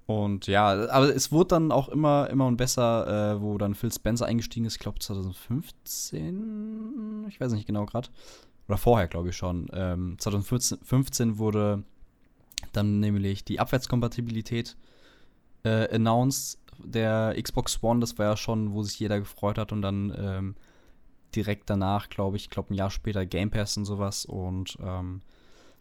Und 0.06 0.46
ja, 0.46 0.88
aber 0.88 1.14
es 1.14 1.32
wurde 1.32 1.48
dann 1.48 1.70
auch 1.70 1.90
immer, 1.90 2.30
immer 2.30 2.46
und 2.46 2.56
besser, 2.56 3.34
äh, 3.34 3.42
wo 3.42 3.58
dann 3.58 3.74
Phil 3.74 3.92
Spencer 3.92 4.24
eingestiegen 4.24 4.64
ist, 4.64 4.76
ich 4.76 4.80
glaube 4.80 5.00
2015, 5.00 7.26
ich 7.28 7.38
weiß 7.38 7.52
nicht 7.52 7.66
genau 7.66 7.84
gerade 7.84 8.08
oder 8.68 8.78
vorher, 8.78 9.08
glaube 9.08 9.30
ich 9.30 9.36
schon. 9.36 9.68
Ähm, 9.72 10.16
2015 10.18 11.38
wurde 11.38 11.82
dann 12.72 13.00
nämlich 13.00 13.44
die 13.44 13.60
Abwärtskompatibilität 13.60 14.76
äh, 15.64 15.94
announced 15.94 16.58
der 16.78 17.34
Xbox 17.40 17.82
One. 17.82 18.00
Das 18.00 18.18
war 18.18 18.26
ja 18.26 18.36
schon, 18.36 18.72
wo 18.72 18.82
sich 18.82 18.98
jeder 19.00 19.18
gefreut 19.18 19.58
hat 19.58 19.72
und 19.72 19.82
dann 19.82 20.14
ähm, 20.16 20.54
direkt 21.34 21.70
danach, 21.70 22.08
glaube 22.08 22.36
ich, 22.36 22.50
glaube 22.50 22.72
ein 22.72 22.76
Jahr 22.76 22.90
später 22.90 23.26
Game 23.26 23.50
Pass 23.50 23.76
und 23.76 23.84
sowas. 23.84 24.24
Und 24.24 24.78
ähm, 24.82 25.22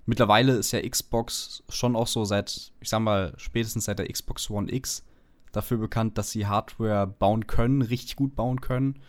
mittlerweile 0.05 0.53
ist 0.53 0.71
ja 0.71 0.87
Xbox 0.87 1.63
schon 1.69 1.95
auch 1.95 2.07
so 2.07 2.25
seit, 2.25 2.71
ich 2.79 2.89
sag 2.89 2.99
mal, 2.99 3.33
spätestens 3.37 3.85
seit 3.85 3.99
der 3.99 4.07
Xbox 4.11 4.49
One 4.49 4.71
X 4.71 5.03
dafür 5.51 5.77
bekannt, 5.77 6.17
dass 6.17 6.31
sie 6.31 6.45
Hardware 6.45 7.07
bauen 7.07 7.47
können, 7.47 7.81
richtig 7.81 8.15
gut 8.15 8.35
bauen 8.35 8.61
können. 8.61 9.01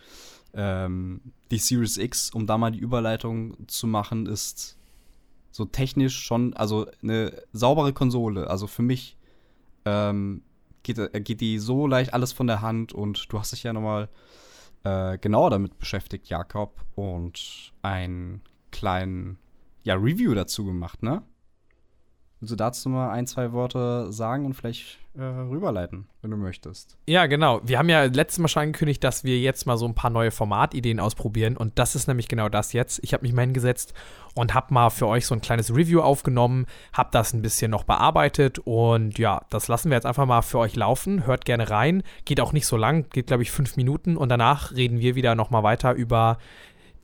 Ähm, 0.53 1.21
die 1.51 1.57
Series 1.57 1.97
X, 1.97 2.31
um 2.31 2.47
da 2.47 2.57
mal 2.57 2.71
die 2.71 2.79
Überleitung 2.79 3.67
zu 3.67 3.87
machen, 3.87 4.25
ist 4.25 4.77
so 5.51 5.65
technisch 5.65 6.19
schon, 6.19 6.53
also 6.53 6.87
eine 7.01 7.41
saubere 7.53 7.93
Konsole. 7.93 8.49
Also 8.49 8.67
für 8.67 8.81
mich 8.81 9.17
ähm, 9.85 10.41
geht, 10.83 10.97
äh, 10.97 11.21
geht 11.21 11.41
die 11.41 11.59
so 11.59 11.87
leicht 11.87 12.13
alles 12.13 12.33
von 12.33 12.47
der 12.47 12.61
Hand 12.61 12.93
und 12.93 13.31
du 13.31 13.39
hast 13.39 13.51
dich 13.51 13.63
ja 13.63 13.73
nochmal 13.73 14.09
äh, 14.83 15.17
genauer 15.17 15.49
damit 15.49 15.77
beschäftigt, 15.79 16.29
Jakob, 16.29 16.85
und 16.95 17.73
einen 17.81 18.41
kleinen 18.71 19.37
ja, 19.83 19.95
Review 19.95 20.33
dazu 20.33 20.65
gemacht, 20.65 21.03
ne? 21.03 21.23
Willst 22.39 22.53
du 22.53 22.55
dazu 22.55 22.87
mal 22.87 23.11
ein, 23.11 23.27
zwei 23.27 23.51
Worte 23.51 24.13
sagen 24.13 24.45
und 24.45 24.53
vielleicht 24.53 24.99
äh, 25.13 25.23
rüberleiten, 25.23 26.07
wenn 26.21 26.31
du 26.31 26.37
möchtest? 26.37 26.95
Ja, 27.05 27.25
genau. 27.25 27.59
Wir 27.65 27.77
haben 27.77 27.89
ja 27.89 28.05
letztes 28.05 28.39
Mal 28.39 28.47
schon 28.47 28.63
angekündigt, 28.63 29.03
dass 29.03 29.25
wir 29.25 29.37
jetzt 29.37 29.65
mal 29.65 29.77
so 29.77 29.85
ein 29.85 29.93
paar 29.93 30.09
neue 30.09 30.31
Formatideen 30.31 31.01
ausprobieren. 31.01 31.57
Und 31.57 31.77
das 31.77 31.95
ist 31.95 32.07
nämlich 32.07 32.29
genau 32.29 32.47
das 32.47 32.71
jetzt. 32.71 33.03
Ich 33.03 33.13
habe 33.13 33.23
mich 33.23 33.33
mal 33.33 33.41
hingesetzt 33.41 33.93
und 34.35 34.53
habe 34.53 34.73
mal 34.73 34.89
für 34.89 35.07
euch 35.07 35.25
so 35.25 35.35
ein 35.35 35.41
kleines 35.41 35.75
Review 35.75 35.99
aufgenommen, 35.99 36.65
habe 36.93 37.09
das 37.11 37.33
ein 37.33 37.41
bisschen 37.41 37.71
noch 37.71 37.83
bearbeitet. 37.83 38.59
Und 38.59 39.19
ja, 39.19 39.41
das 39.49 39.67
lassen 39.67 39.89
wir 39.89 39.95
jetzt 39.95 40.05
einfach 40.05 40.25
mal 40.25 40.41
für 40.41 40.59
euch 40.59 40.77
laufen. 40.77 41.25
Hört 41.25 41.43
gerne 41.43 41.69
rein. 41.69 42.03
Geht 42.23 42.39
auch 42.39 42.53
nicht 42.53 42.67
so 42.67 42.77
lang, 42.77 43.09
geht, 43.09 43.27
glaube 43.27 43.43
ich, 43.43 43.51
fünf 43.51 43.75
Minuten. 43.75 44.15
Und 44.15 44.29
danach 44.29 44.73
reden 44.73 45.01
wir 45.01 45.15
wieder 45.15 45.35
noch 45.35 45.49
mal 45.49 45.63
weiter 45.63 45.91
über 45.91 46.37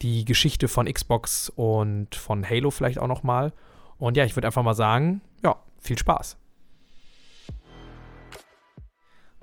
die 0.01 0.23
Geschichte 0.23 0.69
von 0.69 0.85
Xbox 0.85 1.49
und 1.49 2.15
von 2.15 2.49
Halo 2.49 2.71
vielleicht 2.71 2.99
auch 2.99 3.07
noch 3.07 3.23
mal. 3.23 3.51
Und 3.97 4.17
ja, 4.17 4.25
ich 4.25 4.35
würde 4.35 4.47
einfach 4.47 4.63
mal 4.63 4.73
sagen, 4.73 5.21
ja, 5.43 5.55
viel 5.79 5.97
Spaß. 5.97 6.37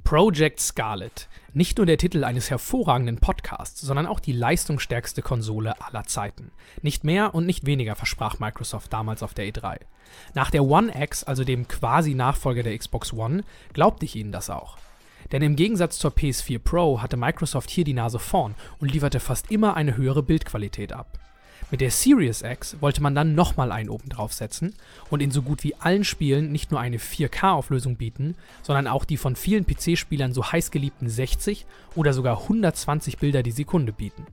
Project 0.04 0.60
Scarlet. 0.60 1.28
Nicht 1.54 1.78
nur 1.78 1.86
der 1.86 1.96
Titel 1.96 2.24
eines 2.24 2.50
hervorragenden 2.50 3.18
Podcasts, 3.18 3.80
sondern 3.80 4.06
auch 4.06 4.20
die 4.20 4.32
leistungsstärkste 4.32 5.22
Konsole 5.22 5.80
aller 5.80 6.04
Zeiten. 6.04 6.50
Nicht 6.82 7.04
mehr 7.04 7.34
und 7.34 7.46
nicht 7.46 7.66
weniger 7.66 7.94
versprach 7.94 8.38
Microsoft 8.38 8.92
damals 8.92 9.22
auf 9.22 9.32
der 9.32 9.46
E3. 9.46 9.78
Nach 10.34 10.50
der 10.50 10.64
One 10.64 10.92
X, 10.94 11.24
also 11.24 11.44
dem 11.44 11.68
quasi 11.68 12.14
Nachfolger 12.14 12.62
der 12.62 12.76
Xbox 12.76 13.12
One, 13.12 13.44
glaubte 13.72 14.04
ich 14.04 14.16
ihnen 14.16 14.32
das 14.32 14.50
auch. 14.50 14.76
Denn 15.30 15.40
im 15.40 15.56
Gegensatz 15.56 15.98
zur 15.98 16.10
PS4 16.10 16.58
Pro 16.58 17.00
hatte 17.00 17.16
Microsoft 17.16 17.70
hier 17.70 17.84
die 17.84 17.94
Nase 17.94 18.18
vorn 18.18 18.54
und 18.80 18.92
lieferte 18.92 19.20
fast 19.20 19.50
immer 19.50 19.76
eine 19.76 19.96
höhere 19.96 20.22
Bildqualität 20.22 20.92
ab. 20.92 21.18
Mit 21.72 21.80
der 21.80 21.90
Series 21.90 22.42
X 22.42 22.76
wollte 22.80 23.02
man 23.02 23.14
dann 23.14 23.34
nochmal 23.34 23.72
einen 23.72 23.88
oben 23.88 24.10
draufsetzen 24.10 24.74
und 25.08 25.22
in 25.22 25.30
so 25.30 25.40
gut 25.40 25.64
wie 25.64 25.74
allen 25.76 26.04
Spielen 26.04 26.52
nicht 26.52 26.70
nur 26.70 26.78
eine 26.78 26.98
4K-Auflösung 26.98 27.96
bieten, 27.96 28.36
sondern 28.60 28.86
auch 28.86 29.06
die 29.06 29.16
von 29.16 29.36
vielen 29.36 29.64
PC-Spielern 29.64 30.34
so 30.34 30.52
heiß 30.52 30.70
geliebten 30.70 31.08
60 31.08 31.64
oder 31.94 32.12
sogar 32.12 32.42
120 32.42 33.16
Bilder 33.16 33.42
die 33.42 33.52
Sekunde 33.52 33.94
bieten. 33.94 34.26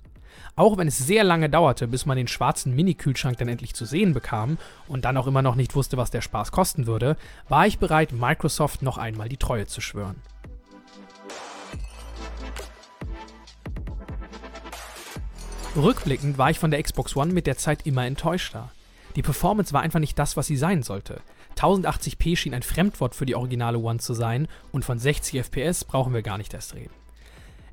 Auch 0.58 0.76
wenn 0.76 0.90
es 0.90 0.98
sehr 0.98 1.24
lange 1.24 1.50
dauerte, 1.50 1.88
bis 1.88 2.06
man 2.06 2.18
den 2.18 2.28
schwarzen 2.28 2.76
Mini-Kühlschrank 2.76 3.38
dann 3.38 3.48
endlich 3.48 3.74
zu 3.74 3.86
sehen 3.86 4.14
bekam 4.14 4.58
und 4.90 5.06
dann 5.06 5.16
auch 5.16 5.26
immer 5.26 5.42
noch 5.42 5.56
nicht 5.56 5.76
wusste, 5.76 5.96
was 5.96 6.12
der 6.12 6.20
Spaß 6.20 6.52
kosten 6.52 6.88
würde, 6.88 7.16
war 7.48 7.66
ich 7.66 7.80
bereit, 7.80 8.12
Microsoft 8.12 8.82
noch 8.82 8.98
einmal 8.98 9.30
die 9.30 9.38
Treue 9.38 9.66
zu 9.66 9.80
schwören. 9.80 10.18
Rückblickend 15.80 16.38
war 16.38 16.50
ich 16.50 16.60
von 16.60 16.72
der 16.72 16.84
Xbox 16.84 17.16
One 17.16 17.32
mit 17.32 17.48
der 17.48 17.58
Zeit 17.58 17.86
immer 17.86 18.06
enttäuschter. 18.06 18.70
Die 19.16 19.22
Performance 19.22 19.74
war 19.74 19.82
einfach 19.82 20.00
nicht 20.00 20.20
das, 20.20 20.36
was 20.36 20.48
sie 20.48 20.58
sein 20.58 20.84
sollte. 20.84 21.22
1080p 21.56 22.36
schien 22.36 22.54
ein 22.54 22.64
Fremdwort 22.64 23.16
für 23.16 23.26
die 23.26 23.36
originale 23.36 23.80
One 23.80 24.00
zu 24.00 24.14
sein 24.14 24.48
und 24.72 24.86
von 24.86 25.00
60 25.00 25.40
FPS 25.40 25.86
brauchen 25.86 26.14
wir 26.14 26.22
gar 26.22 26.38
nicht 26.38 26.54
erst 26.54 26.76
reden. 26.76 26.94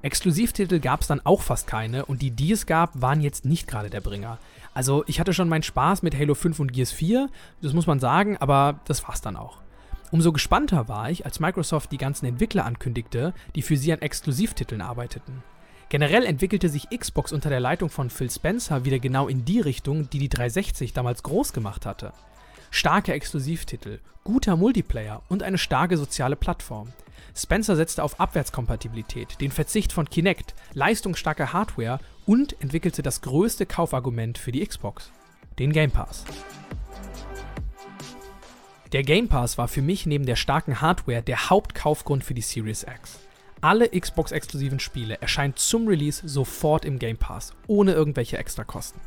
Exklusivtitel 0.03 0.79
gab 0.79 1.01
es 1.01 1.09
dann 1.09 1.25
auch 1.25 1.43
fast 1.43 1.67
keine 1.67 2.07
und 2.07 2.23
die, 2.23 2.31
die 2.31 2.53
es 2.53 2.67
gab, 2.67 3.01
waren 3.01 3.21
jetzt 3.21 3.45
nicht 3.45 3.67
gerade 3.67 3.91
der 3.91 4.01
Bringer. 4.01 4.39
Also 4.73 5.03
ich 5.07 5.19
hatte 5.19 5.35
schon 5.35 5.49
meinen 5.49 5.63
Spaß 5.63 6.03
mit 6.03 6.17
Halo 6.17 6.35
5 6.35 6.61
und 6.61 6.73
Gears 6.73 6.93
4, 6.93 7.29
das 7.61 7.73
muss 7.73 7.87
man 7.87 7.99
sagen, 7.99 8.37
aber 8.37 8.81
das 8.85 9.07
war's 9.09 9.21
dann 9.21 9.37
auch. 9.37 9.59
Umso 10.13 10.33
gespannter 10.33 10.87
war 10.89 11.11
ich, 11.11 11.25
als 11.25 11.41
Microsoft 11.41 11.91
die 11.91 11.99
ganzen 11.99 12.27
Entwickler 12.27 12.65
ankündigte, 12.65 13.35
die 13.57 13.63
für 13.63 13.77
sie 13.77 13.93
an 13.93 14.01
Exklusivtiteln 14.01 14.81
arbeiteten. 14.81 15.43
Generell 15.89 16.25
entwickelte 16.25 16.69
sich 16.69 16.91
Xbox 16.91 17.33
unter 17.33 17.49
der 17.49 17.61
Leitung 17.61 17.91
von 17.91 18.11
Phil 18.11 18.31
Spencer 18.31 18.85
wieder 18.85 18.99
genau 18.99 19.29
in 19.29 19.45
die 19.45 19.61
Richtung, 19.61 20.11
die 20.11 20.19
die 20.19 20.29
360 20.29 20.93
damals 20.93 21.23
groß 21.23 21.53
gemacht 21.53 21.87
hatte. 21.87 22.13
starke 22.73 23.13
Exklusivtitel, 23.13 24.01
guter 24.25 24.57
Multiplayer 24.57 25.23
und 25.29 25.45
eine 25.45 25.59
starke 25.59 25.97
soziale 25.97 26.35
Plattform. 26.35 26.93
Spencer 27.35 27.77
setzte 27.77 28.03
auf 28.03 28.19
Abwärtskompatibilität, 28.19 29.41
den 29.41 29.53
Verzicht 29.53 29.93
von 29.93 30.11
Kinect, 30.11 30.55
leistungsstarke 30.75 31.53
Hardware 31.53 32.01
und 32.27 32.61
entwickelte 32.61 33.03
das 33.03 33.21
größte 33.21 33.67
Kaufargument 33.67 34.39
für 34.39 34.53
die 34.53 34.67
Xbox, 34.67 35.13
den 35.61 35.73
Game 35.73 35.93
Pass. 35.93 36.25
Der 38.93 39.05
Game 39.05 39.29
Pass 39.29 39.59
war 39.59 39.69
für 39.69 39.83
mich 39.83 40.07
neben 40.07 40.27
der 40.27 40.37
starken 40.37 40.81
Hardware 40.81 41.23
der 41.23 41.49
Hauptkaufgrund 41.49 42.25
für 42.25 42.35
die 42.35 42.43
Series 42.43 42.83
X. 42.83 43.21
Alle 43.61 43.89
Xbox-exklusiven 43.89 44.81
Spiele 44.81 45.21
erscheinen 45.21 45.57
zum 45.57 45.89
Release 45.89 46.27
sofort 46.29 46.85
im 46.85 46.99
Game 46.99 47.17
Pass, 47.17 47.53
ohne 47.67 47.93
irgendwelche 47.93 48.39
Extrakosten. 48.39 49.01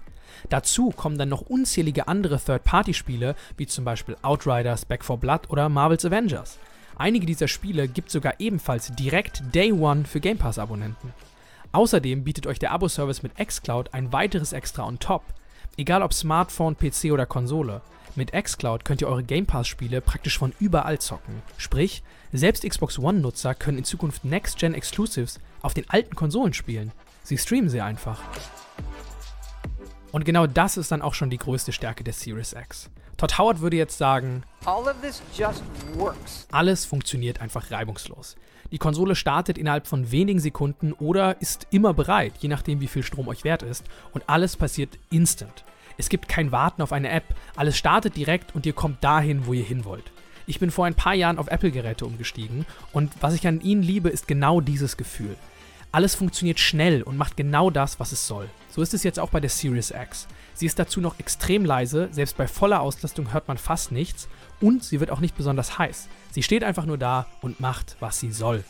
Dazu 0.49 0.89
kommen 0.89 1.17
dann 1.17 1.29
noch 1.29 1.41
unzählige 1.41 2.07
andere 2.07 2.39
Third-Party-Spiele, 2.39 3.35
wie 3.57 3.67
zum 3.67 3.85
Beispiel 3.85 4.17
Outriders, 4.21 4.85
Back 4.85 5.05
4 5.05 5.17
Blood 5.17 5.49
oder 5.49 5.69
Marvel's 5.69 6.05
Avengers. 6.05 6.57
Einige 6.97 7.25
dieser 7.25 7.47
Spiele 7.47 7.87
gibt 7.87 8.11
sogar 8.11 8.39
ebenfalls 8.39 8.91
direkt 8.95 9.43
Day 9.53 9.71
One 9.71 10.05
für 10.05 10.19
Game 10.19 10.37
Pass-Abonnenten. 10.37 11.13
Außerdem 11.71 12.23
bietet 12.23 12.47
euch 12.47 12.59
der 12.59 12.71
Abo-Service 12.71 13.21
mit 13.21 13.35
xCloud 13.35 13.93
ein 13.93 14.11
weiteres 14.11 14.53
Extra 14.53 14.83
on 14.83 14.99
top. 14.99 15.23
Egal 15.77 16.01
ob 16.01 16.13
Smartphone, 16.13 16.75
PC 16.75 17.11
oder 17.11 17.25
Konsole. 17.25 17.81
Mit 18.15 18.33
xCloud 18.33 18.83
könnt 18.83 19.01
ihr 19.01 19.07
eure 19.07 19.23
Game 19.23 19.45
Pass-Spiele 19.45 20.01
praktisch 20.01 20.37
von 20.37 20.53
überall 20.59 20.99
zocken. 20.99 21.41
Sprich, 21.57 22.03
selbst 22.37 22.67
Xbox 22.67 22.99
One-Nutzer 22.99 23.55
können 23.55 23.79
in 23.79 23.83
Zukunft 23.83 24.23
Next-Gen 24.23 24.73
Exclusives 24.73 25.39
auf 25.61 25.73
den 25.73 25.89
alten 25.89 26.15
Konsolen 26.15 26.53
spielen. 26.53 26.91
Sie 27.23 27.37
streamen 27.37 27.69
sie 27.69 27.81
einfach. 27.81 28.21
Und 30.11 30.25
genau 30.25 30.47
das 30.47 30.77
ist 30.77 30.91
dann 30.91 31.01
auch 31.01 31.13
schon 31.13 31.29
die 31.29 31.37
größte 31.37 31.71
Stärke 31.71 32.03
der 32.03 32.13
Series 32.13 32.53
X. 32.53 32.89
Todd 33.17 33.37
Howard 33.37 33.59
würde 33.59 33.77
jetzt 33.77 33.97
sagen, 33.97 34.43
alles 36.51 36.85
funktioniert 36.85 37.41
einfach 37.41 37.69
reibungslos. 37.69 38.35
Die 38.71 38.77
Konsole 38.77 39.15
startet 39.15 39.57
innerhalb 39.57 39.87
von 39.87 40.11
wenigen 40.11 40.39
Sekunden 40.39 40.93
oder 40.93 41.41
ist 41.41 41.67
immer 41.71 41.93
bereit, 41.93 42.33
je 42.39 42.47
nachdem 42.47 42.79
wie 42.79 42.87
viel 42.87 43.03
Strom 43.03 43.27
euch 43.27 43.43
wert 43.43 43.63
ist, 43.63 43.83
und 44.13 44.23
alles 44.27 44.55
passiert 44.55 44.97
instant. 45.09 45.65
Es 45.97 46.07
gibt 46.07 46.29
kein 46.29 46.51
Warten 46.51 46.81
auf 46.81 46.93
eine 46.93 47.09
App, 47.09 47.25
alles 47.55 47.77
startet 47.77 48.15
direkt 48.15 48.55
und 48.55 48.65
ihr 48.65 48.73
kommt 48.73 49.03
dahin, 49.03 49.47
wo 49.47 49.53
ihr 49.53 49.65
hin 49.65 49.83
wollt. 49.85 50.11
Ich 50.49 50.59
bin 50.59 50.71
vor 50.71 50.87
ein 50.87 50.95
paar 50.95 51.13
Jahren 51.13 51.37
auf 51.37 51.51
Apple-Geräte 51.51 52.07
umgestiegen 52.07 52.65
und 52.91 53.11
was 53.21 53.35
ich 53.35 53.45
an 53.45 53.61
ihnen 53.61 53.83
liebe, 53.83 54.09
ist 54.09 54.27
genau 54.27 54.61
dieses 54.61 54.97
Gefühl. 54.97 55.35
Alles 55.91 56.15
funktioniert 56.15 56.59
schnell 56.59 57.03
und 57.03 57.17
macht 57.17 57.37
genau 57.37 57.69
das, 57.69 57.99
was 57.99 58.13
es 58.13 58.25
soll. 58.25 58.49
So 58.71 58.81
ist 58.81 58.95
es 58.95 59.03
jetzt 59.03 59.19
auch 59.19 59.29
bei 59.29 59.41
der 59.41 59.51
Series 59.51 59.91
X. 59.91 60.27
Sie 60.55 60.65
ist 60.65 60.79
dazu 60.79 61.01
noch 61.01 61.19
extrem 61.19 61.65
leise, 61.65 62.09
selbst 62.09 62.35
bei 62.35 62.47
voller 62.47 62.81
Auslastung 62.81 63.31
hört 63.31 63.47
man 63.47 63.59
fast 63.59 63.91
nichts 63.91 64.27
und 64.59 64.83
sie 64.83 64.99
wird 64.99 65.11
auch 65.11 65.19
nicht 65.19 65.37
besonders 65.37 65.77
heiß. 65.77 66.09
Sie 66.31 66.41
steht 66.41 66.63
einfach 66.63 66.87
nur 66.87 66.97
da 66.97 67.27
und 67.41 67.59
macht, 67.59 67.95
was 67.99 68.19
sie 68.19 68.31
soll. 68.31 68.63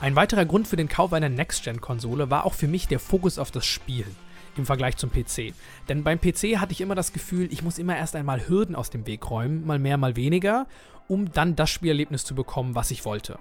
Ein 0.00 0.16
weiterer 0.16 0.44
Grund 0.44 0.66
für 0.66 0.74
den 0.74 0.88
Kauf 0.88 1.12
einer 1.12 1.28
Next-Gen-Konsole 1.28 2.30
war 2.30 2.46
auch 2.46 2.54
für 2.54 2.66
mich 2.66 2.88
der 2.88 2.98
Fokus 2.98 3.38
auf 3.38 3.52
das 3.52 3.64
Spiel 3.64 4.06
im 4.58 4.66
Vergleich 4.66 4.96
zum 4.96 5.10
PC. 5.10 5.54
Denn 5.88 6.02
beim 6.02 6.20
PC 6.20 6.58
hatte 6.58 6.72
ich 6.72 6.80
immer 6.80 6.94
das 6.94 7.12
Gefühl, 7.12 7.52
ich 7.52 7.62
muss 7.62 7.78
immer 7.78 7.96
erst 7.96 8.16
einmal 8.16 8.48
Hürden 8.48 8.74
aus 8.74 8.90
dem 8.90 9.06
Weg 9.06 9.30
räumen, 9.30 9.66
mal 9.66 9.78
mehr, 9.78 9.96
mal 9.96 10.16
weniger, 10.16 10.66
um 11.08 11.32
dann 11.32 11.56
das 11.56 11.70
Spielerlebnis 11.70 12.24
zu 12.24 12.34
bekommen, 12.34 12.74
was 12.74 12.90
ich 12.90 13.04
wollte. 13.04 13.38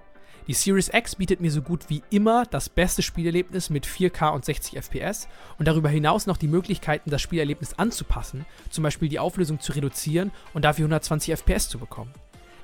Die 0.47 0.53
Series 0.53 0.89
X 0.93 1.15
bietet 1.15 1.39
mir 1.39 1.51
so 1.51 1.61
gut 1.61 1.89
wie 1.89 2.03
immer 2.09 2.45
das 2.45 2.67
beste 2.67 3.01
Spielerlebnis 3.01 3.69
mit 3.69 3.87
4K 3.87 4.33
und 4.33 4.43
60 4.43 4.75
FPS 4.75 5.29
und 5.57 5.69
darüber 5.69 5.87
hinaus 5.87 6.27
noch 6.27 6.35
die 6.35 6.49
Möglichkeiten, 6.49 7.09
das 7.09 7.21
Spielerlebnis 7.21 7.75
anzupassen, 7.75 8.45
zum 8.69 8.83
Beispiel 8.83 9.07
die 9.07 9.19
Auflösung 9.19 9.61
zu 9.61 9.71
reduzieren 9.71 10.31
und 10.53 10.65
dafür 10.65 10.83
120 10.83 11.33
FPS 11.37 11.69
zu 11.69 11.79
bekommen. 11.79 12.11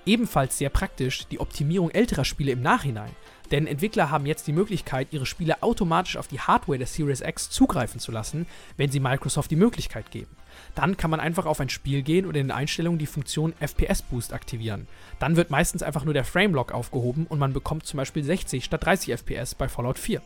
Ebenfalls 0.05 0.57
sehr 0.57 0.69
praktisch 0.69 1.27
die 1.27 1.39
Optimierung 1.39 1.89
älterer 1.91 2.25
Spiele 2.25 2.51
im 2.51 2.61
Nachhinein, 2.61 3.11
denn 3.51 3.67
Entwickler 3.67 4.09
haben 4.09 4.25
jetzt 4.25 4.47
die 4.47 4.53
Möglichkeit, 4.53 5.07
ihre 5.11 5.25
Spiele 5.25 5.63
automatisch 5.63 6.17
auf 6.17 6.27
die 6.27 6.39
Hardware 6.39 6.77
der 6.77 6.87
Series 6.87 7.21
X 7.21 7.49
zugreifen 7.49 7.99
zu 7.99 8.11
lassen, 8.11 8.45
wenn 8.77 8.91
sie 8.91 8.99
Microsoft 8.99 9.51
die 9.51 9.55
Möglichkeit 9.55 10.11
geben. 10.11 10.35
Dann 10.75 10.97
kann 10.97 11.09
man 11.09 11.19
einfach 11.19 11.45
auf 11.45 11.59
ein 11.59 11.69
Spiel 11.69 12.01
gehen 12.01 12.25
und 12.25 12.35
in 12.35 12.47
den 12.47 12.51
Einstellungen 12.51 12.99
die 12.99 13.05
Funktion 13.05 13.53
FPS 13.59 14.01
Boost 14.01 14.33
aktivieren. 14.33 14.87
Dann 15.19 15.35
wird 15.35 15.49
meistens 15.49 15.83
einfach 15.83 16.05
nur 16.05 16.13
der 16.13 16.25
Framelock 16.25 16.71
aufgehoben 16.71 17.25
und 17.27 17.39
man 17.39 17.53
bekommt 17.53 17.85
zum 17.85 17.97
Beispiel 17.97 18.23
60 18.23 18.63
statt 18.63 18.85
30 18.85 19.13
FPS 19.13 19.55
bei 19.55 19.67
Fallout 19.67 19.99
4. 19.99 20.21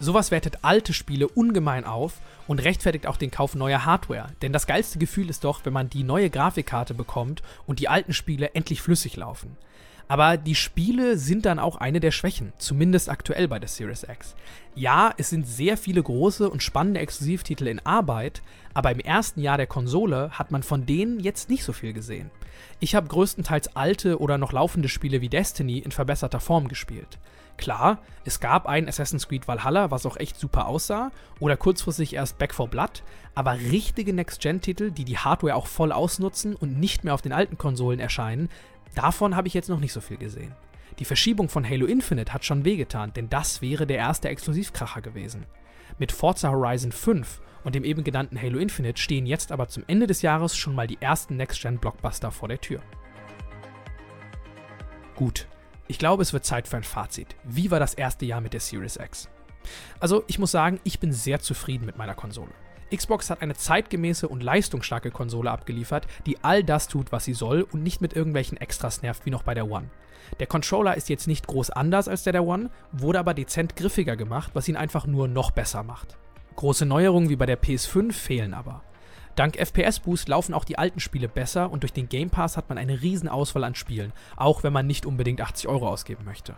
Sowas 0.00 0.30
wertet 0.30 0.58
alte 0.62 0.92
Spiele 0.92 1.26
ungemein 1.26 1.84
auf 1.84 2.20
und 2.48 2.64
rechtfertigt 2.64 3.06
auch 3.06 3.16
den 3.16 3.30
Kauf 3.30 3.54
neuer 3.54 3.84
Hardware. 3.84 4.30
Denn 4.42 4.52
das 4.52 4.66
geilste 4.66 4.98
Gefühl 4.98 5.30
ist 5.30 5.44
doch, 5.44 5.64
wenn 5.64 5.72
man 5.72 5.88
die 5.88 6.02
neue 6.02 6.30
Grafikkarte 6.30 6.94
bekommt 6.94 7.42
und 7.66 7.78
die 7.78 7.88
alten 7.88 8.12
Spiele 8.12 8.54
endlich 8.54 8.82
flüssig 8.82 9.16
laufen. 9.16 9.56
Aber 10.08 10.38
die 10.38 10.54
Spiele 10.54 11.18
sind 11.18 11.44
dann 11.44 11.58
auch 11.58 11.76
eine 11.76 12.00
der 12.00 12.10
Schwächen, 12.10 12.54
zumindest 12.56 13.10
aktuell 13.10 13.46
bei 13.46 13.58
der 13.58 13.68
Series 13.68 14.04
X. 14.04 14.34
Ja, 14.74 15.12
es 15.18 15.28
sind 15.28 15.46
sehr 15.46 15.76
viele 15.76 16.02
große 16.02 16.48
und 16.48 16.62
spannende 16.62 17.00
Exklusivtitel 17.00 17.66
in 17.66 17.84
Arbeit, 17.84 18.42
aber 18.72 18.90
im 18.90 19.00
ersten 19.00 19.42
Jahr 19.42 19.58
der 19.58 19.66
Konsole 19.66 20.30
hat 20.30 20.50
man 20.50 20.62
von 20.62 20.86
denen 20.86 21.20
jetzt 21.20 21.50
nicht 21.50 21.62
so 21.62 21.74
viel 21.74 21.92
gesehen. 21.92 22.30
Ich 22.80 22.94
habe 22.94 23.08
größtenteils 23.08 23.76
alte 23.76 24.18
oder 24.18 24.38
noch 24.38 24.52
laufende 24.52 24.88
Spiele 24.88 25.20
wie 25.20 25.28
Destiny 25.28 25.78
in 25.78 25.92
verbesserter 25.92 26.40
Form 26.40 26.68
gespielt. 26.68 27.18
Klar, 27.58 27.98
es 28.24 28.38
gab 28.38 28.66
ein 28.66 28.88
Assassin's 28.88 29.26
Creed 29.26 29.48
Valhalla, 29.48 29.90
was 29.90 30.06
auch 30.06 30.16
echt 30.16 30.38
super 30.38 30.68
aussah, 30.68 31.10
oder 31.40 31.56
kurzfristig 31.56 32.14
erst 32.14 32.38
Back 32.38 32.54
4 32.54 32.68
Blood, 32.68 33.02
aber 33.34 33.54
richtige 33.54 34.12
Next-Gen-Titel, 34.12 34.92
die 34.92 35.04
die 35.04 35.18
Hardware 35.18 35.56
auch 35.56 35.66
voll 35.66 35.90
ausnutzen 35.90 36.54
und 36.54 36.78
nicht 36.78 37.02
mehr 37.02 37.14
auf 37.14 37.22
den 37.22 37.32
alten 37.32 37.58
Konsolen 37.58 37.98
erscheinen, 37.98 38.48
Davon 38.94 39.36
habe 39.36 39.48
ich 39.48 39.54
jetzt 39.54 39.68
noch 39.68 39.80
nicht 39.80 39.92
so 39.92 40.00
viel 40.00 40.16
gesehen. 40.16 40.54
Die 40.98 41.04
Verschiebung 41.04 41.48
von 41.48 41.68
Halo 41.68 41.86
Infinite 41.86 42.32
hat 42.32 42.44
schon 42.44 42.64
wehgetan, 42.64 43.12
denn 43.12 43.28
das 43.28 43.62
wäre 43.62 43.86
der 43.86 43.98
erste 43.98 44.28
Exklusivkracher 44.28 45.00
gewesen. 45.00 45.46
Mit 45.98 46.10
Forza 46.12 46.50
Horizon 46.50 46.92
5 46.92 47.40
und 47.64 47.74
dem 47.74 47.84
eben 47.84 48.02
genannten 48.02 48.40
Halo 48.40 48.58
Infinite 48.58 49.00
stehen 49.00 49.26
jetzt 49.26 49.52
aber 49.52 49.68
zum 49.68 49.84
Ende 49.86 50.06
des 50.06 50.22
Jahres 50.22 50.56
schon 50.56 50.74
mal 50.74 50.86
die 50.86 50.98
ersten 51.00 51.36
Next-Gen-Blockbuster 51.36 52.30
vor 52.30 52.48
der 52.48 52.60
Tür. 52.60 52.80
Gut, 55.14 55.46
ich 55.86 55.98
glaube, 55.98 56.22
es 56.22 56.32
wird 56.32 56.44
Zeit 56.44 56.68
für 56.68 56.76
ein 56.76 56.84
Fazit. 56.84 57.36
Wie 57.44 57.70
war 57.70 57.80
das 57.80 57.94
erste 57.94 58.26
Jahr 58.26 58.40
mit 58.40 58.52
der 58.52 58.60
Series 58.60 58.96
X? 58.96 59.28
Also, 60.00 60.24
ich 60.26 60.38
muss 60.38 60.50
sagen, 60.50 60.80
ich 60.84 61.00
bin 61.00 61.12
sehr 61.12 61.40
zufrieden 61.40 61.86
mit 61.86 61.98
meiner 61.98 62.14
Konsole. 62.14 62.52
Xbox 62.94 63.30
hat 63.30 63.42
eine 63.42 63.54
zeitgemäße 63.54 64.28
und 64.28 64.42
leistungsstarke 64.42 65.10
Konsole 65.10 65.50
abgeliefert, 65.50 66.06
die 66.26 66.42
all 66.42 66.64
das 66.64 66.88
tut, 66.88 67.12
was 67.12 67.24
sie 67.24 67.34
soll 67.34 67.62
und 67.62 67.82
nicht 67.82 68.00
mit 68.00 68.14
irgendwelchen 68.14 68.58
Extras 68.58 69.02
nervt 69.02 69.26
wie 69.26 69.30
noch 69.30 69.42
bei 69.42 69.54
der 69.54 69.70
One. 69.70 69.90
Der 70.40 70.46
Controller 70.46 70.96
ist 70.96 71.08
jetzt 71.08 71.26
nicht 71.26 71.46
groß 71.46 71.70
anders 71.70 72.08
als 72.08 72.22
der 72.22 72.32
der 72.32 72.44
One, 72.44 72.70
wurde 72.92 73.18
aber 73.18 73.34
dezent 73.34 73.76
griffiger 73.76 74.16
gemacht, 74.16 74.50
was 74.54 74.68
ihn 74.68 74.76
einfach 74.76 75.06
nur 75.06 75.28
noch 75.28 75.50
besser 75.50 75.82
macht. 75.82 76.16
Große 76.56 76.86
Neuerungen 76.86 77.28
wie 77.28 77.36
bei 77.36 77.46
der 77.46 77.60
PS5 77.60 78.12
fehlen 78.12 78.54
aber. 78.54 78.82
Dank 79.36 79.56
FPS 79.56 80.00
Boost 80.00 80.28
laufen 80.28 80.52
auch 80.52 80.64
die 80.64 80.78
alten 80.78 80.98
Spiele 80.98 81.28
besser 81.28 81.70
und 81.70 81.84
durch 81.84 81.92
den 81.92 82.08
Game 82.08 82.30
Pass 82.30 82.56
hat 82.56 82.68
man 82.68 82.76
eine 82.76 83.02
riesen 83.02 83.28
Auswahl 83.28 83.64
an 83.64 83.76
Spielen, 83.76 84.12
auch 84.36 84.64
wenn 84.64 84.72
man 84.72 84.86
nicht 84.86 85.06
unbedingt 85.06 85.40
80 85.40 85.68
Euro 85.68 85.88
ausgeben 85.88 86.24
möchte. 86.24 86.56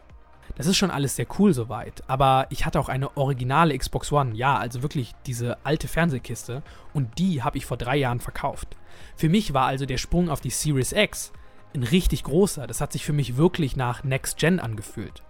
Das 0.56 0.66
ist 0.66 0.76
schon 0.76 0.90
alles 0.90 1.16
sehr 1.16 1.26
cool 1.38 1.54
soweit, 1.54 2.02
aber 2.06 2.46
ich 2.50 2.66
hatte 2.66 2.78
auch 2.78 2.88
eine 2.88 3.16
originale 3.16 3.76
Xbox 3.76 4.12
One, 4.12 4.34
ja, 4.34 4.58
also 4.58 4.82
wirklich 4.82 5.14
diese 5.26 5.56
alte 5.64 5.88
Fernsehkiste, 5.88 6.62
und 6.92 7.18
die 7.18 7.42
habe 7.42 7.56
ich 7.56 7.64
vor 7.64 7.76
drei 7.76 7.96
Jahren 7.96 8.20
verkauft. 8.20 8.76
Für 9.16 9.28
mich 9.28 9.54
war 9.54 9.66
also 9.66 9.86
der 9.86 9.98
Sprung 9.98 10.28
auf 10.28 10.40
die 10.40 10.50
Series 10.50 10.92
X 10.92 11.32
ein 11.74 11.82
richtig 11.82 12.24
großer, 12.24 12.66
das 12.66 12.80
hat 12.80 12.92
sich 12.92 13.04
für 13.04 13.12
mich 13.12 13.36
wirklich 13.36 13.76
nach 13.76 14.04
Next 14.04 14.38
Gen 14.38 14.60
angefühlt. 14.60 15.22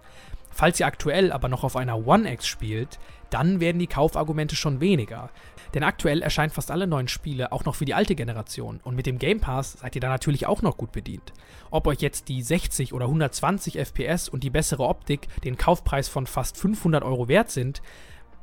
Falls 0.49 0.79
ihr 0.79 0.85
aktuell 0.85 1.31
aber 1.31 1.47
noch 1.47 1.63
auf 1.63 1.75
einer 1.77 2.05
One 2.05 2.31
X 2.33 2.47
spielt, 2.47 2.99
dann 3.31 3.59
werden 3.59 3.79
die 3.79 3.87
Kaufargumente 3.87 4.55
schon 4.55 4.79
weniger. 4.79 5.31
Denn 5.73 5.83
aktuell 5.83 6.21
erscheinen 6.21 6.51
fast 6.51 6.69
alle 6.69 6.85
neuen 6.85 7.07
Spiele 7.07 7.51
auch 7.51 7.65
noch 7.65 7.75
für 7.75 7.85
die 7.85 7.93
alte 7.93 8.13
Generation 8.13 8.79
und 8.83 8.95
mit 8.95 9.05
dem 9.05 9.17
Game 9.17 9.39
Pass 9.39 9.73
seid 9.73 9.95
ihr 9.95 10.01
da 10.01 10.09
natürlich 10.09 10.45
auch 10.45 10.61
noch 10.61 10.77
gut 10.77 10.91
bedient. 10.91 11.33
Ob 11.71 11.87
euch 11.87 12.01
jetzt 12.01 12.27
die 12.27 12.41
60 12.41 12.93
oder 12.93 13.05
120 13.05 13.79
FPS 13.79 14.29
und 14.29 14.43
die 14.43 14.49
bessere 14.49 14.83
Optik 14.83 15.27
den 15.43 15.57
Kaufpreis 15.57 16.09
von 16.09 16.27
fast 16.27 16.57
500 16.57 17.03
Euro 17.03 17.27
wert 17.27 17.49
sind, 17.49 17.81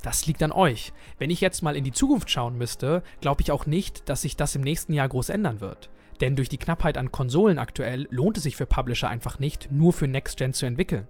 das 0.02 0.26
liegt 0.26 0.42
an 0.42 0.52
euch. 0.52 0.92
Wenn 1.18 1.30
ich 1.30 1.40
jetzt 1.40 1.62
mal 1.62 1.76
in 1.76 1.84
die 1.84 1.92
Zukunft 1.92 2.30
schauen 2.30 2.56
müsste, 2.56 3.02
glaube 3.20 3.42
ich 3.42 3.52
auch 3.52 3.66
nicht, 3.66 4.08
dass 4.08 4.22
sich 4.22 4.36
das 4.36 4.54
im 4.54 4.62
nächsten 4.62 4.92
Jahr 4.92 5.08
groß 5.08 5.28
ändern 5.28 5.60
wird. 5.60 5.90
Denn 6.20 6.34
durch 6.34 6.48
die 6.48 6.58
Knappheit 6.58 6.98
an 6.98 7.12
Konsolen 7.12 7.58
aktuell 7.58 8.08
lohnt 8.10 8.36
es 8.36 8.42
sich 8.42 8.56
für 8.56 8.66
Publisher 8.66 9.08
einfach 9.08 9.38
nicht, 9.38 9.70
nur 9.70 9.92
für 9.92 10.08
Next 10.08 10.36
Gen 10.36 10.52
zu 10.52 10.66
entwickeln. 10.66 11.06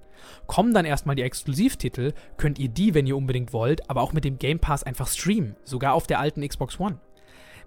Kommen 0.47 0.75
dann 0.75 0.85
erstmal 0.85 1.17
die 1.17 1.23
Exklusivtitel, 1.23 2.13
könnt 2.37 2.59
ihr 2.59 2.69
die, 2.69 2.95
wenn 2.95 3.07
ihr 3.07 3.17
unbedingt 3.17 3.53
wollt, 3.53 3.89
aber 3.89 4.03
auch 4.03 4.13
mit 4.13 4.25
dem 4.25 4.39
Game 4.39 4.59
Pass 4.59 4.83
einfach 4.83 5.09
streamen, 5.09 5.57
sogar 5.65 5.95
auf 5.95 6.07
der 6.07 6.21
alten 6.21 6.47
Xbox 6.47 6.79
One. 6.79 6.99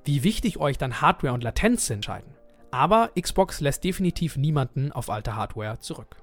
Wie 0.04 0.24
wichtig 0.24 0.60
euch 0.60 0.78
dann 0.78 1.02
Hardware 1.02 1.34
und 1.34 1.44
Latenz 1.44 1.90
entscheiden. 1.90 2.32
Aber 2.70 3.10
Xbox 3.20 3.60
lässt 3.60 3.84
definitiv 3.84 4.38
niemanden 4.38 4.92
auf 4.92 5.10
alte 5.10 5.36
Hardware 5.36 5.80
zurück. 5.80 6.18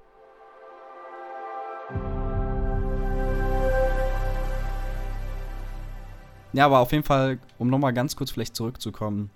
ja, 6.53 6.65
aber 6.65 6.79
auf 6.79 6.93
jeden 6.93 7.05
Fall, 7.05 7.39
um 7.59 7.69
nochmal 7.69 7.93
ganz 7.93 8.17
kurz 8.17 8.31
vielleicht 8.31 8.57
zurückzukommen 8.57 9.31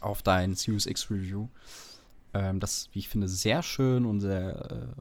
auf 0.00 0.22
dein 0.22 0.54
Series 0.54 0.86
X 0.86 1.10
Review. 1.10 1.48
Ähm, 2.34 2.60
das, 2.60 2.88
wie 2.92 2.98
ich 2.98 3.08
finde, 3.08 3.28
sehr 3.28 3.62
schön 3.62 4.04
und 4.04 4.20
sehr 4.20 4.70
äh, 4.70 5.00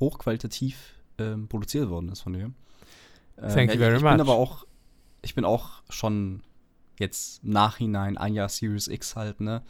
hochqualitativ 0.00 0.94
ähm, 1.18 1.48
produziert 1.48 1.88
worden 1.88 2.10
ist 2.10 2.22
von 2.22 2.32
dir. 2.32 2.52
Ähm, 3.38 3.48
Thank 3.48 3.72
you 3.72 3.78
very 3.78 3.96
ich 3.96 4.02
much. 4.02 4.12
Bin 4.12 4.20
aber 4.20 4.34
auch, 4.34 4.66
ich 5.22 5.34
bin 5.34 5.44
auch 5.44 5.82
schon 5.88 6.42
jetzt 6.98 7.44
im 7.44 7.50
Nachhinein 7.50 8.16
ein 8.16 8.34
Jahr 8.34 8.48
Series 8.48 8.88
X 8.88 9.16
halt, 9.16 9.40
ne? 9.40 9.62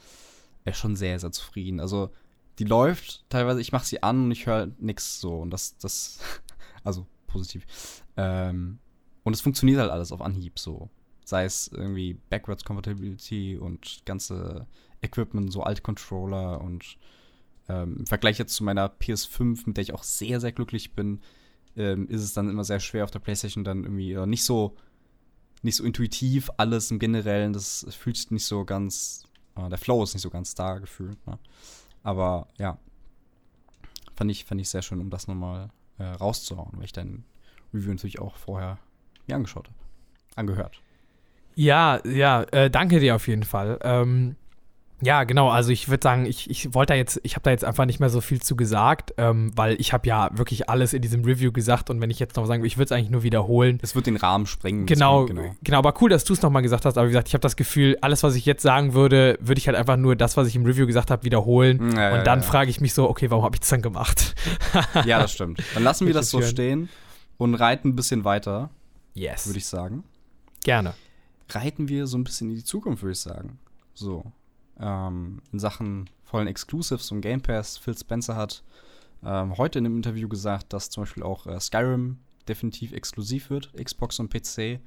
Äh, 0.64 0.72
schon 0.72 0.96
sehr, 0.96 1.18
sehr 1.18 1.32
zufrieden. 1.32 1.80
Also, 1.80 2.10
die 2.58 2.64
läuft 2.64 3.24
teilweise, 3.28 3.60
ich 3.60 3.72
mache 3.72 3.86
sie 3.86 4.02
an 4.02 4.24
und 4.24 4.30
ich 4.30 4.46
höre 4.46 4.68
nix 4.78 5.20
so. 5.20 5.36
Und 5.38 5.50
das, 5.50 5.76
das, 5.78 6.20
also 6.84 7.06
positiv. 7.26 7.66
Ähm, 8.16 8.78
und 9.24 9.32
es 9.32 9.40
funktioniert 9.40 9.80
halt 9.80 9.90
alles 9.90 10.12
auf 10.12 10.22
Anhieb 10.22 10.58
so. 10.58 10.88
Sei 11.26 11.44
es 11.44 11.68
irgendwie 11.68 12.14
Backwards 12.30 12.64
Compatibility 12.64 13.58
und 13.58 14.02
ganze 14.04 14.66
Equipment, 15.02 15.52
so 15.52 15.62
alte 15.62 15.82
Controller 15.82 16.60
und 16.60 16.96
ähm, 17.68 17.96
im 17.98 18.06
Vergleich 18.06 18.38
jetzt 18.38 18.54
zu 18.54 18.62
meiner 18.62 18.88
PS5, 18.88 19.64
mit 19.66 19.76
der 19.76 19.82
ich 19.82 19.92
auch 19.92 20.04
sehr, 20.04 20.40
sehr 20.40 20.52
glücklich 20.52 20.94
bin, 20.94 21.20
ähm, 21.76 22.08
ist 22.08 22.22
es 22.22 22.32
dann 22.32 22.48
immer 22.48 22.62
sehr 22.62 22.78
schwer 22.78 23.02
auf 23.02 23.10
der 23.10 23.18
PlayStation 23.18 23.64
dann 23.64 23.82
irgendwie 23.82 24.12
äh, 24.12 24.24
nicht 24.24 24.44
so 24.44 24.76
nicht 25.62 25.76
so 25.76 25.84
intuitiv 25.84 26.48
alles 26.58 26.90
im 26.90 27.00
Generellen. 27.00 27.52
Das 27.52 27.86
fühlt 27.90 28.16
sich 28.16 28.30
nicht 28.30 28.44
so 28.44 28.64
ganz, 28.64 29.24
äh, 29.56 29.68
der 29.68 29.78
Flow 29.78 30.04
ist 30.04 30.14
nicht 30.14 30.22
so 30.22 30.30
ganz 30.30 30.54
da 30.54 30.78
gefühlt. 30.78 31.18
Ne? 31.26 31.38
Aber 32.04 32.46
ja, 32.56 32.78
fand 34.14 34.30
ich, 34.30 34.44
fand 34.44 34.60
ich 34.60 34.68
sehr 34.68 34.82
schön, 34.82 35.00
um 35.00 35.10
das 35.10 35.26
nochmal 35.26 35.70
äh, 35.98 36.04
rauszuhauen, 36.04 36.72
weil 36.76 36.84
ich 36.84 36.92
dein 36.92 37.24
Review 37.74 37.90
natürlich 37.90 38.20
auch 38.20 38.36
vorher 38.36 38.78
mir 39.26 39.34
angeschaut 39.34 39.66
habe, 39.66 39.78
angehört. 40.36 40.80
Ja, 41.56 42.00
ja, 42.04 42.42
äh, 42.52 42.70
danke 42.70 43.00
dir 43.00 43.16
auf 43.16 43.26
jeden 43.26 43.42
Fall. 43.42 43.78
Ähm, 43.82 44.36
ja, 45.02 45.24
genau. 45.24 45.50
Also 45.50 45.70
ich 45.72 45.88
würde 45.88 46.02
sagen, 46.02 46.24
ich, 46.24 46.48
ich 46.48 46.72
wollte 46.74 46.92
da 46.92 46.96
jetzt, 46.96 47.20
ich 47.22 47.34
habe 47.34 47.42
da 47.42 47.50
jetzt 47.50 47.64
einfach 47.64 47.84
nicht 47.84 48.00
mehr 48.00 48.08
so 48.08 48.20
viel 48.20 48.40
zu 48.40 48.56
gesagt, 48.56 49.12
ähm, 49.18 49.52
weil 49.54 49.78
ich 49.78 49.92
habe 49.92 50.06
ja 50.08 50.30
wirklich 50.32 50.70
alles 50.70 50.94
in 50.94 51.02
diesem 51.02 51.24
Review 51.24 51.52
gesagt 51.52 51.90
und 51.90 52.00
wenn 52.00 52.10
ich 52.10 52.18
jetzt 52.18 52.36
noch 52.36 52.46
sagen, 52.46 52.64
ich 52.64 52.76
würde 52.76 52.86
es 52.86 52.92
eigentlich 52.92 53.10
nur 53.10 53.22
wiederholen. 53.22 53.78
Es 53.82 53.94
wird 53.94 54.06
den 54.06 54.16
Rahmen 54.16 54.46
sprengen. 54.46 54.86
Genau, 54.86 55.26
genau, 55.26 55.54
genau. 55.62 55.78
Aber 55.78 55.94
cool, 56.00 56.08
dass 56.08 56.24
du 56.24 56.32
es 56.32 56.40
nochmal 56.40 56.62
gesagt 56.62 56.86
hast. 56.86 56.96
Aber 56.96 57.06
wie 57.06 57.10
gesagt, 57.10 57.28
ich 57.28 57.34
habe 57.34 57.42
das 57.42 57.56
Gefühl, 57.56 57.98
alles, 58.00 58.22
was 58.22 58.34
ich 58.36 58.46
jetzt 58.46 58.62
sagen 58.62 58.94
würde, 58.94 59.38
würde 59.40 59.58
ich 59.58 59.66
halt 59.66 59.76
einfach 59.76 59.96
nur 59.96 60.16
das, 60.16 60.36
was 60.36 60.48
ich 60.48 60.56
im 60.56 60.64
Review 60.64 60.86
gesagt 60.86 61.10
habe, 61.10 61.24
wiederholen. 61.24 61.96
Ja, 61.96 62.14
und 62.14 62.26
dann 62.26 62.40
ja, 62.40 62.44
ja. 62.44 62.50
frage 62.50 62.70
ich 62.70 62.80
mich 62.80 62.94
so, 62.94 63.08
okay, 63.08 63.30
warum 63.30 63.44
habe 63.44 63.56
ich 63.56 63.60
das 63.60 63.70
dann 63.70 63.82
gemacht? 63.82 64.34
ja, 65.04 65.18
das 65.18 65.32
stimmt. 65.32 65.62
Dann 65.74 65.84
lassen 65.84 66.06
wir 66.06 66.14
das 66.14 66.30
so 66.30 66.40
stehen 66.40 66.88
und 67.36 67.54
reiten 67.54 67.90
ein 67.90 67.96
bisschen 67.96 68.24
weiter. 68.24 68.70
Yes. 69.14 69.46
Würde 69.46 69.58
ich 69.58 69.66
sagen. 69.66 70.04
Gerne. 70.64 70.94
Reiten 71.50 71.88
wir 71.88 72.06
so 72.06 72.18
ein 72.18 72.24
bisschen 72.24 72.50
in 72.50 72.56
die 72.56 72.64
Zukunft, 72.64 73.02
würde 73.02 73.12
ich 73.12 73.20
sagen. 73.20 73.58
So 73.94 74.24
ähm, 74.80 75.40
in 75.52 75.58
Sachen 75.58 76.10
vollen 76.24 76.48
Exclusives 76.48 77.10
und 77.12 77.20
Game 77.20 77.40
Pass. 77.40 77.78
Phil 77.78 77.96
Spencer 77.96 78.36
hat 78.36 78.62
ähm, 79.24 79.56
heute 79.56 79.78
in 79.78 79.86
einem 79.86 79.96
Interview 79.96 80.28
gesagt, 80.28 80.72
dass 80.72 80.90
zum 80.90 81.02
Beispiel 81.02 81.22
auch 81.22 81.46
äh, 81.46 81.58
Skyrim 81.60 82.18
definitiv 82.48 82.92
exklusiv 82.92 83.50
wird, 83.50 83.72
Xbox 83.74 84.18
und 84.20 84.30
PC. 84.30 84.58
Ähm, 84.58 84.80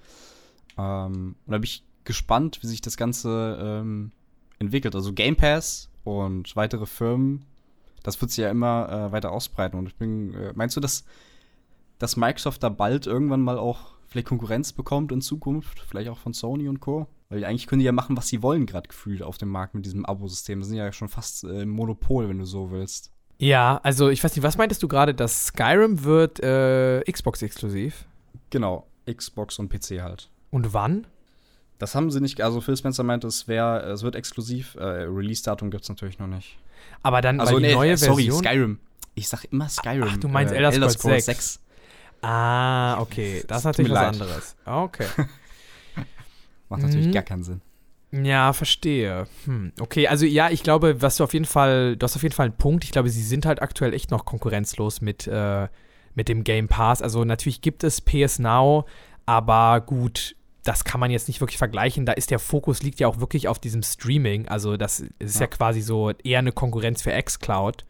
und 0.77 1.35
da 1.47 1.57
bin 1.57 1.63
ich 1.63 1.83
gespannt, 2.03 2.59
wie 2.61 2.67
sich 2.67 2.81
das 2.81 2.97
Ganze 2.97 3.57
ähm, 3.61 4.11
entwickelt. 4.59 4.95
Also 4.95 5.13
Game 5.13 5.35
Pass 5.35 5.89
und 6.03 6.55
weitere 6.55 6.85
Firmen, 6.85 7.45
das 8.03 8.19
wird 8.21 8.31
sich 8.31 8.43
ja 8.43 8.49
immer 8.49 8.89
äh, 8.89 9.11
weiter 9.11 9.31
ausbreiten. 9.31 9.77
Und 9.77 9.87
ich 9.87 9.95
bin, 9.95 10.33
äh, 10.33 10.53
meinst 10.55 10.75
du, 10.75 10.79
dass, 10.79 11.03
dass 11.97 12.17
Microsoft 12.17 12.63
da 12.63 12.69
bald 12.69 13.07
irgendwann 13.07 13.41
mal 13.41 13.57
auch 13.57 13.95
vielleicht 14.09 14.27
Konkurrenz 14.27 14.73
bekommt 14.73 15.11
in 15.11 15.21
Zukunft? 15.21 15.79
Vielleicht 15.79 16.09
auch 16.09 16.17
von 16.17 16.33
Sony 16.33 16.67
und 16.67 16.79
Co.? 16.79 17.07
Weil 17.29 17.45
eigentlich 17.45 17.67
können 17.67 17.79
die 17.79 17.85
ja 17.85 17.91
machen, 17.91 18.17
was 18.17 18.27
sie 18.27 18.41
wollen, 18.41 18.65
gerade 18.65 18.87
gefühlt 18.87 19.21
auf 19.21 19.37
dem 19.37 19.49
Markt 19.49 19.75
mit 19.75 19.85
diesem 19.85 20.05
Abo-System. 20.05 20.59
Das 20.59 20.69
sind 20.69 20.77
ja 20.77 20.91
schon 20.91 21.09
fast 21.09 21.43
äh, 21.43 21.65
Monopol, 21.65 22.27
wenn 22.27 22.39
du 22.39 22.45
so 22.45 22.71
willst. 22.71 23.11
Ja, 23.37 23.79
also 23.83 24.09
ich 24.09 24.23
weiß 24.23 24.35
nicht, 24.35 24.43
was 24.43 24.57
meintest 24.57 24.83
du 24.83 24.87
gerade, 24.87 25.13
dass 25.13 25.47
Skyrim 25.47 26.03
wird 26.03 26.41
äh, 26.41 27.01
Xbox-exklusiv? 27.09 28.05
Genau, 28.49 28.87
Xbox 29.09 29.59
und 29.59 29.69
PC 29.69 30.01
halt. 30.01 30.29
Und 30.49 30.73
wann? 30.73 31.07
Das 31.77 31.95
haben 31.95 32.11
sie 32.11 32.19
nicht, 32.19 32.41
also 32.41 32.59
Phil 32.59 32.75
Spencer 32.75 33.03
meinte, 33.03 33.27
es 33.27 33.47
wäre, 33.47 33.83
es 33.83 34.03
wird 34.03 34.15
exklusiv. 34.15 34.75
Äh, 34.75 34.83
Release-Datum 34.83 35.71
gibt 35.71 35.83
es 35.83 35.89
natürlich 35.89 36.19
noch 36.19 36.27
nicht. 36.27 36.57
Aber 37.03 37.21
dann 37.21 37.39
also, 37.39 37.57
die 37.57 37.67
nee, 37.67 37.73
neue 37.73 37.95
sorry, 37.95 38.25
Version. 38.25 38.43
Skyrim. 38.43 38.79
Ich 39.15 39.29
sag 39.29 39.45
immer 39.45 39.69
Skyrim. 39.69 40.07
Ach, 40.09 40.17
du 40.17 40.27
meinst 40.27 40.53
äh, 40.53 40.57
Elder 40.57 40.71
Scrolls, 40.71 40.95
Elder 40.95 40.99
Scrolls 40.99 41.25
6. 41.25 41.53
6. 41.53 41.61
Ah, 42.21 42.99
okay. 43.01 43.43
Das 43.47 43.59
ist 43.59 43.65
natürlich 43.65 43.91
was 43.91 43.99
anderes. 43.99 44.55
Okay. 44.65 45.07
Macht 46.69 46.83
natürlich 46.83 47.07
mhm. 47.07 47.11
gar 47.11 47.23
keinen 47.23 47.43
Sinn. 47.43 47.61
Ja, 48.11 48.53
verstehe. 48.53 49.27
Hm. 49.45 49.71
Okay, 49.79 50.07
also 50.07 50.25
ja, 50.25 50.49
ich 50.49 50.63
glaube, 50.63 51.01
was 51.01 51.17
du 51.17 51.23
auf 51.23 51.33
jeden 51.33 51.45
Fall, 51.45 51.95
du 51.95 52.03
hast 52.03 52.15
auf 52.15 52.23
jeden 52.23 52.33
Fall 52.33 52.47
einen 52.47 52.57
Punkt. 52.57 52.83
Ich 52.83 52.91
glaube, 52.91 53.09
sie 53.09 53.21
sind 53.21 53.45
halt 53.45 53.61
aktuell 53.61 53.93
echt 53.93 54.09
noch 54.09 54.25
konkurrenzlos 54.25 55.01
mit, 55.01 55.27
äh, 55.27 55.67
mit 56.15 56.27
dem 56.27 56.43
Game 56.43 56.67
Pass. 56.67 57.01
Also 57.01 57.23
natürlich 57.23 57.61
gibt 57.61 57.83
es 57.83 58.01
PS 58.01 58.39
Now, 58.39 58.85
aber 59.25 59.81
gut, 59.81 60.35
das 60.63 60.83
kann 60.83 60.99
man 60.99 61.11
jetzt 61.11 61.27
nicht 61.27 61.39
wirklich 61.39 61.57
vergleichen. 61.57 62.05
Da 62.05 62.13
ist 62.13 62.31
der 62.31 62.39
Fokus 62.39 62.81
liegt 62.81 62.99
ja 62.99 63.07
auch 63.07 63.19
wirklich 63.19 63.47
auf 63.47 63.59
diesem 63.59 63.83
Streaming. 63.83 64.47
Also 64.47 64.75
das 64.75 65.03
ist 65.19 65.35
ja, 65.35 65.41
ja 65.41 65.47
quasi 65.47 65.81
so 65.81 66.11
eher 66.23 66.39
eine 66.39 66.51
Konkurrenz 66.51 67.03
für 67.03 67.11
xCloud. 67.11 67.85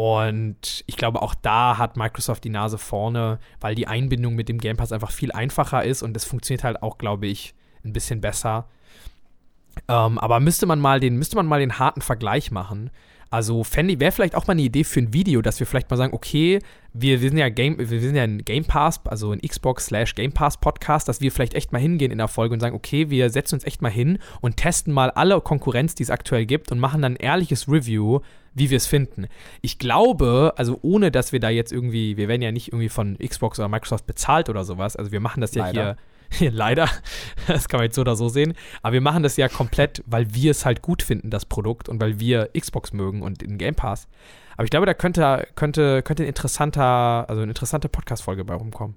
Und 0.00 0.82
ich 0.86 0.96
glaube, 0.96 1.20
auch 1.20 1.34
da 1.34 1.76
hat 1.76 1.98
Microsoft 1.98 2.44
die 2.44 2.48
Nase 2.48 2.78
vorne, 2.78 3.38
weil 3.60 3.74
die 3.74 3.86
Einbindung 3.86 4.34
mit 4.34 4.48
dem 4.48 4.56
Game 4.56 4.78
Pass 4.78 4.92
einfach 4.92 5.10
viel 5.10 5.30
einfacher 5.30 5.84
ist 5.84 6.02
und 6.02 6.16
es 6.16 6.24
funktioniert 6.24 6.64
halt 6.64 6.82
auch, 6.82 6.96
glaube 6.96 7.26
ich, 7.26 7.54
ein 7.84 7.92
bisschen 7.92 8.22
besser. 8.22 8.64
Ähm, 9.88 10.18
aber 10.18 10.40
müsste 10.40 10.64
man 10.64 10.80
mal 10.80 11.00
den, 11.00 11.18
müsste 11.18 11.36
man 11.36 11.44
mal 11.44 11.60
den 11.60 11.78
harten 11.78 12.00
Vergleich 12.00 12.50
machen. 12.50 12.88
Also 13.32 13.62
fände 13.62 14.00
wäre 14.00 14.10
vielleicht 14.10 14.34
auch 14.34 14.48
mal 14.48 14.52
eine 14.52 14.62
Idee 14.62 14.82
für 14.82 14.98
ein 14.98 15.14
Video, 15.14 15.40
dass 15.40 15.60
wir 15.60 15.66
vielleicht 15.66 15.88
mal 15.88 15.96
sagen, 15.96 16.12
okay, 16.12 16.58
wir, 16.92 17.20
wir 17.20 17.28
sind 17.28 17.38
ja 17.38 17.48
Game, 17.48 17.78
wir 17.78 18.00
sind 18.00 18.16
ja 18.16 18.24
ein 18.24 18.44
Game 18.44 18.64
Pass, 18.64 19.00
also 19.06 19.30
ein 19.30 19.40
Xbox 19.40 19.86
slash 19.86 20.16
Game 20.16 20.32
Pass 20.32 20.56
Podcast, 20.56 21.06
dass 21.06 21.20
wir 21.20 21.30
vielleicht 21.30 21.54
echt 21.54 21.70
mal 21.70 21.78
hingehen 21.78 22.10
in 22.10 22.18
der 22.18 22.26
Folge 22.26 22.54
und 22.54 22.60
sagen, 22.60 22.74
okay, 22.74 23.08
wir 23.08 23.30
setzen 23.30 23.54
uns 23.54 23.64
echt 23.64 23.82
mal 23.82 23.90
hin 23.90 24.18
und 24.40 24.56
testen 24.56 24.92
mal 24.92 25.10
alle 25.10 25.40
Konkurrenz, 25.40 25.94
die 25.94 26.02
es 26.02 26.10
aktuell 26.10 26.44
gibt 26.44 26.72
und 26.72 26.80
machen 26.80 27.02
dann 27.02 27.12
ein 27.12 27.16
ehrliches 27.16 27.68
Review, 27.68 28.18
wie 28.52 28.68
wir 28.68 28.78
es 28.78 28.88
finden. 28.88 29.28
Ich 29.60 29.78
glaube, 29.78 30.54
also 30.56 30.80
ohne 30.82 31.12
dass 31.12 31.30
wir 31.30 31.38
da 31.38 31.50
jetzt 31.50 31.72
irgendwie, 31.72 32.16
wir 32.16 32.26
werden 32.26 32.42
ja 32.42 32.50
nicht 32.50 32.72
irgendwie 32.72 32.88
von 32.88 33.16
Xbox 33.16 33.60
oder 33.60 33.68
Microsoft 33.68 34.06
bezahlt 34.06 34.48
oder 34.48 34.64
sowas, 34.64 34.96
also 34.96 35.12
wir 35.12 35.20
machen 35.20 35.40
das 35.40 35.54
ja 35.54 35.66
Leider. 35.66 35.82
hier 35.82 35.96
Leider, 36.40 36.88
das 37.46 37.68
kann 37.68 37.78
man 37.78 37.86
jetzt 37.86 37.96
so 37.96 38.02
oder 38.02 38.16
so 38.16 38.28
sehen. 38.28 38.54
Aber 38.82 38.94
wir 38.94 39.00
machen 39.00 39.22
das 39.22 39.36
ja 39.36 39.48
komplett, 39.48 40.02
weil 40.06 40.34
wir 40.34 40.50
es 40.50 40.64
halt 40.64 40.82
gut 40.82 41.02
finden, 41.02 41.30
das 41.30 41.44
Produkt, 41.44 41.88
und 41.88 42.00
weil 42.00 42.20
wir 42.20 42.50
Xbox 42.58 42.92
mögen 42.92 43.22
und 43.22 43.40
den 43.40 43.58
Game 43.58 43.74
Pass. 43.74 44.08
Aber 44.56 44.64
ich 44.64 44.70
glaube, 44.70 44.86
da 44.86 44.94
könnte, 44.94 45.48
könnte, 45.54 46.02
könnte 46.02 46.22
ein 46.22 46.28
interessanter, 46.28 47.28
also 47.28 47.42
eine 47.42 47.50
interessante 47.50 47.88
Podcast-Folge 47.88 48.44
bei 48.44 48.54
rumkommen. 48.54 48.96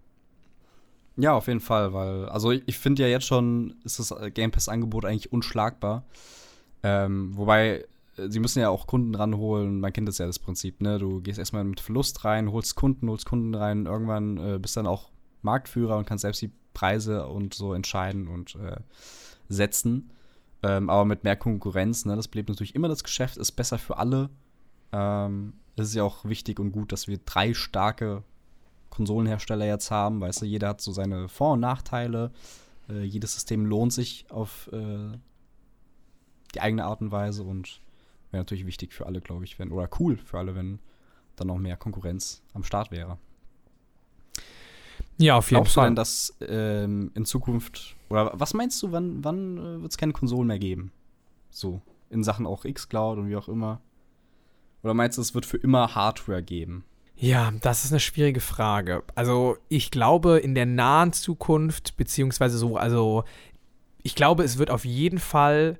Ja, 1.15 1.33
auf 1.33 1.47
jeden 1.47 1.59
Fall, 1.59 1.93
weil, 1.93 2.25
also 2.25 2.51
ich, 2.51 2.77
finde 2.79 3.03
ja 3.03 3.07
jetzt 3.07 3.25
schon, 3.25 3.75
ist 3.83 3.99
das 3.99 4.13
Game 4.33 4.51
Pass-Angebot 4.51 5.05
eigentlich 5.05 5.31
unschlagbar. 5.31 6.05
Ähm, 6.81 7.37
wobei, 7.37 7.85
äh, 8.17 8.29
sie 8.29 8.39
müssen 8.39 8.59
ja 8.59 8.69
auch 8.69 8.87
Kunden 8.87 9.15
ranholen, 9.15 9.79
man 9.79 9.93
kennt 9.93 10.07
das 10.07 10.17
ja 10.17 10.25
das 10.25 10.39
Prinzip, 10.39 10.81
ne? 10.81 10.97
Du 10.97 11.21
gehst 11.21 11.39
erstmal 11.39 11.63
mit 11.63 11.79
Verlust 11.79 12.25
rein, 12.25 12.51
holst 12.51 12.75
Kunden, 12.75 13.09
holst 13.09 13.25
Kunden 13.25 13.53
rein, 13.55 13.85
irgendwann 13.85 14.37
äh, 14.37 14.59
bist 14.59 14.75
dann 14.75 14.87
auch 14.87 15.11
Marktführer 15.43 15.97
und 15.97 16.05
kannst 16.05 16.23
selbst 16.23 16.41
die 16.41 16.51
Preise 16.73 17.27
und 17.27 17.53
so 17.53 17.73
entscheiden 17.73 18.27
und 18.27 18.55
äh, 18.55 18.77
setzen. 19.49 20.11
Ähm, 20.63 20.89
aber 20.89 21.05
mit 21.05 21.23
mehr 21.23 21.35
Konkurrenz, 21.35 22.05
ne, 22.05 22.15
das 22.15 22.27
bleibt 22.27 22.49
natürlich 22.49 22.75
immer 22.75 22.87
das 22.87 23.03
Geschäft, 23.03 23.37
ist 23.37 23.51
besser 23.53 23.77
für 23.77 23.97
alle. 23.97 24.29
Ähm, 24.91 25.53
es 25.75 25.89
ist 25.89 25.95
ja 25.95 26.03
auch 26.03 26.25
wichtig 26.25 26.59
und 26.59 26.71
gut, 26.71 26.91
dass 26.91 27.07
wir 27.07 27.17
drei 27.17 27.53
starke 27.53 28.23
Konsolenhersteller 28.89 29.65
jetzt 29.65 29.91
haben. 29.91 30.21
Weißt 30.21 30.41
du, 30.41 30.45
jeder 30.45 30.69
hat 30.69 30.81
so 30.81 30.91
seine 30.91 31.27
Vor- 31.27 31.53
und 31.53 31.59
Nachteile. 31.59 32.31
Äh, 32.89 33.03
jedes 33.03 33.33
System 33.33 33.65
lohnt 33.65 33.91
sich 33.91 34.25
auf 34.29 34.69
äh, 34.71 35.17
die 36.53 36.61
eigene 36.61 36.85
Art 36.85 37.01
und 37.01 37.11
Weise 37.11 37.43
und 37.43 37.81
wäre 38.31 38.41
natürlich 38.41 38.65
wichtig 38.65 38.93
für 38.93 39.05
alle, 39.05 39.21
glaube 39.21 39.45
ich, 39.45 39.57
wenn, 39.59 39.71
oder 39.71 39.89
cool 39.99 40.17
für 40.17 40.37
alle, 40.37 40.55
wenn 40.55 40.79
dann 41.35 41.47
noch 41.47 41.57
mehr 41.57 41.77
Konkurrenz 41.77 42.43
am 42.53 42.63
Start 42.63 42.91
wäre. 42.91 43.17
Ja, 45.23 45.37
auf 45.37 45.49
jeden 45.49 45.59
Glaubst 45.61 45.75
Fall. 45.75 45.85
du 45.85 45.89
denn, 45.91 45.95
dass 45.95 46.35
ähm, 46.41 47.11
in 47.15 47.23
Zukunft, 47.23 47.95
oder 48.09 48.33
was 48.33 48.53
meinst 48.53 48.83
du, 48.83 48.91
wann, 48.91 49.23
wann 49.23 49.57
äh, 49.57 49.81
wird 49.81 49.91
es 49.91 49.97
keine 49.97 50.11
Konsolen 50.11 50.47
mehr 50.47 50.59
geben? 50.59 50.91
So, 51.49 51.81
in 52.09 52.25
Sachen 52.25 52.45
auch 52.45 52.65
X-Cloud 52.65 53.17
und 53.17 53.29
wie 53.29 53.37
auch 53.37 53.47
immer. 53.47 53.79
Oder 54.83 54.93
meinst 54.93 55.17
du, 55.17 55.21
es 55.21 55.33
wird 55.33 55.45
für 55.45 55.55
immer 55.55 55.95
Hardware 55.95 56.43
geben? 56.43 56.83
Ja, 57.15 57.53
das 57.61 57.85
ist 57.85 57.93
eine 57.93 58.01
schwierige 58.01 58.41
Frage. 58.41 59.03
Also, 59.15 59.55
ich 59.69 59.91
glaube, 59.91 60.39
in 60.39 60.55
der 60.55 60.65
nahen 60.65 61.13
Zukunft, 61.13 61.95
beziehungsweise 61.95 62.57
so, 62.57 62.75
also, 62.75 63.23
ich 64.01 64.15
glaube, 64.15 64.43
es 64.43 64.57
wird 64.57 64.71
auf 64.71 64.83
jeden 64.83 65.19
Fall 65.19 65.79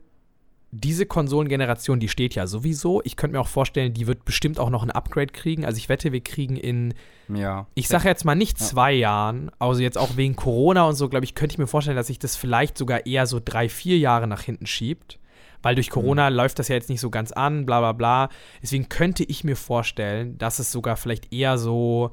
diese 0.75 1.05
Konsolengeneration, 1.05 1.99
die 1.99 2.09
steht 2.09 2.33
ja 2.35 2.47
sowieso. 2.47 3.01
Ich 3.03 3.15
könnte 3.15 3.35
mir 3.35 3.41
auch 3.41 3.47
vorstellen, 3.47 3.93
die 3.93 4.07
wird 4.07 4.25
bestimmt 4.25 4.59
auch 4.59 4.69
noch 4.71 4.81
ein 4.83 4.89
Upgrade 4.91 5.27
kriegen. 5.31 5.65
Also 5.65 5.77
ich 5.77 5.87
wette, 5.87 6.11
wir 6.11 6.21
kriegen 6.21 6.57
in, 6.57 6.93
Ja. 7.27 7.67
ich 7.75 7.87
sage 7.87 8.07
jetzt 8.09 8.25
mal 8.25 8.33
nicht 8.35 8.59
Ja. 8.59 8.65
zwei 8.65 8.91
Jahren, 8.93 9.51
also 9.59 9.81
jetzt 9.81 9.97
auch 9.97 10.17
wegen 10.17 10.35
Corona 10.35 10.83
und 10.87 10.95
so, 10.95 11.09
glaube 11.09 11.25
ich, 11.25 11.35
könnte 11.35 11.53
ich 11.53 11.59
mir 11.59 11.67
vorstellen, 11.67 11.95
dass 11.97 12.07
sich 12.07 12.17
das 12.19 12.35
vielleicht 12.35 12.77
sogar 12.77 13.05
eher 13.05 13.27
so 13.27 13.39
drei, 13.43 13.69
vier 13.69 13.97
Jahre 13.99 14.27
nach 14.27 14.41
hinten 14.41 14.65
schiebt. 14.65 15.19
Weil 15.61 15.75
durch 15.75 15.89
Corona 15.89 16.27
läuft 16.27 16.59
das 16.59 16.67
ja 16.67 16.75
jetzt 16.75 16.89
nicht 16.89 16.99
so 16.99 17.09
ganz 17.09 17.31
an, 17.31 17.65
bla 17.65 17.79
bla 17.79 17.93
bla. 17.93 18.29
Deswegen 18.61 18.89
könnte 18.89 19.23
ich 19.23 19.45
mir 19.45 19.55
vorstellen, 19.55 20.37
dass 20.37 20.59
es 20.59 20.73
sogar 20.73 20.97
vielleicht 20.97 21.31
eher 21.31 21.57
so, 21.57 22.11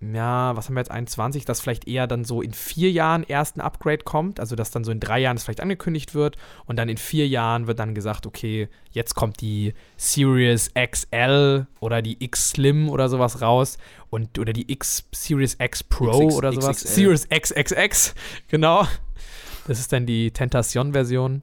ja, 0.00 0.54
was 0.56 0.66
haben 0.66 0.76
wir 0.76 0.80
jetzt, 0.80 0.92
21, 0.92 1.44
dass 1.44 1.60
vielleicht 1.60 1.88
eher 1.88 2.06
dann 2.06 2.24
so 2.24 2.40
in 2.40 2.52
vier 2.52 2.90
Jahren 2.92 3.24
erst 3.24 3.56
ein 3.56 3.60
Upgrade 3.60 4.04
kommt. 4.04 4.38
Also 4.38 4.54
dass 4.54 4.70
dann 4.70 4.84
so 4.84 4.92
in 4.92 5.00
drei 5.00 5.18
Jahren 5.18 5.36
es 5.36 5.44
vielleicht 5.44 5.60
angekündigt 5.60 6.14
wird 6.14 6.36
und 6.66 6.76
dann 6.76 6.88
in 6.88 6.96
vier 6.96 7.26
Jahren 7.26 7.66
wird 7.66 7.80
dann 7.80 7.94
gesagt, 7.96 8.24
okay, 8.24 8.68
jetzt 8.92 9.14
kommt 9.16 9.40
die 9.40 9.74
Series 9.96 10.70
XL 10.74 11.66
oder 11.80 12.00
die 12.00 12.22
X 12.22 12.50
Slim 12.50 12.88
oder 12.88 13.08
sowas 13.08 13.42
raus 13.42 13.76
und 14.10 14.38
oder 14.38 14.52
die 14.52 14.70
X 14.70 15.04
Series 15.12 15.56
X 15.58 15.82
Pro 15.82 16.26
XX, 16.26 16.36
oder 16.36 16.52
sowas. 16.52 16.76
XXL. 16.76 16.94
Series 16.94 17.28
XXX, 17.28 18.14
genau. 18.48 18.86
Das 19.66 19.80
ist 19.80 19.92
dann 19.92 20.06
die 20.06 20.30
Tentation-Version. 20.30 21.42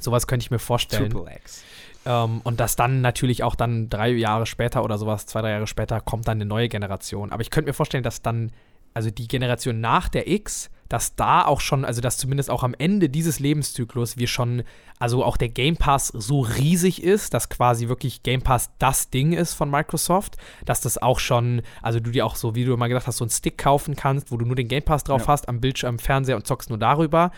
Sowas 0.00 0.26
könnte 0.26 0.44
ich 0.44 0.50
mir 0.50 0.58
vorstellen. 0.58 1.10
Triple 1.10 1.32
X. 1.36 1.62
Ähm, 2.08 2.40
und 2.42 2.58
dass 2.58 2.74
dann 2.74 3.02
natürlich 3.02 3.44
auch 3.44 3.54
dann 3.54 3.90
drei 3.90 4.08
Jahre 4.10 4.46
später 4.46 4.82
oder 4.82 4.96
sowas, 4.96 5.26
zwei, 5.26 5.42
drei 5.42 5.50
Jahre 5.50 5.66
später, 5.66 6.00
kommt 6.00 6.26
dann 6.26 6.38
eine 6.38 6.46
neue 6.46 6.68
Generation. 6.70 7.30
Aber 7.32 7.42
ich 7.42 7.50
könnte 7.50 7.68
mir 7.68 7.74
vorstellen, 7.74 8.02
dass 8.02 8.22
dann, 8.22 8.50
also 8.94 9.10
die 9.10 9.28
Generation 9.28 9.80
nach 9.80 10.08
der 10.08 10.26
X, 10.28 10.70
dass 10.88 11.16
da 11.16 11.44
auch 11.44 11.60
schon, 11.60 11.84
also 11.84 12.00
dass 12.00 12.16
zumindest 12.16 12.48
auch 12.48 12.62
am 12.62 12.74
Ende 12.78 13.10
dieses 13.10 13.40
Lebenszyklus 13.40 14.16
wir 14.16 14.26
schon, 14.26 14.62
also 14.98 15.22
auch 15.22 15.36
der 15.36 15.50
Game 15.50 15.76
Pass 15.76 16.08
so 16.08 16.40
riesig 16.40 17.02
ist, 17.02 17.34
dass 17.34 17.50
quasi 17.50 17.88
wirklich 17.88 18.22
Game 18.22 18.40
Pass 18.40 18.70
das 18.78 19.10
Ding 19.10 19.34
ist 19.34 19.52
von 19.52 19.70
Microsoft, 19.70 20.38
dass 20.64 20.80
das 20.80 20.96
auch 20.96 21.18
schon, 21.18 21.60
also 21.82 22.00
du 22.00 22.10
dir 22.10 22.24
auch 22.24 22.36
so, 22.36 22.54
wie 22.54 22.64
du 22.64 22.72
immer 22.72 22.88
gesagt 22.88 23.06
hast, 23.06 23.18
so 23.18 23.24
einen 23.24 23.30
Stick 23.30 23.58
kaufen 23.58 23.96
kannst, 23.96 24.32
wo 24.32 24.38
du 24.38 24.46
nur 24.46 24.56
den 24.56 24.68
Game 24.68 24.82
Pass 24.82 25.04
drauf 25.04 25.22
Ja. 25.22 25.28
hast, 25.28 25.46
am 25.50 25.60
Bildschirm, 25.60 25.90
am 25.96 25.98
Fernseher 25.98 26.36
und 26.36 26.46
zockst 26.46 26.70
nur 26.70 26.78
darüber. 26.78 27.32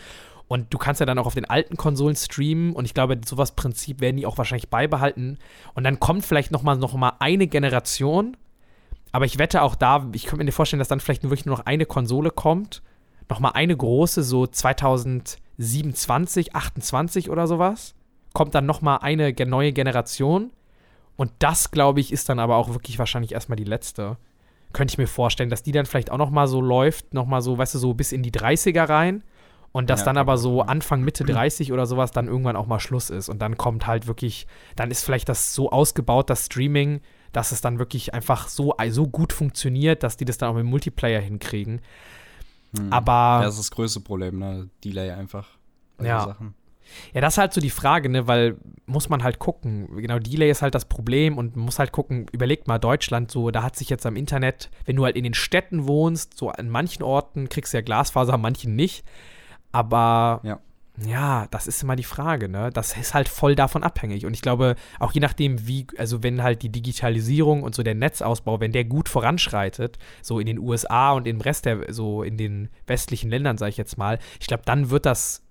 Und 0.51 0.75
du 0.75 0.79
kannst 0.79 0.99
ja 0.99 1.07
dann 1.07 1.21
auch 1.21 1.27
auf 1.27 1.35
den 1.35 1.45
alten 1.45 1.77
Konsolen 1.77 2.17
streamen 2.17 2.73
und 2.73 2.85
ich 2.85 2.93
glaube, 2.93 3.21
sowas 3.25 3.53
Prinzip 3.53 4.01
werden 4.01 4.17
die 4.17 4.27
auch 4.27 4.37
wahrscheinlich 4.37 4.69
beibehalten. 4.69 5.39
Und 5.75 5.85
dann 5.85 6.01
kommt 6.01 6.25
vielleicht 6.25 6.51
noch 6.51 6.65
mal, 6.65 6.75
noch 6.75 6.93
mal 6.95 7.13
eine 7.21 7.47
Generation. 7.47 8.37
Aber 9.13 9.27
ich 9.27 9.39
wette 9.39 9.63
auch 9.63 9.77
da, 9.77 10.09
ich 10.13 10.27
könnte 10.27 10.45
mir 10.45 10.51
vorstellen, 10.51 10.81
dass 10.81 10.89
dann 10.89 10.99
vielleicht 10.99 11.23
wirklich 11.23 11.47
nur 11.47 11.57
noch 11.57 11.67
eine 11.67 11.87
Konsole 11.87 12.33
kommt. 12.33 12.83
Noch 13.29 13.39
mal 13.39 13.51
eine 13.51 13.77
große, 13.77 14.25
so 14.25 14.45
2027, 14.45 16.57
28 16.57 17.31
oder 17.31 17.47
sowas. 17.47 17.95
Kommt 18.33 18.57
dann 18.57 18.67
noch 18.67 18.83
mal 18.83 18.97
eine 18.97 19.33
neue 19.47 19.73
Generation. 19.73 20.51
Und 21.15 21.31
das, 21.39 21.71
glaube 21.71 22.01
ich, 22.01 22.11
ist 22.11 22.29
dann 22.29 22.41
aber 22.41 22.57
auch 22.57 22.71
wirklich 22.71 22.99
wahrscheinlich 22.99 23.35
erstmal 23.35 23.55
die 23.55 23.63
letzte. 23.63 24.17
Könnte 24.73 24.95
ich 24.95 24.99
mir 24.99 25.07
vorstellen, 25.07 25.51
dass 25.51 25.63
die 25.63 25.71
dann 25.71 25.87
vielleicht 25.87 26.11
auch 26.11 26.19
noch 26.19 26.31
mal 26.31 26.49
so 26.49 26.61
läuft, 26.61 27.15
noch 27.15 27.27
mal 27.27 27.41
so, 27.41 27.57
weißt 27.57 27.77
du, 27.77 27.79
so 27.79 27.95
bis 27.95 28.11
in 28.11 28.25
die 28.25 28.33
30er 28.33 28.89
rein. 28.89 29.23
Und 29.73 29.89
dass 29.89 30.01
Ja, 30.01 30.07
dann 30.07 30.16
aber 30.16 30.37
so. 30.37 30.62
Anfang, 30.62 31.03
Mitte 31.03 31.25
30 31.25 31.73
oder 31.73 31.87
sowas 31.87 32.11
dann 32.11 32.27
irgendwann 32.27 32.57
auch 32.57 32.66
mal 32.66 32.81
Schluss 32.81 33.09
ist. 33.09 33.29
Und 33.29 33.41
dann 33.41 33.57
kommt 33.57 33.87
halt 33.87 34.07
wirklich, 34.07 34.47
dann 34.75 34.91
ist 34.91 35.05
vielleicht 35.05 35.29
das 35.29 35.55
so 35.55 35.71
ausgebaut, 35.71 36.29
das 36.29 36.47
Streaming, 36.47 37.01
dass 37.33 37.53
es 37.53 37.61
dann 37.61 37.79
wirklich 37.79 38.12
einfach 38.12 38.49
so, 38.49 38.75
so 38.89 39.07
gut 39.07 39.33
funktioniert, 39.33 40.03
dass 40.03 40.16
die 40.16 40.25
das 40.25 40.39
dann 40.39 40.51
auch 40.51 40.55
mit 40.55 40.64
dem 40.64 40.71
Multiplayer 40.71 41.21
hinkriegen. 41.21 41.81
Hm. 42.77 42.93
Aber 42.93 43.12
Ja, 43.12 43.43
das 43.43 43.55
ist 43.55 43.61
das 43.61 43.71
größte 43.71 44.01
Problem, 44.01 44.39
ne? 44.39 44.68
Delay 44.83 45.11
einfach. 45.11 45.47
Ja. 46.03 46.25
Sachen. 46.25 46.55
Ja, 47.12 47.21
das 47.21 47.35
ist 47.35 47.39
halt 47.39 47.53
so 47.53 47.61
die 47.61 47.71
Frage, 47.71 48.09
ne, 48.09 48.27
weil 48.27 48.57
muss 48.87 49.09
man 49.09 49.23
halt 49.23 49.39
gucken. 49.39 49.97
Genau, 49.97 50.18
Delay 50.18 50.51
ist 50.51 50.62
halt 50.62 50.75
das 50.75 50.87
Problem 50.87 51.39
und 51.39 51.57
man 51.57 51.66
muss 51.66 51.79
halt 51.79 51.93
gucken, 51.93 52.27
überlegt 52.33 52.66
mal 52.66 52.79
Deutschland 52.79 53.31
so, 53.31 53.51
da 53.51 53.62
hat 53.62 53.77
sich 53.77 53.91
jetzt 53.91 54.07
am 54.07 54.16
Internet, 54.16 54.71
wenn 54.85 54.97
du 54.97 55.05
halt 55.05 55.16
in 55.16 55.25
den 55.25 55.35
Städten 55.35 55.87
wohnst, 55.87 56.37
so 56.37 56.49
an 56.51 56.68
manchen 56.68 57.03
Orten 57.03 57.49
kriegst 57.49 57.73
du 57.73 57.79
ja 57.79 57.83
Glasfaser, 57.83 58.35
an 58.35 58.41
manchen 58.41 58.75
nicht. 58.75 59.05
Aber 59.73 60.41
Ja. 60.43 60.61
ja, 61.05 61.47
das 61.51 61.66
ist 61.66 61.83
immer 61.83 61.97
die 61.97 62.05
Frage, 62.05 62.49
ne? 62.49 62.71
Das 62.73 62.97
ist 62.97 63.14
halt 63.14 63.29
voll 63.29 63.55
davon 63.55 63.83
abhängig. 63.83 64.27
Und 64.27 64.35
ich 64.35 64.43
glaube, 64.43 64.77
auch 64.99 65.12
je 65.12 65.21
nachdem, 65.21 65.66
wie, 65.66 65.87
also 65.97 66.23
wenn 66.23 66.43
halt 66.43 66.62
die 66.62 66.71
Digitalisierung 66.71 67.62
und 67.62 67.75
so 67.75 67.83
der 67.83 67.95
Netzausbau, 67.95 68.61
wenn 68.61 68.73
der 68.73 68.85
gut 68.85 69.09
voranschreitet, 69.09 69.99
so 70.23 70.41
in 70.41 70.47
den 70.47 70.59
USA 70.59 71.12
und 71.12 71.27
im 71.27 71.41
Rest 71.41 71.66
der, 71.66 71.93
so 71.93 72.23
in 72.23 72.37
den 72.37 72.68
westlichen 72.87 73.31
Ländern, 73.31 73.59
sage 73.59 73.71
ich 73.71 73.77
jetzt 73.77 73.99
mal, 73.99 74.18
ich 74.41 74.47
glaube, 74.47 74.62
dann 74.66 74.91
wird 74.91 75.07
das 75.07 75.43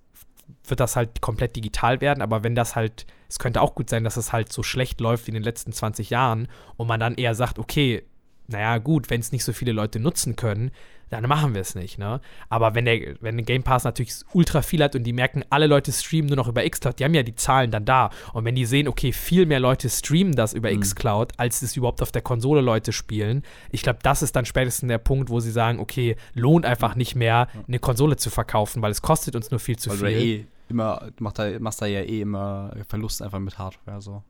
wird 0.66 0.80
das 0.80 0.96
halt 0.96 1.20
komplett 1.20 1.56
digital 1.56 2.00
werden, 2.00 2.22
aber 2.22 2.42
wenn 2.42 2.54
das 2.54 2.74
halt, 2.76 3.06
es 3.28 3.38
könnte 3.38 3.60
auch 3.60 3.74
gut 3.74 3.88
sein, 3.88 4.04
dass 4.04 4.16
es 4.16 4.32
halt 4.32 4.52
so 4.52 4.62
schlecht 4.62 5.00
läuft 5.00 5.26
wie 5.26 5.30
in 5.30 5.34
den 5.34 5.42
letzten 5.44 5.72
20 5.72 6.10
Jahren 6.10 6.48
und 6.76 6.88
man 6.88 7.00
dann 7.00 7.14
eher 7.14 7.34
sagt, 7.34 7.58
okay, 7.58 8.02
naja, 8.48 8.78
gut, 8.78 9.10
wenn 9.10 9.20
es 9.20 9.32
nicht 9.32 9.44
so 9.44 9.52
viele 9.52 9.72
Leute 9.72 10.00
nutzen 10.00 10.34
können, 10.36 10.72
dann 11.10 11.28
machen 11.28 11.54
wir 11.54 11.60
es 11.60 11.74
nicht, 11.74 11.98
ne? 11.98 12.20
Aber 12.48 12.74
wenn 12.74 12.84
der, 12.84 13.16
wenn 13.20 13.36
der 13.36 13.44
Game 13.44 13.62
Pass 13.62 13.84
natürlich 13.84 14.14
ultra 14.32 14.62
viel 14.62 14.82
hat 14.82 14.94
und 14.94 15.02
die 15.04 15.12
merken, 15.12 15.44
alle 15.50 15.66
Leute 15.66 15.90
streamen 15.92 16.28
nur 16.28 16.36
noch 16.36 16.46
über 16.48 16.62
xCloud, 16.68 16.98
die 16.98 17.04
haben 17.04 17.14
ja 17.14 17.22
die 17.24 17.34
Zahlen 17.34 17.70
dann 17.70 17.84
da. 17.84 18.10
Und 18.32 18.44
wenn 18.44 18.54
die 18.54 18.64
sehen, 18.64 18.86
okay, 18.88 19.12
viel 19.12 19.44
mehr 19.46 19.60
Leute 19.60 19.88
streamen 19.88 20.34
das 20.34 20.52
über 20.52 20.70
Mhm. 20.70 20.80
xCloud, 20.80 21.32
als 21.36 21.62
es 21.62 21.76
überhaupt 21.76 22.00
auf 22.02 22.12
der 22.12 22.22
Konsole 22.22 22.60
Leute 22.60 22.92
spielen, 22.92 23.42
ich 23.72 23.82
glaube, 23.82 23.98
das 24.02 24.22
ist 24.22 24.36
dann 24.36 24.44
spätestens 24.44 24.88
der 24.88 24.98
Punkt, 24.98 25.28
wo 25.30 25.40
sie 25.40 25.50
sagen, 25.50 25.80
okay, 25.80 26.16
lohnt 26.34 26.64
einfach 26.64 26.94
nicht 26.94 27.14
mehr, 27.16 27.48
eine 27.66 27.78
Konsole 27.80 28.16
zu 28.16 28.30
verkaufen, 28.30 28.80
weil 28.82 28.92
es 28.92 29.02
kostet 29.02 29.34
uns 29.36 29.50
nur 29.50 29.60
viel 29.60 29.76
zu 29.78 29.90
Weil 29.90 29.96
viel. 29.96 30.08
eh 30.40 30.46
immer, 30.68 31.10
du 31.16 31.24
machst 31.24 31.38
da, 31.40 31.50
machst 31.58 31.82
da 31.82 31.86
ja 31.86 32.00
eh 32.02 32.20
immer 32.20 32.72
Verlust 32.86 33.20
einfach 33.22 33.40
mit 33.40 33.58
Hardware. 33.58 34.00
So. 34.00 34.22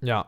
Ja, 0.00 0.26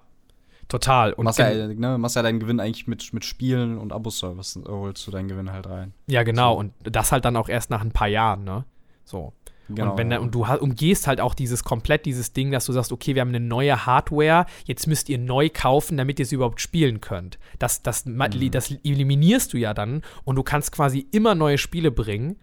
total. 0.68 1.12
Und 1.12 1.24
machst, 1.24 1.38
ja, 1.38 1.68
ne, 1.68 1.98
machst 1.98 2.16
ja 2.16 2.22
deinen 2.22 2.40
Gewinn 2.40 2.60
eigentlich 2.60 2.86
mit, 2.86 3.12
mit 3.12 3.24
Spielen 3.24 3.78
und 3.78 3.92
Abo-Service, 3.92 4.56
äh, 4.56 4.68
holst 4.68 5.06
du 5.06 5.10
deinen 5.10 5.28
Gewinn 5.28 5.52
halt 5.52 5.66
rein. 5.68 5.92
ja, 6.06 6.22
genau. 6.22 6.54
so. 6.54 6.58
Und 6.60 6.72
das 6.82 7.12
halt 7.12 7.24
dann 7.24 7.36
auch 7.36 7.48
erst 7.48 7.70
nach 7.70 7.82
ein 7.82 7.92
paar 7.92 8.08
Jahren, 8.08 8.44
ne? 8.44 8.64
So. 9.04 9.32
Genau. 9.68 9.92
Und, 9.92 9.98
wenn 9.98 10.10
da, 10.10 10.18
und 10.20 10.32
du 10.32 10.44
umgehst 10.44 11.08
halt 11.08 11.20
auch 11.20 11.34
dieses 11.34 11.64
komplett 11.64 12.06
dieses 12.06 12.32
Ding, 12.32 12.52
dass 12.52 12.66
du 12.66 12.72
sagst, 12.72 12.92
okay, 12.92 13.16
wir 13.16 13.20
haben 13.22 13.30
eine 13.30 13.40
neue 13.40 13.84
Hardware, 13.84 14.46
jetzt 14.64 14.86
müsst 14.86 15.08
ihr 15.08 15.18
neu 15.18 15.50
kaufen, 15.52 15.96
damit 15.96 16.20
ihr 16.20 16.22
es 16.22 16.30
überhaupt 16.30 16.60
spielen 16.60 17.00
könnt. 17.00 17.38
Das, 17.58 17.82
das, 17.82 18.06
Mhm. 18.06 18.50
das 18.52 18.70
eliminierst 18.84 19.52
du 19.52 19.58
ja 19.58 19.74
dann 19.74 20.02
und 20.24 20.36
du 20.36 20.44
kannst 20.44 20.70
quasi 20.70 21.08
immer 21.10 21.34
neue 21.34 21.58
Spiele 21.58 21.90
bringen, 21.90 22.36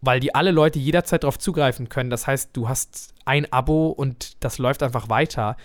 weil 0.00 0.18
die 0.18 0.34
alle 0.34 0.50
Leute 0.50 0.80
jederzeit 0.80 1.22
darauf 1.22 1.38
zugreifen 1.38 1.88
können. 1.88 2.10
Das 2.10 2.26
heißt, 2.26 2.50
du 2.54 2.68
hast 2.68 3.14
ein 3.24 3.50
Abo 3.52 3.88
und 3.90 4.42
das 4.42 4.58
läuft 4.58 4.82
einfach 4.82 5.08
weiter. 5.08 5.56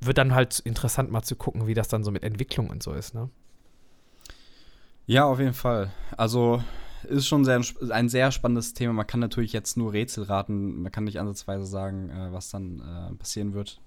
Wird 0.00 0.18
dann 0.18 0.34
halt 0.34 0.58
interessant 0.60 1.10
mal 1.10 1.22
zu 1.22 1.36
gucken, 1.36 1.66
wie 1.66 1.74
das 1.74 1.88
dann 1.88 2.04
so 2.04 2.10
mit 2.10 2.22
Entwicklung 2.22 2.70
und 2.70 2.82
so 2.82 2.92
ist, 2.92 3.14
ne? 3.14 3.28
Ja, 5.06 5.24
auf 5.24 5.38
jeden 5.38 5.54
Fall. 5.54 5.90
Also 6.16 6.62
ist 7.04 7.26
schon 7.26 7.44
sehr, 7.44 7.60
ein 7.90 8.08
sehr 8.08 8.30
spannendes 8.30 8.74
Thema. 8.74 8.92
Man 8.92 9.06
kann 9.06 9.20
natürlich 9.20 9.52
jetzt 9.52 9.76
nur 9.76 9.92
Rätsel 9.92 10.24
raten. 10.24 10.82
Man 10.82 10.92
kann 10.92 11.04
nicht 11.04 11.18
ansatzweise 11.18 11.66
sagen, 11.66 12.10
äh, 12.10 12.32
was 12.32 12.50
dann 12.50 12.80
äh, 12.80 13.14
passieren 13.16 13.54
wird 13.54 13.80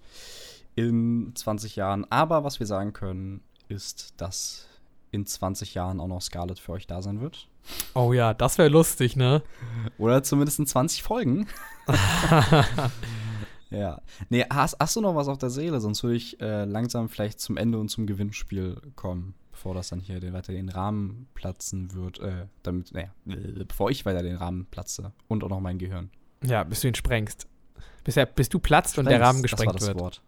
in 0.75 1.31
20 1.35 1.75
Jahren. 1.75 2.05
Aber 2.11 2.43
was 2.43 2.59
wir 2.59 2.67
sagen 2.67 2.93
können, 2.93 3.41
ist, 3.67 4.13
dass 4.17 4.67
in 5.11 5.25
20 5.25 5.75
Jahren 5.75 5.99
auch 5.99 6.07
noch 6.07 6.21
Scarlet 6.21 6.59
für 6.59 6.73
euch 6.73 6.87
da 6.87 7.01
sein 7.01 7.21
wird. 7.21 7.47
Oh 7.93 8.13
ja, 8.13 8.33
das 8.33 8.57
wäre 8.57 8.69
lustig, 8.69 9.15
ne? 9.15 9.43
Oder 9.97 10.23
zumindest 10.23 10.59
in 10.59 10.67
20 10.67 11.03
Folgen. 11.03 11.47
ja. 13.73 14.01
Nee, 14.29 14.45
hast, 14.49 14.77
hast 14.79 14.95
du 14.95 15.01
noch 15.01 15.15
was 15.15 15.27
auf 15.27 15.37
der 15.37 15.49
Seele? 15.49 15.79
Sonst 15.79 16.03
würde 16.03 16.15
ich 16.15 16.39
äh, 16.41 16.65
langsam 16.65 17.09
vielleicht 17.09 17.39
zum 17.39 17.57
Ende 17.57 17.79
und 17.79 17.89
zum 17.89 18.05
Gewinnspiel 18.05 18.81
kommen, 18.95 19.33
bevor 19.51 19.73
das 19.73 19.89
dann 19.89 19.99
hier 19.99 20.19
den, 20.19 20.33
weiter 20.33 20.53
den 20.53 20.69
Rahmen 20.69 21.27
platzen 21.33 21.93
wird. 21.93 22.19
Äh, 22.19 22.47
damit, 22.61 22.93
naja, 22.93 23.13
äh, 23.27 23.63
bevor 23.65 23.89
ich 23.89 24.05
weiter 24.05 24.23
den 24.23 24.37
Rahmen 24.37 24.65
platze. 24.69 25.11
Und 25.27 25.43
auch 25.43 25.49
noch 25.49 25.59
mein 25.59 25.77
Gehirn. 25.77 26.09
Ja, 26.43 26.63
bis 26.63 26.81
du 26.81 26.87
ihn 26.87 26.95
sprengst. 26.95 27.47
Bis, 28.03 28.17
er, 28.17 28.25
bis 28.25 28.49
du 28.49 28.59
platzt 28.59 28.97
und 28.97 29.05
der 29.05 29.13
Sprengst, 29.13 29.27
Rahmen 29.27 29.41
gesprengt 29.41 29.75
das 29.75 29.87
war 29.87 29.87
das 29.87 29.87
wird. 29.87 29.99
Wort. 30.01 30.21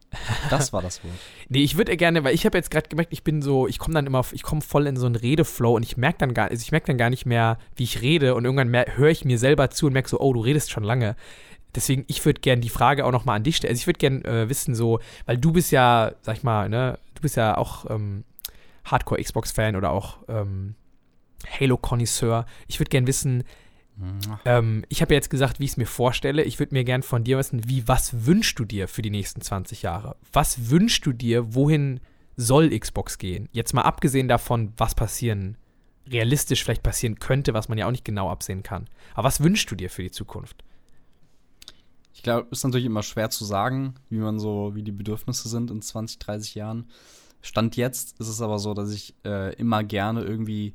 Das 0.49 0.73
war 0.73 0.81
das 0.81 1.03
Wort. 1.03 1.13
Nee, 1.49 1.61
ich 1.61 1.77
würde 1.77 1.97
gerne, 1.97 2.23
weil 2.23 2.33
ich 2.33 2.45
habe 2.45 2.57
jetzt 2.57 2.71
gerade 2.71 2.87
gemerkt, 2.87 3.11
ich 3.11 3.23
bin 3.23 3.41
so, 3.41 3.67
ich 3.67 3.79
komme 3.79 3.95
dann 3.95 4.07
immer, 4.07 4.23
ich 4.31 4.43
komme 4.43 4.61
voll 4.61 4.87
in 4.87 4.95
so 4.95 5.05
einen 5.05 5.15
Redeflow 5.15 5.75
und 5.75 5.83
ich 5.83 5.97
merke 5.97 6.19
dann 6.19 6.33
gar, 6.33 6.49
also 6.49 6.61
ich 6.61 6.71
merke 6.71 6.87
dann 6.87 6.97
gar 6.97 7.09
nicht 7.09 7.25
mehr, 7.25 7.57
wie 7.75 7.83
ich 7.83 8.01
rede 8.01 8.33
und 8.35 8.45
irgendwann 8.45 8.73
höre 8.95 9.09
ich 9.09 9.25
mir 9.25 9.37
selber 9.37 9.69
zu 9.71 9.87
und 9.87 9.93
merke 9.93 10.09
so, 10.09 10.19
oh, 10.21 10.31
du 10.31 10.39
redest 10.39 10.71
schon 10.71 10.83
lange. 10.83 11.17
Deswegen, 11.75 12.05
ich 12.07 12.23
würde 12.25 12.41
gerne 12.41 12.61
die 12.61 12.69
Frage 12.69 13.05
auch 13.05 13.11
nochmal 13.11 13.37
an 13.37 13.43
dich 13.43 13.57
stellen. 13.57 13.71
Also 13.71 13.81
ich 13.81 13.87
würde 13.87 13.99
gerne 13.99 14.23
äh, 14.23 14.49
wissen, 14.49 14.75
so, 14.75 14.99
weil 15.25 15.37
du 15.37 15.51
bist 15.51 15.71
ja, 15.71 16.13
sag 16.21 16.37
ich 16.37 16.43
mal, 16.43 16.69
ne, 16.69 16.97
du 17.15 17.21
bist 17.21 17.35
ja 17.35 17.57
auch 17.57 17.89
ähm, 17.89 18.23
Hardcore-Xbox-Fan 18.85 19.75
oder 19.75 19.91
auch 19.91 20.19
ähm, 20.27 20.75
Halo-Konnoisseur. 21.59 22.45
Ich 22.67 22.79
würde 22.79 22.89
gerne 22.89 23.07
wissen, 23.07 23.43
ähm, 24.43 24.83
ich 24.89 25.01
habe 25.01 25.13
ja 25.13 25.17
jetzt 25.17 25.29
gesagt, 25.29 25.59
wie 25.59 25.65
ich 25.65 25.71
es 25.71 25.77
mir 25.77 25.85
vorstelle. 25.85 26.43
Ich 26.43 26.59
würde 26.59 26.75
mir 26.75 26.83
gern 26.83 27.03
von 27.03 27.23
dir 27.23 27.37
wissen, 27.37 27.67
wie, 27.67 27.87
was 27.87 28.25
wünschst 28.25 28.59
du 28.59 28.65
dir 28.65 28.87
für 28.87 29.01
die 29.01 29.09
nächsten 29.09 29.41
20 29.41 29.83
Jahre? 29.83 30.17
Was 30.33 30.69
wünschst 30.69 31.05
du 31.05 31.13
dir, 31.13 31.55
wohin 31.55 32.01
soll 32.35 32.77
Xbox 32.77 33.17
gehen? 33.17 33.47
Jetzt 33.51 33.73
mal 33.73 33.83
abgesehen 33.83 34.27
davon, 34.27 34.73
was 34.77 34.95
passieren, 34.95 35.57
realistisch 36.07 36.63
vielleicht 36.63 36.83
passieren 36.83 37.19
könnte, 37.19 37.53
was 37.53 37.69
man 37.69 37.77
ja 37.77 37.87
auch 37.87 37.91
nicht 37.91 38.05
genau 38.05 38.29
absehen 38.29 38.63
kann. 38.63 38.87
Aber 39.13 39.27
was 39.27 39.41
wünschst 39.41 39.71
du 39.71 39.75
dir 39.75 39.89
für 39.89 40.03
die 40.03 40.11
Zukunft? 40.11 40.64
Glaube, 42.25 42.47
ist 42.49 42.63
natürlich 42.63 42.87
immer 42.87 43.03
schwer 43.03 43.29
zu 43.29 43.45
sagen, 43.45 43.93
wie 44.09 44.17
man 44.17 44.39
so, 44.39 44.71
wie 44.73 44.81
die 44.81 44.91
Bedürfnisse 44.91 45.47
sind 45.47 45.69
in 45.69 45.83
20, 45.83 46.17
30 46.17 46.55
Jahren. 46.55 46.89
Stand 47.43 47.75
jetzt 47.75 48.19
ist 48.19 48.29
es 48.29 48.41
aber 48.41 48.57
so, 48.57 48.73
dass 48.73 48.91
ich 48.91 49.13
äh, 49.23 49.53
immer 49.57 49.83
gerne 49.83 50.23
irgendwie. 50.23 50.73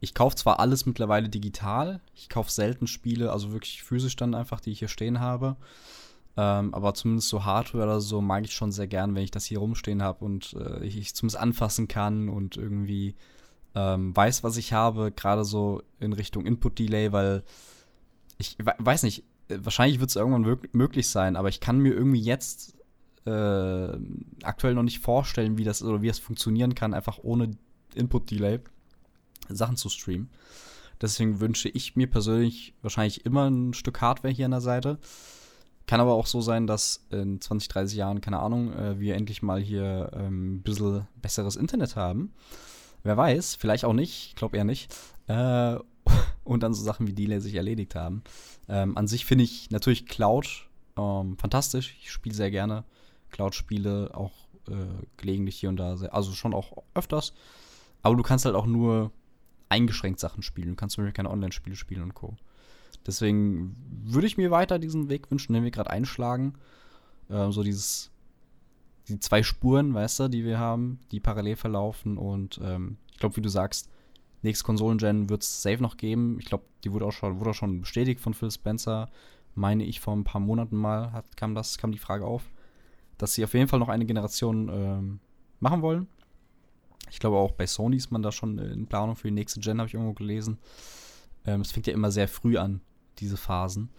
Ich 0.00 0.12
kaufe 0.12 0.36
zwar 0.36 0.60
alles 0.60 0.84
mittlerweile 0.84 1.30
digital, 1.30 2.02
ich 2.14 2.28
kaufe 2.28 2.50
selten 2.50 2.86
Spiele, 2.86 3.32
also 3.32 3.52
wirklich 3.52 3.82
physisch 3.82 4.16
dann 4.16 4.34
einfach, 4.34 4.60
die 4.60 4.72
ich 4.72 4.80
hier 4.80 4.88
stehen 4.88 5.18
habe. 5.18 5.56
Ähm, 6.36 6.74
aber 6.74 6.92
zumindest 6.92 7.30
so 7.30 7.46
Hardware 7.46 7.84
oder 7.84 8.02
so 8.02 8.20
mag 8.20 8.44
ich 8.44 8.52
schon 8.52 8.70
sehr 8.70 8.86
gern, 8.86 9.14
wenn 9.14 9.24
ich 9.24 9.30
das 9.30 9.46
hier 9.46 9.60
rumstehen 9.60 10.02
habe 10.02 10.22
und 10.26 10.52
äh, 10.60 10.84
ich, 10.84 10.98
ich 10.98 11.14
zumindest 11.14 11.40
anfassen 11.40 11.88
kann 11.88 12.28
und 12.28 12.58
irgendwie 12.58 13.14
ähm, 13.74 14.14
weiß, 14.14 14.44
was 14.44 14.58
ich 14.58 14.74
habe, 14.74 15.10
gerade 15.10 15.46
so 15.46 15.80
in 16.00 16.12
Richtung 16.12 16.44
Input-Delay, 16.44 17.12
weil 17.12 17.44
ich 18.36 18.58
weiß 18.60 19.04
nicht, 19.04 19.24
wahrscheinlich 19.60 20.00
wird 20.00 20.10
es 20.10 20.16
irgendwann 20.16 20.58
möglich 20.72 21.08
sein, 21.08 21.36
aber 21.36 21.48
ich 21.48 21.60
kann 21.60 21.78
mir 21.78 21.92
irgendwie 21.92 22.20
jetzt 22.20 22.76
äh, 23.24 23.88
aktuell 24.42 24.74
noch 24.74 24.82
nicht 24.82 25.00
vorstellen, 25.00 25.58
wie 25.58 25.64
das 25.64 25.82
oder 25.82 26.02
wie 26.02 26.08
das 26.08 26.18
funktionieren 26.18 26.74
kann, 26.74 26.94
einfach 26.94 27.18
ohne 27.22 27.52
Input-Delay 27.94 28.60
Sachen 29.48 29.76
zu 29.76 29.88
streamen. 29.88 30.30
Deswegen 31.00 31.40
wünsche 31.40 31.68
ich 31.68 31.96
mir 31.96 32.08
persönlich 32.08 32.74
wahrscheinlich 32.82 33.26
immer 33.26 33.50
ein 33.50 33.74
Stück 33.74 34.00
Hardware 34.00 34.32
hier 34.32 34.44
an 34.44 34.52
der 34.52 34.60
Seite. 34.60 34.98
Kann 35.86 36.00
aber 36.00 36.12
auch 36.12 36.26
so 36.26 36.40
sein, 36.40 36.68
dass 36.68 37.04
in 37.10 37.40
20, 37.40 37.68
30 37.68 37.98
Jahren, 37.98 38.20
keine 38.20 38.38
Ahnung, 38.38 38.72
äh, 38.72 39.00
wir 39.00 39.16
endlich 39.16 39.42
mal 39.42 39.60
hier 39.60 40.10
ähm, 40.14 40.56
ein 40.56 40.62
bisschen 40.62 41.08
besseres 41.20 41.56
Internet 41.56 41.96
haben. 41.96 42.32
Wer 43.02 43.16
weiß, 43.16 43.56
vielleicht 43.56 43.84
auch 43.84 43.92
nicht, 43.92 44.28
ich 44.28 44.34
glaube 44.36 44.56
eher 44.56 44.64
nicht. 44.64 44.94
Äh, 45.26 45.76
und 46.44 46.62
dann 46.62 46.74
so 46.74 46.82
Sachen 46.82 47.06
wie 47.06 47.12
Delay 47.12 47.40
sich 47.40 47.54
erledigt 47.54 47.94
haben. 47.94 48.22
Ähm, 48.68 48.96
an 48.96 49.06
sich 49.06 49.24
finde 49.24 49.44
ich 49.44 49.70
natürlich 49.70 50.06
Cloud 50.06 50.68
ähm, 50.96 51.36
fantastisch. 51.38 51.96
Ich 52.00 52.10
spiele 52.10 52.34
sehr 52.34 52.50
gerne 52.50 52.84
Cloud-Spiele, 53.30 54.10
auch 54.14 54.32
äh, 54.68 54.74
gelegentlich 55.16 55.56
hier 55.56 55.68
und 55.68 55.76
da. 55.76 55.96
Sehr, 55.96 56.14
also 56.14 56.32
schon 56.32 56.54
auch 56.54 56.82
öfters. 56.94 57.32
Aber 58.02 58.16
du 58.16 58.22
kannst 58.22 58.44
halt 58.44 58.54
auch 58.54 58.66
nur 58.66 59.10
eingeschränkt 59.68 60.20
Sachen 60.20 60.42
spielen. 60.42 60.70
Du 60.70 60.74
kannst 60.74 60.94
zum 60.94 61.04
Beispiel 61.04 61.16
keine 61.16 61.30
Online-Spiele 61.30 61.76
spielen 61.76 62.02
und 62.02 62.14
Co. 62.14 62.36
Deswegen 63.06 63.74
würde 64.04 64.26
ich 64.26 64.36
mir 64.36 64.50
weiter 64.50 64.78
diesen 64.78 65.08
Weg 65.08 65.30
wünschen, 65.30 65.54
den 65.54 65.64
wir 65.64 65.70
gerade 65.70 65.90
einschlagen. 65.90 66.54
Äh, 67.28 67.50
so 67.50 67.62
dieses, 67.62 68.10
die 69.08 69.18
zwei 69.18 69.42
Spuren, 69.42 69.94
weißt 69.94 70.20
du, 70.20 70.28
die 70.28 70.44
wir 70.44 70.58
haben, 70.58 71.00
die 71.10 71.20
parallel 71.20 71.56
verlaufen. 71.56 72.18
Und 72.18 72.60
ähm, 72.62 72.98
ich 73.10 73.18
glaube, 73.18 73.36
wie 73.36 73.42
du 73.42 73.48
sagst, 73.48 73.88
nächste 74.42 74.64
Konsolen-Gen 74.64 75.28
wird 75.28 75.42
es 75.42 75.62
safe 75.62 75.82
noch 75.82 75.96
geben. 75.96 76.38
Ich 76.40 76.46
glaube, 76.46 76.64
die 76.84 76.92
wurde 76.92 77.06
auch, 77.06 77.12
schon, 77.12 77.38
wurde 77.38 77.50
auch 77.50 77.54
schon 77.54 77.80
bestätigt 77.80 78.20
von 78.20 78.34
Phil 78.34 78.50
Spencer. 78.50 79.08
Meine 79.54 79.84
ich, 79.84 80.00
vor 80.00 80.14
ein 80.14 80.24
paar 80.24 80.40
Monaten 80.40 80.76
mal 80.76 81.12
hat, 81.12 81.36
kam, 81.36 81.54
das, 81.54 81.78
kam 81.78 81.92
die 81.92 81.98
Frage 81.98 82.24
auf, 82.24 82.50
dass 83.18 83.34
sie 83.34 83.44
auf 83.44 83.54
jeden 83.54 83.68
Fall 83.68 83.78
noch 83.78 83.88
eine 83.88 84.06
Generation 84.06 84.68
ähm, 84.68 85.20
machen 85.60 85.82
wollen. 85.82 86.08
Ich 87.10 87.18
glaube 87.18 87.36
auch 87.36 87.52
bei 87.52 87.66
Sony 87.66 87.96
ist 87.96 88.10
man 88.10 88.22
da 88.22 88.32
schon 88.32 88.58
in 88.58 88.86
Planung 88.86 89.16
für 89.16 89.28
die 89.28 89.34
nächste 89.34 89.60
Gen, 89.60 89.78
habe 89.78 89.88
ich 89.88 89.94
irgendwo 89.94 90.14
gelesen. 90.14 90.58
Ähm, 91.44 91.60
es 91.60 91.72
fängt 91.72 91.86
ja 91.86 91.92
immer 91.92 92.10
sehr 92.10 92.28
früh 92.28 92.56
an, 92.56 92.80
diese 93.18 93.36
Phasen 93.36 93.90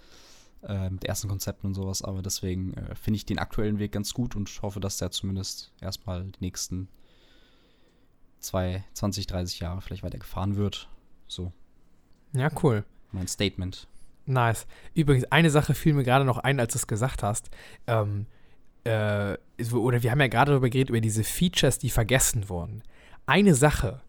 äh, 0.63 0.89
mit 0.89 1.05
ersten 1.05 1.27
Konzepten 1.27 1.67
und 1.67 1.73
sowas. 1.75 2.01
Aber 2.01 2.21
deswegen 2.21 2.73
äh, 2.73 2.95
finde 2.95 3.17
ich 3.17 3.25
den 3.25 3.39
aktuellen 3.39 3.79
Weg 3.79 3.91
ganz 3.91 4.13
gut 4.13 4.35
und 4.35 4.49
hoffe, 4.61 4.79
dass 4.79 4.97
der 4.97 5.11
zumindest 5.11 5.71
erstmal 5.79 6.23
die 6.23 6.39
nächsten 6.39 6.87
zwei, 8.43 8.83
20, 8.93 9.27
30 9.27 9.59
Jahre 9.59 9.81
vielleicht 9.81 10.03
weiter 10.03 10.19
gefahren 10.19 10.55
wird. 10.55 10.89
So. 11.27 11.51
Ja, 12.33 12.49
cool. 12.61 12.83
Mein 13.11 13.27
Statement. 13.27 13.87
Nice. 14.25 14.65
Übrigens, 14.93 15.25
eine 15.31 15.49
Sache 15.49 15.73
fiel 15.73 15.93
mir 15.93 16.03
gerade 16.03 16.25
noch 16.25 16.37
ein, 16.37 16.59
als 16.59 16.73
du 16.73 16.77
es 16.77 16.87
gesagt 16.87 17.23
hast. 17.23 17.49
Ähm, 17.87 18.25
äh, 18.83 19.37
oder 19.73 20.03
wir 20.03 20.11
haben 20.11 20.19
ja 20.19 20.27
gerade 20.27 20.51
darüber 20.51 20.69
geredet, 20.69 20.89
über 20.89 21.01
diese 21.01 21.23
Features, 21.23 21.79
die 21.79 21.89
vergessen 21.89 22.49
wurden. 22.49 22.83
Eine 23.25 23.55
Sache, 23.55 24.01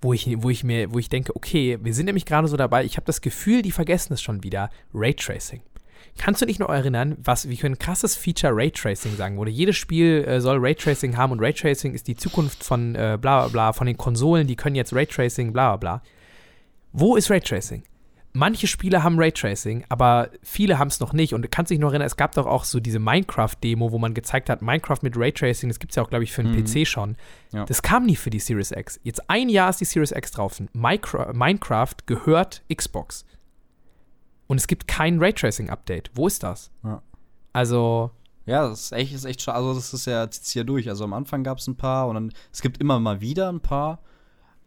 wo 0.00 0.12
ich, 0.12 0.26
wo 0.42 0.50
ich 0.50 0.64
mir, 0.64 0.92
wo 0.92 0.98
ich 0.98 1.08
denke, 1.08 1.34
okay, 1.34 1.78
wir 1.80 1.94
sind 1.94 2.06
nämlich 2.06 2.26
gerade 2.26 2.48
so 2.48 2.56
dabei, 2.56 2.84
ich 2.84 2.96
habe 2.96 3.06
das 3.06 3.20
Gefühl, 3.20 3.62
die 3.62 3.72
vergessen 3.72 4.12
es 4.12 4.22
schon 4.22 4.42
wieder, 4.42 4.70
Raytracing. 4.94 5.62
Kannst 6.18 6.42
du 6.42 6.46
dich 6.46 6.58
noch 6.58 6.68
erinnern, 6.68 7.16
was, 7.22 7.48
wie 7.48 7.56
für 7.56 7.66
ein 7.66 7.78
krasses 7.78 8.14
Feature 8.14 8.54
Raytracing 8.54 9.16
sagen 9.16 9.36
wurde? 9.36 9.50
Jedes 9.50 9.76
Spiel 9.76 10.24
äh, 10.24 10.40
soll 10.40 10.58
Raytracing 10.60 11.16
haben 11.16 11.32
und 11.32 11.40
Raytracing 11.40 11.94
ist 11.94 12.08
die 12.08 12.16
Zukunft 12.16 12.62
von 12.62 12.94
äh, 12.94 13.18
bla 13.20 13.40
bla 13.40 13.48
bla, 13.48 13.72
von 13.72 13.86
den 13.86 13.96
Konsolen, 13.96 14.46
die 14.46 14.56
können 14.56 14.76
jetzt 14.76 14.92
Raytracing, 14.92 15.52
bla 15.52 15.76
bla 15.76 15.98
bla. 15.98 16.02
Wo 16.92 17.16
ist 17.16 17.30
Raytracing? 17.30 17.84
Manche 18.32 18.68
Spiele 18.68 19.02
haben 19.02 19.18
Raytracing, 19.18 19.84
aber 19.88 20.30
viele 20.42 20.78
haben 20.78 20.86
es 20.86 21.00
noch 21.00 21.12
nicht. 21.12 21.34
Und 21.34 21.42
du 21.42 21.48
kannst 21.48 21.70
dich 21.70 21.80
noch 21.80 21.88
erinnern, 21.88 22.06
es 22.06 22.16
gab 22.16 22.32
doch 22.34 22.46
auch 22.46 22.62
so 22.62 22.78
diese 22.78 23.00
Minecraft-Demo, 23.00 23.90
wo 23.90 23.98
man 23.98 24.14
gezeigt 24.14 24.48
hat, 24.48 24.62
Minecraft 24.62 24.98
mit 25.02 25.16
Raytracing, 25.16 25.68
das 25.68 25.80
gibt 25.80 25.92
es 25.92 25.96
ja 25.96 26.04
auch, 26.04 26.10
glaube 26.10 26.22
ich, 26.22 26.32
für 26.32 26.44
den 26.44 26.52
mhm. 26.52 26.64
PC 26.64 26.86
schon. 26.86 27.16
Ja. 27.52 27.64
Das 27.64 27.82
kam 27.82 28.06
nie 28.06 28.14
für 28.14 28.30
die 28.30 28.38
Series 28.38 28.70
X. 28.70 29.00
Jetzt 29.02 29.28
ein 29.28 29.48
Jahr 29.48 29.70
ist 29.70 29.80
die 29.80 29.84
Series 29.84 30.12
X 30.12 30.30
drauf. 30.30 30.62
Minecraft 30.72 31.96
gehört 32.06 32.62
Xbox. 32.72 33.24
Und 34.50 34.56
es 34.56 34.66
gibt 34.66 34.88
kein 34.88 35.20
Raytracing-Update. 35.20 36.10
Wo 36.14 36.26
ist 36.26 36.42
das? 36.42 36.72
Ja. 36.82 37.00
Also. 37.52 38.10
Ja, 38.46 38.68
das 38.68 38.80
ist 38.86 38.92
echt, 38.92 39.14
ist 39.14 39.24
echt 39.24 39.42
schade. 39.42 39.58
Also, 39.58 39.74
das 39.74 39.94
ist 39.94 40.06
ja, 40.06 40.28
zieht 40.28 40.56
ja 40.56 40.64
durch. 40.64 40.88
Also, 40.88 41.04
am 41.04 41.12
Anfang 41.12 41.44
gab 41.44 41.58
es 41.58 41.68
ein 41.68 41.76
paar 41.76 42.08
und 42.08 42.14
dann, 42.14 42.32
es 42.52 42.60
gibt 42.60 42.78
immer 42.78 42.98
mal 42.98 43.20
wieder 43.20 43.48
ein 43.48 43.60
paar. 43.60 44.00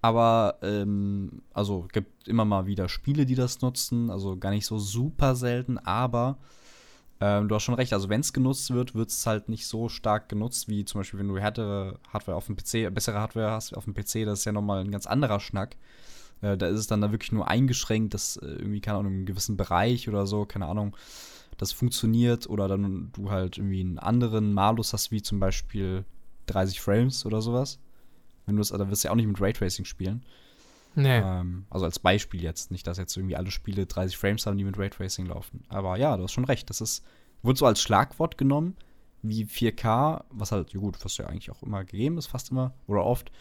Aber, 0.01 0.57
ähm, 0.61 1.41
also, 1.53 1.86
gibt 1.91 2.29
immer 2.29 2.45
mal 2.45 2.65
wieder 2.65 2.88
Spiele, 2.88 3.25
die 3.25 3.36
das 3.36 3.59
nutzen. 3.59 4.09
Also, 4.09 4.38
gar 4.38 4.51
nicht 4.51 4.65
so 4.65 4.79
super 4.79 5.36
selten. 5.36 5.77
Aber, 5.77 6.38
ähm, 7.19 7.49
du 7.49 7.55
hast 7.55 7.63
schon 7.63 7.75
recht. 7.75 7.91
Also, 7.91 8.07
wenn 8.07 8.21
es 8.21 8.31
genutzt 8.31 8.73
wird, 8.73 8.95
wird 8.95 9.09
es 9.09 9.27
halt 9.27 9.49
nicht 9.49 9.67
so 9.67 9.89
stark 9.89 10.29
genutzt, 10.29 10.69
wie 10.69 10.86
zum 10.86 11.01
Beispiel, 11.01 11.19
wenn 11.19 11.27
du 11.27 11.38
härtere 11.38 11.99
Hardware 12.07 12.38
auf 12.38 12.45
dem 12.45 12.55
PC, 12.55 12.89
bessere 12.89 13.19
Hardware 13.19 13.51
hast 13.51 13.75
auf 13.75 13.84
dem 13.84 13.93
PC. 13.93 14.23
Das 14.23 14.39
ist 14.39 14.45
ja 14.45 14.53
nochmal 14.53 14.79
ein 14.79 14.91
ganz 14.91 15.07
anderer 15.07 15.41
Schnack. 15.41 15.75
Äh, 16.44 16.58
da 16.58 16.68
ist 16.68 16.80
es 16.80 16.88
dann 16.88 17.02
da 17.02 17.12
wirklich 17.12 17.32
nur 17.32 17.48
eingeschränkt, 17.48 18.14
dass 18.14 18.38
äh, 18.38 18.46
irgendwie, 18.46 18.82
keine 18.82 19.00
Ahnung, 19.00 19.14
in 19.14 19.18
einem 19.20 19.26
gewissen 19.26 19.58
Bereich 19.58 20.10
oder 20.10 20.28
so, 20.28 20.46
keine 20.46 20.68
Ahnung, 20.68 20.96
das 21.58 21.72
funktioniert 21.72 22.50
oder 22.50 22.68
dann 22.68 23.12
du 23.14 23.32
halt 23.32 23.58
irgendwie 23.58 23.80
einen 23.80 24.00
anderen 24.00 24.54
Malus 24.54 24.94
hast, 24.94 25.12
wie 25.12 25.22
zum 25.22 25.39
Beispiel 25.39 26.04
30 26.48 26.82
Frames 26.82 27.26
oder 27.26 27.41
sowas. 27.41 27.80
Wenn 28.46 28.56
du 28.56 28.60
das, 28.60 28.70
da 28.70 28.89
wirst 28.89 29.04
du 29.04 29.08
ja 29.08 29.12
auch 29.12 29.16
nicht 29.16 29.28
mit 29.28 29.39
Raytracing 29.39 29.86
spielen. 29.86 30.24
Nee. 30.96 31.20
Ähm, 31.20 31.66
also 31.70 31.86
als 31.86 32.00
Beispiel 32.00 32.44
jetzt, 32.44 32.72
nicht, 32.72 32.86
dass 32.86 32.98
jetzt 32.98 33.16
irgendwie 33.16 33.38
alle 33.38 33.50
Spiele 33.50 33.86
30 33.86 34.18
Frames 34.18 34.46
haben, 34.46 34.58
die 34.58 34.66
mit 34.66 34.78
Raytracing 34.78 35.28
laufen. 35.28 35.64
Aber 35.70 35.98
ja, 35.98 36.18
du 36.18 36.24
hast 36.24 36.34
schon 36.34 36.46
recht. 36.46 36.70
Das 36.70 36.82
ist, 36.82 37.06
wird 37.41 37.58
so 37.58 37.66
als 37.66 37.82
Schlagwort 37.82 38.38
genommen, 38.38 38.76
wie 39.22 39.46
4K, 39.46 40.26
was 40.30 40.52
halt, 40.52 40.74
ja 40.74 40.80
gut, 40.80 40.98
was 41.04 41.18
ja 41.18 41.28
eigentlich 41.28 41.52
auch 41.52 41.64
immer 41.64 41.86
gegeben 41.86 42.18
ist, 42.18 42.28
fast 42.28 42.52
immer 42.52 42.74
oder 42.88 43.06
oft. 43.06 43.32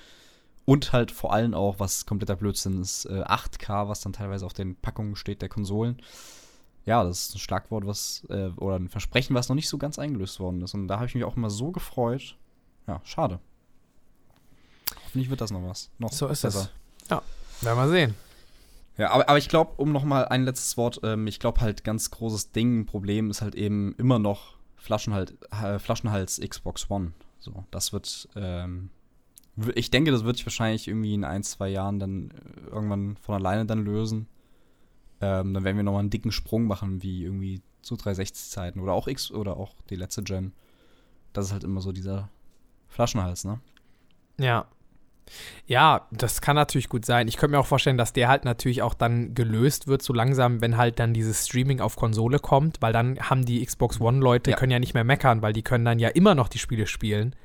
Und 0.65 0.93
halt 0.93 1.11
vor 1.11 1.33
allem 1.33 1.55
auch, 1.55 1.81
was 1.81 2.07
kompletter 2.07 2.37
Blödsinn 2.37 2.81
ist, 2.81 3.07
äh, 3.07 3.23
8K, 3.25 3.89
was 3.89 4.01
dann 4.01 4.13
teilweise 4.13 4.47
auf 4.47 4.53
den 4.53 4.77
Packungen 4.77 5.17
steht 5.17 5.43
der 5.43 5.49
Konsolen. 5.49 6.01
Ja, 6.85 7.05
das 7.05 7.29
ist 7.29 7.35
ein 7.35 7.39
Schlagwort, 7.39 7.87
was, 7.87 8.25
äh, 8.29 8.49
oder 8.57 8.77
ein 8.77 8.89
Versprechen, 8.89 9.35
was 9.35 9.49
noch 9.49 9.57
nicht 9.57 9.69
so 9.69 9.79
ganz 9.79 9.99
eingelöst 9.99 10.41
worden 10.41 10.63
ist. 10.63 10.75
Und 10.75 10.89
da 10.89 10.97
habe 10.97 11.07
ich 11.07 11.15
mich 11.15 11.25
auch 11.25 11.37
immer 11.37 11.51
so 11.51 11.71
gefreut. 11.73 12.37
Ja, 12.87 13.01
schade. 13.05 13.41
Hoffentlich 15.05 15.31
wird 15.31 15.41
das 15.41 15.51
noch 15.51 15.63
was. 15.63 15.91
Noch 15.99 16.13
so 16.13 16.27
ist 16.29 16.43
besser. 16.43 16.71
es. 17.03 17.11
Ja, 17.11 17.23
werden 17.61 17.79
wir 17.79 17.89
sehen. 17.89 18.15
Ja, 18.99 19.11
aber, 19.11 19.29
aber 19.29 19.39
ich 19.39 19.49
glaube, 19.49 19.73
um 19.77 19.93
noch 19.93 20.05
mal 20.05 20.27
ein 20.27 20.45
letztes 20.45 20.77
Wort, 20.77 21.01
ähm, 21.03 21.27
ich 21.27 21.41
glaube 21.41 21.61
halt 21.61 21.85
ganz 21.85 22.11
großes 22.11 22.53
Ding, 22.53 22.81
ein 22.81 22.87
Problem 22.87 23.31
ist 23.31 23.43
halt 23.43 23.55
eben 23.55 23.95
immer 23.97 24.19
noch 24.19 24.57
Flaschenhals, 24.77 25.35
äh, 25.51 25.79
Flaschenhals 25.79 26.41
Xbox 26.41 26.91
One. 26.91 27.13
So, 27.39 27.65
das 27.71 27.93
wird 27.93 28.29
ähm, 28.37 28.91
ich 29.75 29.91
denke, 29.91 30.11
das 30.11 30.25
wird 30.25 30.37
sich 30.37 30.47
wahrscheinlich 30.47 30.89
irgendwie 30.89 31.15
in 31.15 31.25
ein, 31.25 31.43
zwei 31.43 31.69
Jahren 31.69 31.99
dann 31.99 32.31
äh, 32.31 32.71
irgendwann 32.71 33.17
von 33.17 33.35
alleine 33.35 33.67
dann 33.67 33.85
lösen. 33.85 34.27
Ähm, 35.21 35.55
dann 35.55 35.65
werden 35.65 35.77
wir 35.77 35.85
nochmal 35.85 36.01
einen 36.01 36.11
dicken 36.11 36.33
Sprung 36.33 36.65
machen, 36.65 37.03
wie 37.03 37.25
irgendwie 37.25 37.61
zu 37.83 37.95
360-Zeiten 37.95 38.81
oder 38.81 38.93
auch 38.93 39.09
X 39.09 39.31
oder 39.31 39.57
auch 39.57 39.75
die 39.91 39.97
letzte 39.97 40.23
Gen. 40.23 40.53
Das 41.33 41.47
ist 41.47 41.53
halt 41.53 41.65
immer 41.65 41.81
so 41.81 41.93
dieser 41.93 42.29
Flaschenhals, 42.89 43.45
ne? 43.45 43.61
Ja. 44.39 44.67
Ja, 45.67 46.09
das 46.11 46.41
kann 46.41 46.57
natürlich 46.57 46.89
gut 46.89 47.05
sein. 47.05 47.29
Ich 47.29 47.37
könnte 47.37 47.53
mir 47.53 47.61
auch 47.61 47.67
vorstellen, 47.67 47.97
dass 47.97 48.13
der 48.13 48.29
halt 48.29 48.45
natürlich 48.45 48.83
auch 48.83 48.95
dann 48.95 49.35
gelöst 49.35 49.87
wird, 49.87 50.03
so 50.03 50.13
langsam, 50.13 50.61
wenn 50.61 50.77
halt 50.77 50.99
dann 50.99 51.15
dieses 51.15 51.47
Streaming 51.47 51.81
auf 51.81 51.97
Konsole 51.97 52.39
kommt, 52.39 52.83
weil 52.83 52.93
dann 52.93 53.19
haben 53.19 53.45
die 53.45 53.65
Xbox 53.65 54.01
One-Leute, 54.01 54.51
ja. 54.51 54.57
können 54.57 54.73
ja 54.73 54.81
nicht 54.81 54.95
mehr 54.95 55.05
meckern, 55.05 55.41
weil 55.41 55.53
die 55.53 55.63
können 55.63 55.85
dann 55.85 56.01
ja 56.01 56.09
immer 56.09 56.35
noch 56.35 56.49
die 56.49 56.59
Spiele 56.59 56.87
spielen 56.87 57.37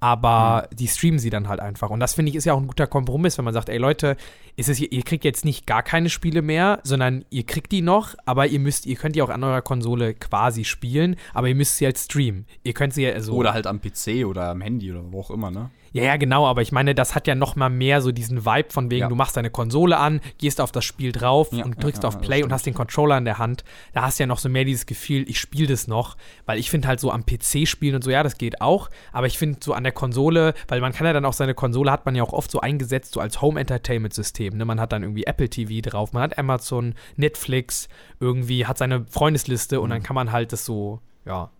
aber 0.00 0.68
mhm. 0.70 0.76
die 0.76 0.88
streamen 0.88 1.18
sie 1.18 1.30
dann 1.30 1.48
halt 1.48 1.60
einfach. 1.60 1.90
Und 1.90 2.00
das 2.00 2.14
finde 2.14 2.30
ich 2.30 2.36
ist 2.36 2.44
ja 2.44 2.54
auch 2.54 2.60
ein 2.60 2.66
guter 2.66 2.86
Kompromiss, 2.86 3.38
wenn 3.38 3.44
man 3.44 3.54
sagt, 3.54 3.68
ey 3.68 3.78
Leute, 3.78 4.16
ist 4.56 4.68
es, 4.68 4.80
ihr 4.80 5.02
kriegt 5.02 5.24
jetzt 5.24 5.44
nicht 5.44 5.66
gar 5.66 5.82
keine 5.82 6.10
Spiele 6.10 6.42
mehr, 6.42 6.80
sondern 6.84 7.24
ihr 7.30 7.44
kriegt 7.44 7.72
die 7.72 7.82
noch, 7.82 8.14
aber 8.24 8.46
ihr 8.46 8.60
müsst, 8.60 8.86
ihr 8.86 8.96
könnt 8.96 9.16
die 9.16 9.22
auch 9.22 9.30
an 9.30 9.42
eurer 9.42 9.62
Konsole 9.62 10.14
quasi 10.14 10.64
spielen, 10.64 11.16
aber 11.32 11.48
ihr 11.48 11.54
müsst 11.54 11.76
sie 11.76 11.86
halt 11.86 11.98
streamen. 11.98 12.46
Ihr 12.62 12.74
könnt 12.74 12.94
sie 12.94 13.02
ja 13.02 13.20
so. 13.20 13.34
Oder 13.34 13.52
halt 13.52 13.66
am 13.66 13.80
PC 13.80 14.24
oder 14.26 14.50
am 14.50 14.60
Handy 14.60 14.90
oder 14.90 15.02
wo 15.10 15.20
auch 15.20 15.30
immer, 15.30 15.50
ne? 15.50 15.70
Ja, 15.96 16.02
ja, 16.02 16.16
genau, 16.16 16.44
aber 16.44 16.60
ich 16.60 16.72
meine, 16.72 16.92
das 16.92 17.14
hat 17.14 17.28
ja 17.28 17.36
noch 17.36 17.54
mal 17.54 17.70
mehr 17.70 18.02
so 18.02 18.10
diesen 18.10 18.44
Vibe 18.44 18.70
von 18.70 18.90
wegen, 18.90 19.02
Ja. 19.02 19.08
du 19.08 19.14
machst 19.14 19.36
deine 19.36 19.48
Konsole 19.50 19.96
an, 19.96 20.20
gehst 20.38 20.60
auf 20.60 20.72
das 20.72 20.84
Spiel 20.84 21.12
drauf 21.12 21.52
Ja, 21.52 21.64
und 21.64 21.80
drückst 21.80 22.04
auf 22.04 22.20
Play 22.20 22.42
und 22.42 22.52
hast 22.52 22.66
den 22.66 22.74
Controller 22.74 23.16
in 23.16 23.24
der 23.24 23.38
Hand. 23.38 23.62
Da 23.92 24.02
hast 24.02 24.18
du 24.18 24.24
ja 24.24 24.26
noch 24.26 24.40
so 24.40 24.48
mehr 24.48 24.64
dieses 24.64 24.86
Gefühl, 24.86 25.24
ich 25.30 25.38
spiele 25.38 25.68
das 25.68 25.86
noch, 25.86 26.16
weil 26.46 26.58
ich 26.58 26.68
finde 26.68 26.88
halt 26.88 26.98
so 26.98 27.12
am 27.12 27.24
PC 27.24 27.68
spielen 27.68 27.94
und 27.94 28.02
so, 28.02 28.10
ja, 28.10 28.24
das 28.24 28.38
geht 28.38 28.60
auch, 28.60 28.90
aber 29.12 29.28
ich 29.28 29.38
finde 29.38 29.60
so 29.62 29.72
an 29.72 29.84
der 29.84 29.92
Konsole, 29.92 30.54
weil 30.66 30.80
man 30.80 30.92
kann 30.92 31.06
ja 31.06 31.12
dann 31.12 31.24
auch 31.24 31.32
seine 31.32 31.54
Konsole 31.54 31.92
hat 31.92 32.04
man 32.06 32.16
ja 32.16 32.24
auch 32.24 32.32
oft 32.32 32.50
so 32.50 32.60
eingesetzt, 32.60 33.12
so 33.12 33.20
als 33.20 33.40
Home-Entertainment-System. 33.40 34.56
Ne? 34.56 34.64
Man 34.64 34.80
hat 34.80 34.90
dann 34.92 35.04
irgendwie 35.04 35.26
Apple 35.26 35.48
TV 35.48 35.80
drauf, 35.88 36.12
man 36.12 36.24
hat 36.24 36.38
Amazon, 36.38 36.96
Netflix, 37.14 37.88
irgendwie 38.18 38.66
hat 38.66 38.78
seine 38.78 39.04
Freundesliste 39.08 39.80
und 39.80 39.90
dann 39.90 40.00
Mhm. 40.00 40.02
kann 40.02 40.14
man 40.16 40.32
halt 40.32 40.52
das 40.52 40.64
so, 40.64 41.00
ja, 41.24 41.50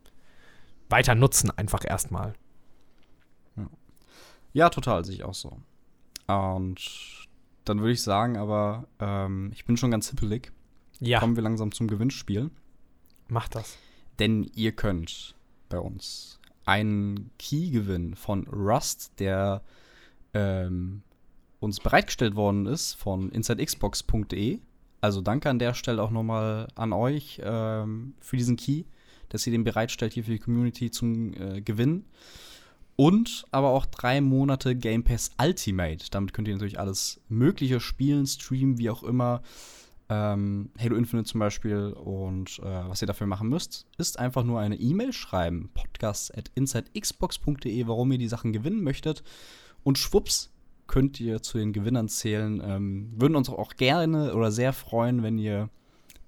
weiter 0.91 1.15
nutzen 1.15 1.51
einfach 1.57 1.85
erstmal. 1.87 2.35
Ja, 4.55 4.71
total, 4.71 5.05
sehe 5.05 5.17
ich 5.17 5.25
auch 5.25 5.35
so. 5.35 5.59
Und 6.27 6.81
dann 7.67 7.81
würde 7.81 7.93
ich 7.93 8.03
sagen, 8.03 8.37
aber 8.39 8.87
ähm, 8.99 9.51
ich 9.53 9.65
bin 9.67 9.77
schon 9.77 9.91
ganz 9.91 10.09
hippelig. 10.09 10.53
Ja, 11.01 11.19
Kommen 11.21 11.37
wir 11.37 11.43
langsam 11.43 11.73
zum 11.73 11.87
Gewinnspiel. 11.89 12.51
mach 13.29 13.49
das. 13.49 13.77
Denn 14.19 14.45
ihr 14.55 14.73
könnt 14.73 15.35
bei 15.69 15.79
uns 15.79 16.39
einen 16.67 17.31
Key 17.39 17.71
gewinnen 17.71 18.15
von 18.15 18.47
Rust, 18.47 19.13
der 19.19 19.63
ähm, 20.33 21.03
uns 21.61 21.81
bereitgestellt 21.81 22.37
worden 22.37 22.67
ist 22.67 22.95
von 22.95 23.31
insidexbox.de. 23.31 24.61
Also 25.01 25.21
danke 25.21 25.51
an 25.51 25.59
der 25.59 25.75
Stelle 25.75 26.01
auch 26.03 26.11
nochmal 26.11 26.69
an 26.77 26.93
euch 26.93 27.41
ähm, 27.45 28.15
für 28.21 28.37
diesen 28.37 28.57
Key, 28.57 28.85
dass 29.31 29.47
ihr 29.47 29.51
den 29.51 29.65
bereitstellt 29.65 30.13
hier 30.15 30.25
für 30.25 30.31
die 30.31 30.39
Community 30.39 30.91
zum 30.91 31.35
äh, 31.35 31.61
Gewinnen. 31.61 32.07
Und 32.97 33.45
aber 33.51 33.71
auch 33.71 33.87
drei 33.87 34.21
Monate 34.21 34.77
Game 34.77 35.03
Pass 35.03 35.33
Ultimate. 35.41 36.11
Damit 36.11 36.33
könnt 36.33 36.47
ihr 36.49 36.55
natürlich 36.55 36.79
alles 36.79 37.21
Mögliche 37.29 37.81
spielen, 37.81 38.27
streamen, 38.27 38.79
wie 38.79 38.91
auch 38.91 39.03
immer. 39.03 39.43
Ähm, 40.09 40.71
Halo 40.79 40.97
Infinite 40.97 41.29
zum 41.29 41.41
Beispiel. 41.41 41.93
Und 41.93 42.61
äh, 42.61 42.89
was 42.89 43.03
ihr 43.03 43.07
dafür 43.07 43.27
machen 43.27 43.49
müsst, 43.49 43.87
ist 43.99 44.19
einfach 44.19 44.45
nur 44.45 44.61
eine 44.61 44.77
E-Mail 44.77 45.13
schreiben. 45.13 45.71
Podcast 45.75 46.37
at 46.37 46.51
insidexbox.de, 46.55 47.87
warum 47.87 48.13
ihr 48.13 48.19
die 48.19 48.29
Sachen 48.29 48.53
gewinnen 48.53 48.83
möchtet. 48.83 49.25
Und 49.83 49.99
schwupps, 49.99 50.53
könnt 50.87 51.19
ihr 51.19 51.43
zu 51.43 51.59
den 51.59 51.73
Gewinnern 51.73 52.09
zählen. 52.09 52.63
Ähm, 52.65 53.13
würden 53.17 53.37
uns 53.37 53.49
auch 53.49 53.75
gerne 53.77 54.35
oder 54.35 54.53
sehr 54.53 54.73
freuen, 54.73 55.23
wenn 55.23 55.39
ihr 55.39 55.69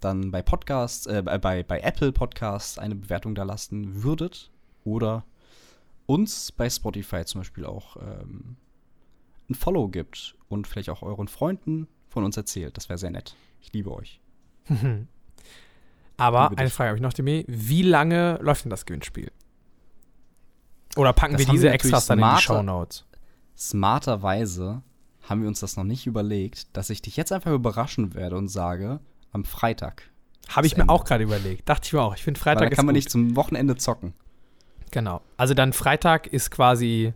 dann 0.00 0.30
bei 0.30 0.42
Podcasts, 0.42 1.06
äh, 1.06 1.22
bei, 1.22 1.62
bei 1.62 1.80
Apple 1.80 2.12
Podcasts 2.12 2.78
eine 2.78 2.96
Bewertung 2.96 3.34
da 3.34 3.44
lassen 3.44 4.02
würdet. 4.02 4.50
Oder 4.84 5.24
uns 6.06 6.52
bei 6.52 6.68
Spotify 6.70 7.24
zum 7.24 7.40
Beispiel 7.40 7.64
auch 7.64 7.96
ähm, 7.96 8.56
ein 9.50 9.54
Follow 9.54 9.88
gibt 9.88 10.36
und 10.48 10.66
vielleicht 10.66 10.90
auch 10.90 11.02
euren 11.02 11.28
Freunden 11.28 11.88
von 12.08 12.24
uns 12.24 12.36
erzählt. 12.36 12.76
Das 12.76 12.88
wäre 12.88 12.98
sehr 12.98 13.10
nett. 13.10 13.34
Ich 13.60 13.72
liebe 13.72 13.92
euch. 13.92 14.20
Aber 16.16 16.48
Liebe 16.50 16.60
eine. 16.60 16.70
Frage 16.70 16.88
habe 16.88 16.96
ich 16.98 17.02
noch, 17.02 17.12
Demi. 17.12 17.44
Wie 17.46 17.82
lange 17.82 18.38
läuft 18.40 18.64
denn 18.64 18.70
das 18.70 18.86
Gewinnspiel? 18.86 19.30
Oder 20.96 21.12
packen 21.12 21.34
Das 21.34 21.40
wir 21.40 21.52
diese 21.52 21.64
wir 21.64 21.72
Extras 21.72 22.06
dann 22.06 22.18
in 22.18 22.24
die 22.36 22.40
Shownotes? 22.42 23.04
Smarterweise 23.56 24.82
haben 25.22 25.42
wir 25.42 25.48
uns 25.48 25.60
das 25.60 25.76
noch 25.76 25.84
nicht 25.84 26.06
überlegt, 26.06 26.74
dass 26.76 26.88
ich 26.90 27.02
dich 27.02 27.16
jetzt 27.16 27.32
einfach 27.32 27.52
überraschen 27.52 28.14
werde 28.14 28.36
und 28.36 28.48
sage, 28.48 29.00
am 29.32 29.44
Freitag. 29.44 30.10
Habe 30.48 30.66
ich 30.66 30.76
mir 30.76 30.82
Ende. 30.82 30.92
auch 30.94 31.04
gerade 31.04 31.24
überlegt. 31.24 31.68
Dachte 31.68 31.86
ich 31.86 31.92
mir 31.92 32.00
auch. 32.00 32.14
Ich 32.14 32.22
finde 32.22 32.40
Weil 32.40 32.54
Freitag 32.54 32.70
da 32.70 32.76
kann 32.76 32.86
man 32.86 32.94
gut. 32.94 32.98
nicht 32.98 33.10
zum 33.10 33.36
Wochenende 33.36 33.76
zocken. 33.76 34.14
Genau. 34.96 35.20
Also 35.36 35.52
dann 35.52 35.74
Freitag 35.74 36.26
ist 36.26 36.50
quasi, 36.50 37.12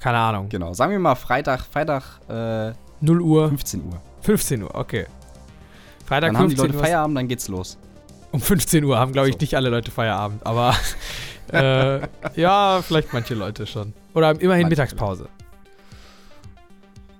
keine 0.00 0.18
Ahnung, 0.18 0.48
Genau. 0.48 0.72
Sagen 0.74 0.90
wir 0.90 0.98
mal 0.98 1.14
Freitag, 1.14 1.60
Freitag 1.66 2.02
äh, 2.28 2.72
0 3.00 3.20
Uhr, 3.20 3.48
15 3.48 3.84
Uhr. 3.84 4.02
15 4.22 4.62
Uhr, 4.64 4.74
okay. 4.74 5.06
Freitag 6.04 6.30
Dann 6.32 6.38
haben 6.38 6.48
die 6.48 6.56
15 6.56 6.66
Leute 6.66 6.78
Uhr. 6.78 6.84
Feierabend, 6.84 7.16
dann 7.18 7.28
geht's 7.28 7.46
los. 7.46 7.78
Um 8.32 8.40
15 8.40 8.82
Uhr 8.82 8.98
haben, 8.98 9.12
glaube 9.12 9.28
ich, 9.28 9.34
So. 9.34 9.38
nicht 9.40 9.54
alle 9.54 9.68
Leute 9.68 9.92
Feierabend. 9.92 10.44
Aber 10.44 10.74
äh, 11.52 12.00
ja, 12.34 12.82
vielleicht 12.82 13.12
manche 13.12 13.34
Leute 13.34 13.68
schon. 13.68 13.92
Oder 14.14 14.30
immerhin 14.30 14.62
Manche 14.62 14.68
Mittagspause. 14.70 15.28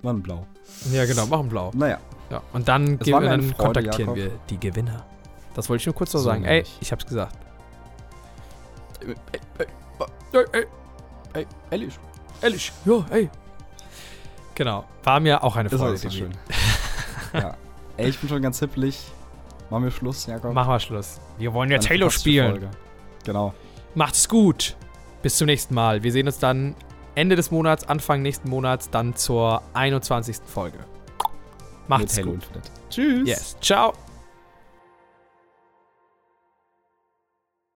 Mann, 0.01 0.21
blau. 0.21 0.45
Ja, 0.91 1.05
genau, 1.05 1.27
machen 1.27 1.47
blau. 1.47 1.71
Naja. 1.75 1.97
Ja. 2.29 2.41
Und 2.51 2.67
dann, 2.67 2.99
gehen 2.99 3.15
eine 3.15 3.29
dann 3.29 3.41
Freude, 3.43 3.55
kontaktieren 3.55 3.99
Jakob. 3.99 4.15
wir 4.17 4.31
die 4.49 4.59
Gewinner. 4.59 5.05
Das 5.53 5.69
wollte 5.69 5.79
ich 5.79 5.85
nur 5.85 5.95
kurz 5.95 6.11
so 6.11 6.17
So 6.17 6.25
sagen. 6.25 6.43
Ey, 6.43 6.65
ich 6.81 6.91
hab's 6.91 7.05
gesagt. 7.05 7.37
Ey, 10.33 10.45
ey, 10.51 10.65
ey, 11.33 11.47
ehrlich. 11.71 11.99
Ehrlich, 12.41 12.71
ja, 12.85 13.05
ey. 13.11 13.29
Genau. 14.55 14.85
War 15.03 15.19
mir 15.19 15.43
auch 15.43 15.55
eine 15.55 15.69
Das 15.69 15.79
war 15.79 15.87
Freude. 15.87 15.97
so 15.99 16.09
Demi. 16.09 16.19
schön. 16.19 16.31
ja. 17.33 17.55
Ey, 17.97 18.09
ich 18.09 18.19
bin 18.19 18.29
schon 18.29 18.41
ganz 18.41 18.59
hippelig. 18.59 18.99
Machen 19.69 19.83
wir 19.85 19.91
Schluss, 19.91 20.25
Jakob. 20.25 20.53
Machen 20.53 20.69
wir 20.71 20.79
Schluss. 20.79 21.19
Wir 21.37 21.53
wollen 21.53 21.71
Eine 21.71 21.79
Halo 21.83 21.89
fantastische 22.09 22.19
spielen. 22.19 22.51
Folge. 22.51 22.69
Genau. 23.25 23.53
Macht's 23.95 24.27
gut. 24.27 24.75
Bis 25.21 25.37
zum 25.37 25.45
nächsten 25.45 25.73
Mal. 25.73 26.03
Wir 26.03 26.11
sehen 26.11 26.27
uns 26.27 26.37
dann 26.39 26.75
Ende 27.15 27.35
des 27.35 27.49
Monats, 27.51 27.87
Anfang 27.87 28.21
nächsten 28.21 28.49
Monats, 28.49 28.89
dann 28.89 29.15
zur 29.15 29.61
21. 29.73 30.37
Folge. 30.45 30.79
Macht's 31.87 32.21
gut. 32.21 32.41
Tschüss. 32.89 33.27
Yes. 33.27 33.57
Ciao. 33.61 33.93